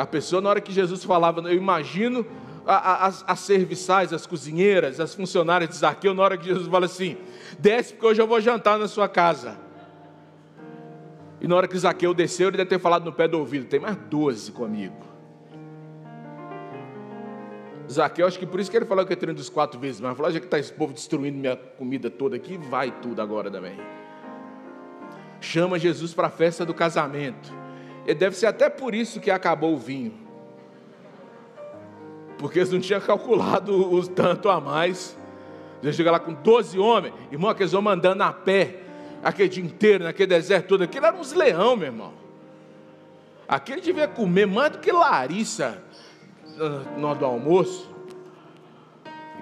A 0.00 0.06
pessoa, 0.06 0.40
na 0.40 0.48
hora 0.48 0.60
que 0.62 0.72
Jesus 0.72 1.04
falava, 1.04 1.40
eu 1.42 1.54
imagino 1.54 2.26
as, 2.66 3.22
as 3.26 3.40
serviçais, 3.40 4.14
as 4.14 4.26
cozinheiras, 4.26 4.98
as 4.98 5.14
funcionárias 5.14 5.68
de 5.68 5.76
Zaqueu, 5.76 6.14
na 6.14 6.22
hora 6.22 6.38
que 6.38 6.46
Jesus 6.46 6.66
fala 6.68 6.86
assim: 6.86 7.18
desce, 7.58 7.92
porque 7.92 8.06
hoje 8.06 8.22
eu 8.22 8.26
vou 8.26 8.40
jantar 8.40 8.78
na 8.78 8.88
sua 8.88 9.08
casa. 9.08 9.58
E 11.38 11.46
na 11.46 11.54
hora 11.54 11.68
que 11.68 11.78
Zaqueu 11.78 12.14
desceu, 12.14 12.48
ele 12.48 12.56
deve 12.56 12.70
ter 12.70 12.78
falado 12.78 13.04
no 13.04 13.12
pé 13.12 13.28
do 13.28 13.38
ouvido: 13.38 13.66
tem 13.66 13.78
mais 13.78 13.96
doze 14.08 14.50
comigo. 14.52 14.96
Zaqueu, 17.90 18.26
acho 18.26 18.38
que 18.38 18.46
por 18.46 18.58
isso 18.58 18.70
que 18.70 18.76
ele 18.78 18.86
falou 18.86 19.04
que 19.04 19.12
é 19.12 19.16
treino 19.16 19.36
dos 19.36 19.50
quatro 19.50 19.78
vezes, 19.78 20.00
mas 20.00 20.16
falou: 20.16 20.32
já 20.32 20.40
que 20.40 20.46
está 20.46 20.58
esse 20.58 20.72
povo 20.72 20.94
destruindo 20.94 21.36
minha 21.36 21.56
comida 21.56 22.08
toda 22.08 22.36
aqui, 22.36 22.56
vai 22.56 22.90
tudo 23.02 23.20
agora 23.20 23.50
também. 23.50 23.76
Chama 25.42 25.78
Jesus 25.78 26.14
para 26.14 26.28
a 26.28 26.30
festa 26.30 26.64
do 26.64 26.72
casamento. 26.72 27.60
Deve 28.14 28.36
ser 28.36 28.46
até 28.46 28.68
por 28.68 28.94
isso 28.94 29.20
que 29.20 29.30
acabou 29.30 29.74
o 29.74 29.78
vinho. 29.78 30.12
Porque 32.38 32.58
eles 32.58 32.72
não 32.72 32.80
tinham 32.80 33.00
calculado 33.00 33.92
o 33.92 34.06
tanto 34.06 34.48
a 34.48 34.60
mais. 34.60 35.16
Já 35.82 35.92
chega 35.92 36.10
lá 36.10 36.18
com 36.18 36.32
12 36.32 36.78
homens, 36.78 37.14
irmão, 37.30 37.50
aqueles 37.50 37.72
homens 37.72 37.94
andando 37.94 38.22
a 38.22 38.32
pé, 38.32 38.80
aquele 39.22 39.48
dia 39.48 39.64
inteiro, 39.64 40.04
naquele 40.04 40.26
deserto 40.26 40.68
todo, 40.68 40.84
aquilo 40.84 41.06
era 41.06 41.16
uns 41.16 41.32
leão, 41.32 41.76
meu 41.76 41.86
irmão. 41.86 42.12
Aquele 43.48 43.80
devia 43.80 44.06
comer 44.06 44.46
mais 44.46 44.72
do 44.72 44.78
que 44.78 44.92
Larissa 44.92 45.82
ah, 46.58 46.98
no 46.98 47.14
do 47.14 47.24
almoço. 47.24 47.90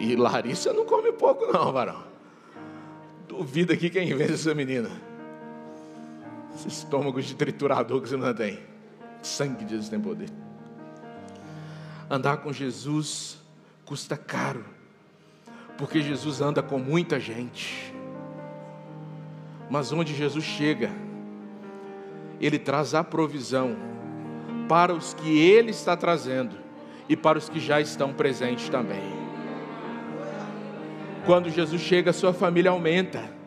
E 0.00 0.14
Larissa 0.14 0.72
não 0.72 0.84
come 0.84 1.12
pouco, 1.12 1.52
não, 1.52 1.72
varão. 1.72 2.04
Duvido 3.26 3.72
aqui 3.72 3.90
quem 3.90 4.14
vence 4.14 4.34
essa 4.34 4.54
menina. 4.54 5.07
Esse 6.58 6.66
estômago 6.66 7.22
de 7.22 7.36
triturador 7.36 8.02
que 8.02 8.08
você 8.08 8.16
não 8.16 8.34
tem. 8.34 8.58
Sangue 9.22 9.64
de 9.64 9.70
Jesus 9.70 9.88
tem 9.88 10.00
poder. 10.00 10.28
Andar 12.10 12.38
com 12.38 12.52
Jesus 12.52 13.38
custa 13.84 14.16
caro, 14.16 14.64
porque 15.76 16.02
Jesus 16.02 16.40
anda 16.40 16.60
com 16.60 16.80
muita 16.80 17.20
gente. 17.20 17.94
Mas 19.70 19.92
onde 19.92 20.12
Jesus 20.12 20.44
chega, 20.44 20.90
Ele 22.40 22.58
traz 22.58 22.92
a 22.92 23.04
provisão 23.04 23.76
para 24.68 24.92
os 24.92 25.14
que 25.14 25.38
Ele 25.38 25.70
está 25.70 25.96
trazendo 25.96 26.56
e 27.08 27.16
para 27.16 27.38
os 27.38 27.48
que 27.48 27.60
já 27.60 27.80
estão 27.80 28.12
presentes 28.12 28.68
também. 28.68 29.16
Quando 31.24 31.50
Jesus 31.50 31.80
chega, 31.80 32.12
sua 32.12 32.32
família 32.32 32.72
aumenta 32.72 33.37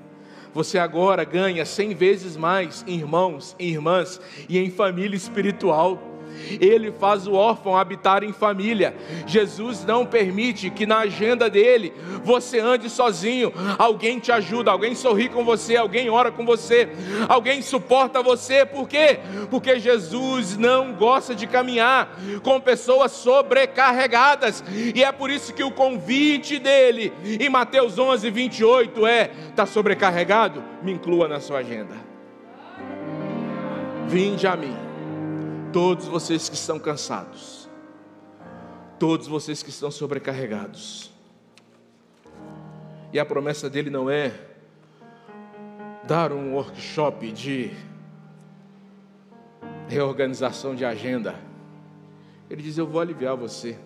você 0.54 0.78
agora 0.78 1.24
ganha 1.24 1.66
cem 1.66 1.94
vezes 1.94 2.36
mais 2.36 2.84
em 2.88 2.96
irmãos, 2.96 3.56
em 3.60 3.70
irmãs 3.70 4.20
e 4.50 4.58
em 4.58 4.70
família 4.70 5.16
espiritual. 5.16 6.11
Ele 6.60 6.92
faz 6.92 7.28
o 7.28 7.34
órfão 7.34 7.78
habitar 7.78 8.24
em 8.24 8.34
família. 8.34 8.96
Jesus 9.26 9.86
não 9.86 10.06
permite 10.06 10.70
que 10.70 10.86
na 10.86 11.00
agenda 11.00 11.50
dele 11.50 11.94
você 12.24 12.60
ande 12.60 12.90
sozinho. 12.90 13.54
Alguém 13.78 14.20
te 14.20 14.32
ajuda, 14.32 14.72
alguém 14.72 14.96
sorri 14.96 15.30
com 15.30 15.44
você, 15.44 15.78
alguém 15.78 16.10
ora 16.10 16.32
com 16.32 16.46
você, 16.46 16.90
alguém 17.28 17.62
suporta 17.62 18.22
você. 18.22 18.66
Por 18.66 18.88
quê? 18.88 19.20
Porque 19.50 19.80
Jesus 19.80 20.58
não 20.58 20.94
gosta 20.94 21.34
de 21.34 21.48
caminhar 21.48 22.18
com 22.44 22.60
pessoas 22.60 23.12
sobrecarregadas. 23.12 24.64
E 24.96 25.04
é 25.04 25.12
por 25.12 25.30
isso 25.30 25.54
que 25.54 25.64
o 25.64 25.72
convite 25.72 26.60
dele 26.60 27.14
em 27.24 27.50
Mateus 27.50 27.98
11, 27.98 28.30
28 28.30 29.08
é: 29.08 29.32
está 29.50 29.66
sobrecarregado? 29.66 30.64
Me 30.82 30.92
inclua 30.92 31.28
na 31.28 31.40
sua 31.40 31.60
agenda. 31.60 31.96
Vinde 34.08 34.46
a 34.46 34.58
mim 34.58 34.81
todos 35.72 36.06
vocês 36.06 36.50
que 36.50 36.56
estão 36.56 36.78
cansados, 36.78 37.70
todos 39.00 39.26
vocês 39.26 39.64
que 39.64 39.70
estão 39.70 39.90
sobrecarregados. 39.90 41.12
E 43.14 43.20
a 43.20 43.26
promessa 43.26 43.70
dele 43.70 43.90
não 43.90 44.10
é 44.10 44.34
dar 46.06 46.34
um 46.34 46.56
workshop 46.56 47.32
de 47.32 47.72
reorganização 49.88 50.76
de 50.76 50.84
agenda. 50.84 51.36
Ele 52.50 52.62
diz: 52.62 52.78
Eu 52.78 52.88
vou 52.88 53.00
aliviar 53.00 53.38
você. 53.38 53.78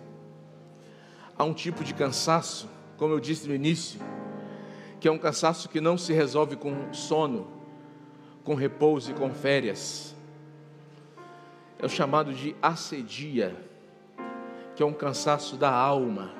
Há 1.38 1.44
um 1.44 1.54
tipo 1.54 1.84
de 1.84 1.94
cansaço, 1.94 2.68
como 2.96 3.12
eu 3.12 3.20
disse 3.20 3.46
no 3.46 3.54
início, 3.54 4.00
que 4.98 5.06
é 5.06 5.12
um 5.12 5.18
cansaço 5.18 5.68
que 5.68 5.80
não 5.80 5.96
se 5.96 6.12
resolve 6.12 6.56
com 6.56 6.92
sono, 6.92 7.46
com 8.42 8.54
repouso 8.54 9.10
e 9.12 9.14
com 9.14 9.30
férias 9.32 10.15
é 11.78 11.86
o 11.86 11.88
chamado 11.88 12.32
de 12.32 12.56
assedia, 12.62 13.56
que 14.74 14.82
é 14.82 14.86
um 14.86 14.92
cansaço 14.92 15.56
da 15.56 15.70
alma, 15.70 16.32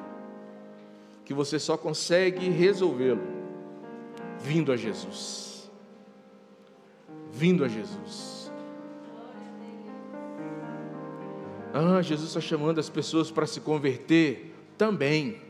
que 1.24 1.34
você 1.34 1.58
só 1.58 1.76
consegue 1.76 2.48
resolvê-lo 2.48 3.22
vindo 4.38 4.72
a 4.72 4.76
Jesus. 4.76 5.70
vindo 7.32 7.64
a 7.64 7.68
Jesus. 7.68 8.50
Ah, 11.74 12.00
Jesus 12.00 12.28
está 12.28 12.40
chamando 12.40 12.78
as 12.78 12.88
pessoas 12.88 13.30
para 13.30 13.46
se 13.46 13.60
converter 13.60 14.54
também. 14.78 15.42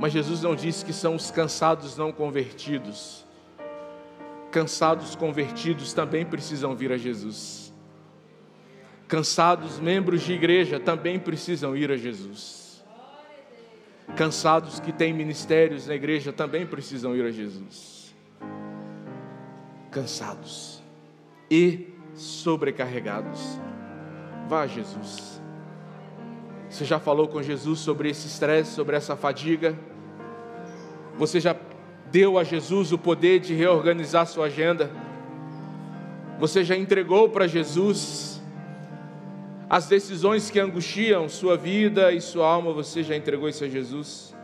Mas 0.00 0.12
Jesus 0.12 0.42
não 0.42 0.54
disse 0.54 0.84
que 0.84 0.92
são 0.92 1.16
os 1.16 1.30
cansados 1.30 1.96
não 1.96 2.12
convertidos. 2.12 3.26
Cansados 4.50 5.16
convertidos 5.16 5.92
também 5.92 6.24
precisam 6.24 6.74
vir 6.76 6.92
a 6.92 6.96
Jesus. 6.96 7.61
Cansados 9.12 9.78
membros 9.78 10.22
de 10.22 10.32
igreja 10.32 10.80
também 10.80 11.18
precisam 11.18 11.76
ir 11.76 11.92
a 11.92 11.98
Jesus. 11.98 12.82
Cansados 14.16 14.80
que 14.80 14.90
têm 14.90 15.12
ministérios 15.12 15.86
na 15.86 15.94
igreja 15.94 16.32
também 16.32 16.64
precisam 16.64 17.14
ir 17.14 17.22
a 17.22 17.30
Jesus. 17.30 18.14
Cansados 19.90 20.82
e 21.50 21.88
sobrecarregados. 22.14 23.60
Vá 24.48 24.62
a 24.62 24.66
Jesus. 24.66 25.42
Você 26.70 26.86
já 26.86 26.98
falou 26.98 27.28
com 27.28 27.42
Jesus 27.42 27.80
sobre 27.80 28.08
esse 28.08 28.26
estresse, 28.26 28.72
sobre 28.72 28.96
essa 28.96 29.14
fadiga? 29.14 29.78
Você 31.18 31.38
já 31.38 31.54
deu 32.10 32.38
a 32.38 32.44
Jesus 32.44 32.92
o 32.92 32.98
poder 32.98 33.40
de 33.40 33.52
reorganizar 33.52 34.26
sua 34.26 34.46
agenda? 34.46 34.90
Você 36.38 36.64
já 36.64 36.74
entregou 36.74 37.28
para 37.28 37.46
Jesus 37.46 38.31
as 39.72 39.88
decisões 39.88 40.50
que 40.50 40.60
angustiam 40.60 41.30
sua 41.30 41.56
vida 41.56 42.12
e 42.12 42.20
sua 42.20 42.46
alma? 42.46 42.74
Você 42.74 43.02
já 43.02 43.16
entregou 43.16 43.48
isso 43.48 43.64
a 43.64 43.68
Jesus? 43.68 44.36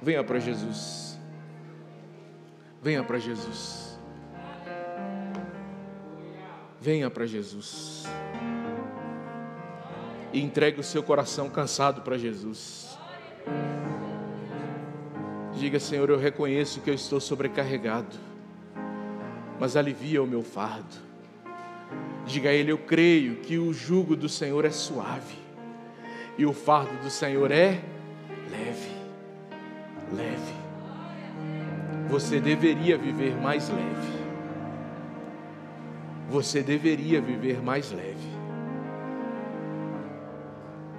Venha 0.00 0.22
para 0.22 0.38
Jesus. 0.38 1.18
Venha 2.80 3.02
para 3.02 3.18
Jesus. 3.18 3.98
Venha 6.80 7.10
para 7.10 7.26
Jesus 7.26 8.06
e 10.32 10.40
entregue 10.40 10.78
o 10.78 10.84
seu 10.84 11.02
coração 11.02 11.50
cansado 11.50 12.02
para 12.02 12.16
Jesus. 12.16 12.96
Diga, 15.54 15.80
Senhor, 15.80 16.08
eu 16.08 16.16
reconheço 16.16 16.80
que 16.80 16.90
eu 16.90 16.94
estou 16.94 17.20
sobrecarregado, 17.20 18.16
mas 19.58 19.76
alivia 19.76 20.22
o 20.22 20.26
meu 20.28 20.42
fardo. 20.44 21.11
Diga 22.32 22.50
a 22.50 22.52
Ele, 22.52 22.72
eu 22.72 22.78
creio 22.78 23.36
que 23.36 23.58
o 23.58 23.72
jugo 23.72 24.16
do 24.16 24.28
Senhor 24.28 24.64
é 24.64 24.70
suave 24.70 25.36
e 26.38 26.46
o 26.46 26.52
fardo 26.52 26.96
do 27.02 27.10
Senhor 27.10 27.50
é 27.50 27.80
leve. 28.50 28.92
Leve. 30.14 30.52
Você 32.08 32.40
deveria 32.40 32.96
viver 32.96 33.36
mais 33.36 33.68
leve. 33.68 34.12
Você 36.30 36.62
deveria 36.62 37.20
viver 37.20 37.62
mais 37.62 37.90
leve 37.92 38.32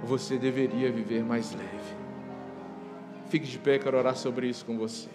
você 0.04 0.36
deveria 0.36 0.92
viver 0.92 1.24
mais 1.24 1.52
leve. 1.52 1.94
Fique 3.28 3.46
de 3.46 3.58
pé, 3.58 3.78
quero 3.78 3.96
orar 3.96 4.16
sobre 4.16 4.46
isso 4.46 4.64
com 4.64 4.76
você. 4.76 5.08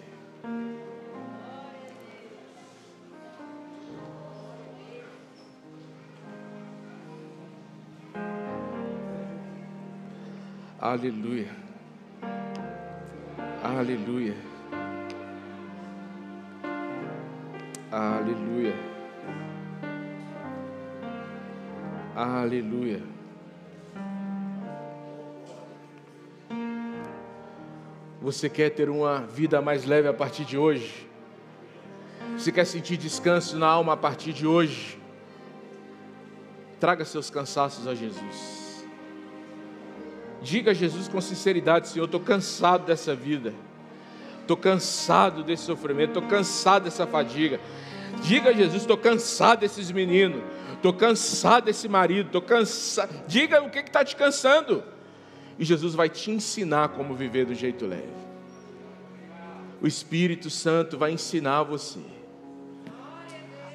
Aleluia. 10.90 11.46
Aleluia. 13.62 14.34
Aleluia. 17.92 18.74
Aleluia. 22.16 23.02
Você 28.20 28.48
quer 28.48 28.70
ter 28.70 28.90
uma 28.90 29.20
vida 29.20 29.62
mais 29.62 29.84
leve 29.84 30.08
a 30.08 30.12
partir 30.12 30.44
de 30.44 30.58
hoje? 30.58 31.08
Você 32.36 32.50
quer 32.50 32.64
sentir 32.64 32.96
descanso 32.96 33.56
na 33.56 33.68
alma 33.68 33.92
a 33.92 33.96
partir 33.96 34.32
de 34.32 34.44
hoje? 34.44 34.98
Traga 36.80 37.04
seus 37.04 37.30
cansaços 37.30 37.86
a 37.86 37.94
Jesus. 37.94 38.59
Diga 40.42 40.70
a 40.70 40.74
Jesus 40.74 41.08
com 41.08 41.20
sinceridade: 41.20 41.88
Senhor, 41.88 42.04
estou 42.04 42.20
cansado 42.20 42.86
dessa 42.86 43.14
vida, 43.14 43.54
estou 44.40 44.56
cansado 44.56 45.42
desse 45.42 45.64
sofrimento, 45.64 46.10
estou 46.10 46.22
cansado 46.22 46.84
dessa 46.84 47.06
fadiga. 47.06 47.60
Diga 48.22 48.50
a 48.50 48.52
Jesus: 48.52 48.82
estou 48.82 48.96
cansado 48.96 49.60
desses 49.60 49.90
meninos, 49.90 50.42
estou 50.72 50.92
cansado 50.92 51.64
desse 51.64 51.88
marido, 51.88 52.26
estou 52.26 52.42
cansado. 52.42 53.24
Diga 53.26 53.62
o 53.62 53.70
que 53.70 53.78
está 53.78 54.04
te 54.04 54.16
cansando 54.16 54.82
e 55.60 55.64
Jesus 55.64 55.94
vai 55.94 56.08
te 56.08 56.30
ensinar 56.30 56.88
como 56.88 57.14
viver 57.14 57.44
do 57.44 57.54
jeito 57.54 57.86
leve. 57.86 58.08
O 59.82 59.86
Espírito 59.86 60.48
Santo 60.48 60.96
vai 60.96 61.12
ensinar 61.12 61.64
você 61.64 62.00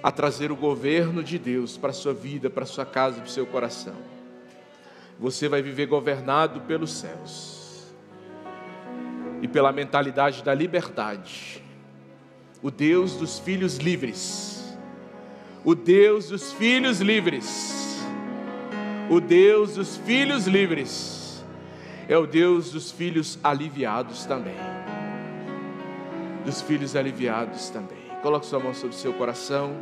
a 0.01 0.11
trazer 0.11 0.51
o 0.51 0.55
governo 0.55 1.23
de 1.23 1.37
Deus 1.37 1.77
para 1.77 1.91
a 1.91 1.93
sua 1.93 2.11
vida, 2.11 2.49
para 2.49 2.63
a 2.63 2.67
sua 2.67 2.87
casa, 2.87 3.17
para 3.17 3.27
o 3.27 3.29
seu 3.29 3.45
coração. 3.45 3.95
Você 5.19 5.47
vai 5.47 5.61
viver 5.61 5.85
governado 5.85 6.61
pelos 6.61 6.91
céus 6.91 7.93
e 9.41 9.47
pela 9.47 9.71
mentalidade 9.71 10.43
da 10.43 10.53
liberdade. 10.53 11.63
O 12.61 12.69
Deus 12.69 13.15
dos 13.15 13.39
filhos 13.39 13.77
livres. 13.77 14.77
O 15.63 15.73
Deus 15.73 16.29
dos 16.29 16.51
filhos 16.53 16.99
livres. 16.99 18.03
O 19.09 19.19
Deus 19.19 19.75
dos 19.75 19.97
filhos 19.97 20.47
livres 20.47 21.43
é 22.07 22.17
o 22.17 22.27
Deus 22.27 22.71
dos 22.71 22.91
filhos 22.91 23.39
aliviados 23.43 24.25
também. 24.25 24.55
Dos 26.43 26.61
filhos 26.61 26.95
aliviados 26.95 27.69
também. 27.69 28.05
Coloque 28.21 28.45
sua 28.45 28.59
mão 28.59 28.73
sobre 28.73 28.95
seu 28.95 29.13
coração. 29.13 29.75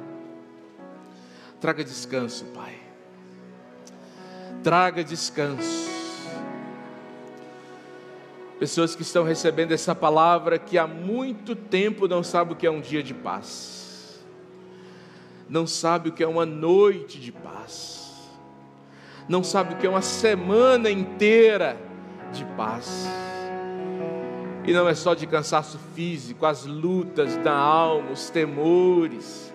Traga 1.59 1.83
descanso, 1.83 2.45
Pai. 2.53 2.92
Traga 4.63 5.03
descanso. 5.03 5.91
Pessoas 8.57 8.95
que 8.95 9.01
estão 9.01 9.25
recebendo 9.25 9.73
essa 9.73 9.93
palavra 9.93 10.57
que 10.57 10.77
há 10.77 10.87
muito 10.87 11.53
tempo 11.53 12.07
não 12.07 12.23
sabem 12.23 12.53
o 12.53 12.55
que 12.55 12.65
é 12.65 12.71
um 12.71 12.79
dia 12.79 13.03
de 13.03 13.13
paz. 13.13 14.23
Não 15.49 15.67
sabe 15.67 16.09
o 16.09 16.11
que 16.13 16.23
é 16.23 16.27
uma 16.27 16.45
noite 16.45 17.19
de 17.19 17.31
paz. 17.31 18.13
Não 19.27 19.43
sabe 19.43 19.73
o 19.73 19.77
que 19.77 19.85
é 19.85 19.89
uma 19.89 20.01
semana 20.01 20.89
inteira 20.89 21.77
de 22.31 22.45
paz. 22.57 23.05
E 24.65 24.71
não 24.71 24.87
é 24.87 24.95
só 24.95 25.13
de 25.13 25.27
cansaço 25.27 25.77
físico, 25.93 26.45
as 26.45 26.65
lutas 26.65 27.35
da 27.37 27.53
alma, 27.53 28.11
os 28.11 28.29
temores, 28.29 29.52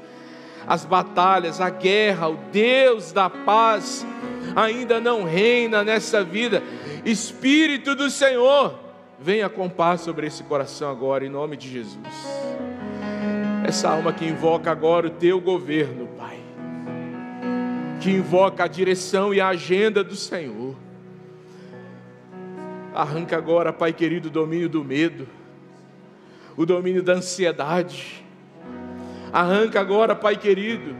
as 0.68 0.84
batalhas, 0.84 1.60
a 1.60 1.70
guerra, 1.70 2.28
o 2.28 2.36
Deus 2.52 3.10
da 3.10 3.30
paz 3.30 4.06
ainda 4.54 5.00
não 5.00 5.24
reina 5.24 5.82
nessa 5.82 6.22
vida. 6.22 6.62
Espírito 7.04 7.94
do 7.94 8.10
Senhor, 8.10 8.78
venha 9.18 9.48
com 9.48 9.68
paz 9.68 10.02
sobre 10.02 10.26
esse 10.26 10.42
coração 10.44 10.90
agora, 10.90 11.24
em 11.24 11.30
nome 11.30 11.56
de 11.56 11.70
Jesus. 11.70 12.06
Essa 13.64 13.90
alma 13.90 14.12
que 14.12 14.24
invoca 14.24 14.70
agora 14.70 15.06
o 15.06 15.10
teu 15.10 15.40
governo, 15.40 16.06
Pai, 16.18 16.38
que 18.00 18.10
invoca 18.10 18.64
a 18.64 18.68
direção 18.68 19.32
e 19.32 19.40
a 19.40 19.48
agenda 19.48 20.04
do 20.04 20.14
Senhor 20.14 20.76
Arranca 22.98 23.36
agora, 23.36 23.72
Pai 23.72 23.92
querido, 23.92 24.26
o 24.26 24.30
domínio 24.30 24.68
do 24.68 24.82
medo, 24.82 25.28
o 26.56 26.66
domínio 26.66 27.00
da 27.00 27.12
ansiedade. 27.12 28.24
Arranca 29.32 29.80
agora, 29.80 30.14
Pai 30.14 30.36
querido, 30.36 30.94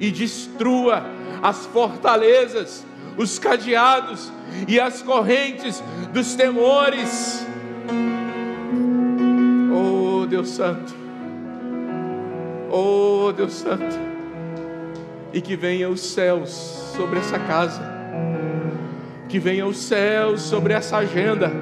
e 0.00 0.10
destrua 0.10 1.04
as 1.42 1.66
fortalezas, 1.66 2.84
os 3.16 3.38
cadeados 3.38 4.32
e 4.66 4.78
as 4.78 5.02
correntes 5.02 5.82
dos 6.12 6.34
temores. 6.34 7.46
Oh 9.72 10.26
Deus 10.26 10.48
Santo, 10.50 10.94
oh 12.70 13.32
Deus 13.32 13.52
Santo, 13.52 13.98
e 15.32 15.40
que 15.40 15.56
venha 15.56 15.88
os 15.88 16.00
céus 16.00 16.50
sobre 16.96 17.18
essa 17.18 17.38
casa. 17.38 17.98
Que 19.28 19.38
venha 19.38 19.66
o 19.66 19.74
céu 19.74 20.38
sobre 20.38 20.72
essa 20.72 20.96
agenda, 20.96 21.52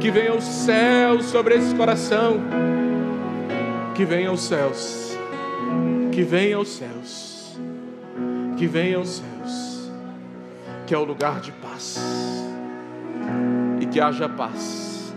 que 0.00 0.10
venha 0.10 0.34
o 0.34 0.40
céu 0.40 1.20
sobre 1.20 1.54
esse 1.54 1.74
coração, 1.74 2.40
que 3.94 4.04
venha 4.04 4.32
os 4.32 4.40
céus, 4.40 5.16
que 6.12 6.22
venha 6.22 6.58
os 6.58 6.68
céus, 6.68 7.58
que 8.56 8.66
venha 8.66 8.98
os 9.00 9.08
céus, 9.08 9.90
que 10.86 10.94
é 10.94 10.98
o 10.98 11.04
lugar 11.04 11.40
de 11.40 11.52
paz, 11.52 11.98
e 13.80 13.86
que 13.86 14.00
haja 14.00 14.28
paz, 14.28 15.14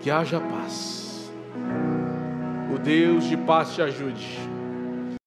que 0.00 0.10
haja 0.10 0.40
paz. 0.40 1.32
O 2.74 2.78
Deus 2.78 3.24
de 3.24 3.36
paz 3.36 3.74
te 3.74 3.82
ajude 3.82 4.47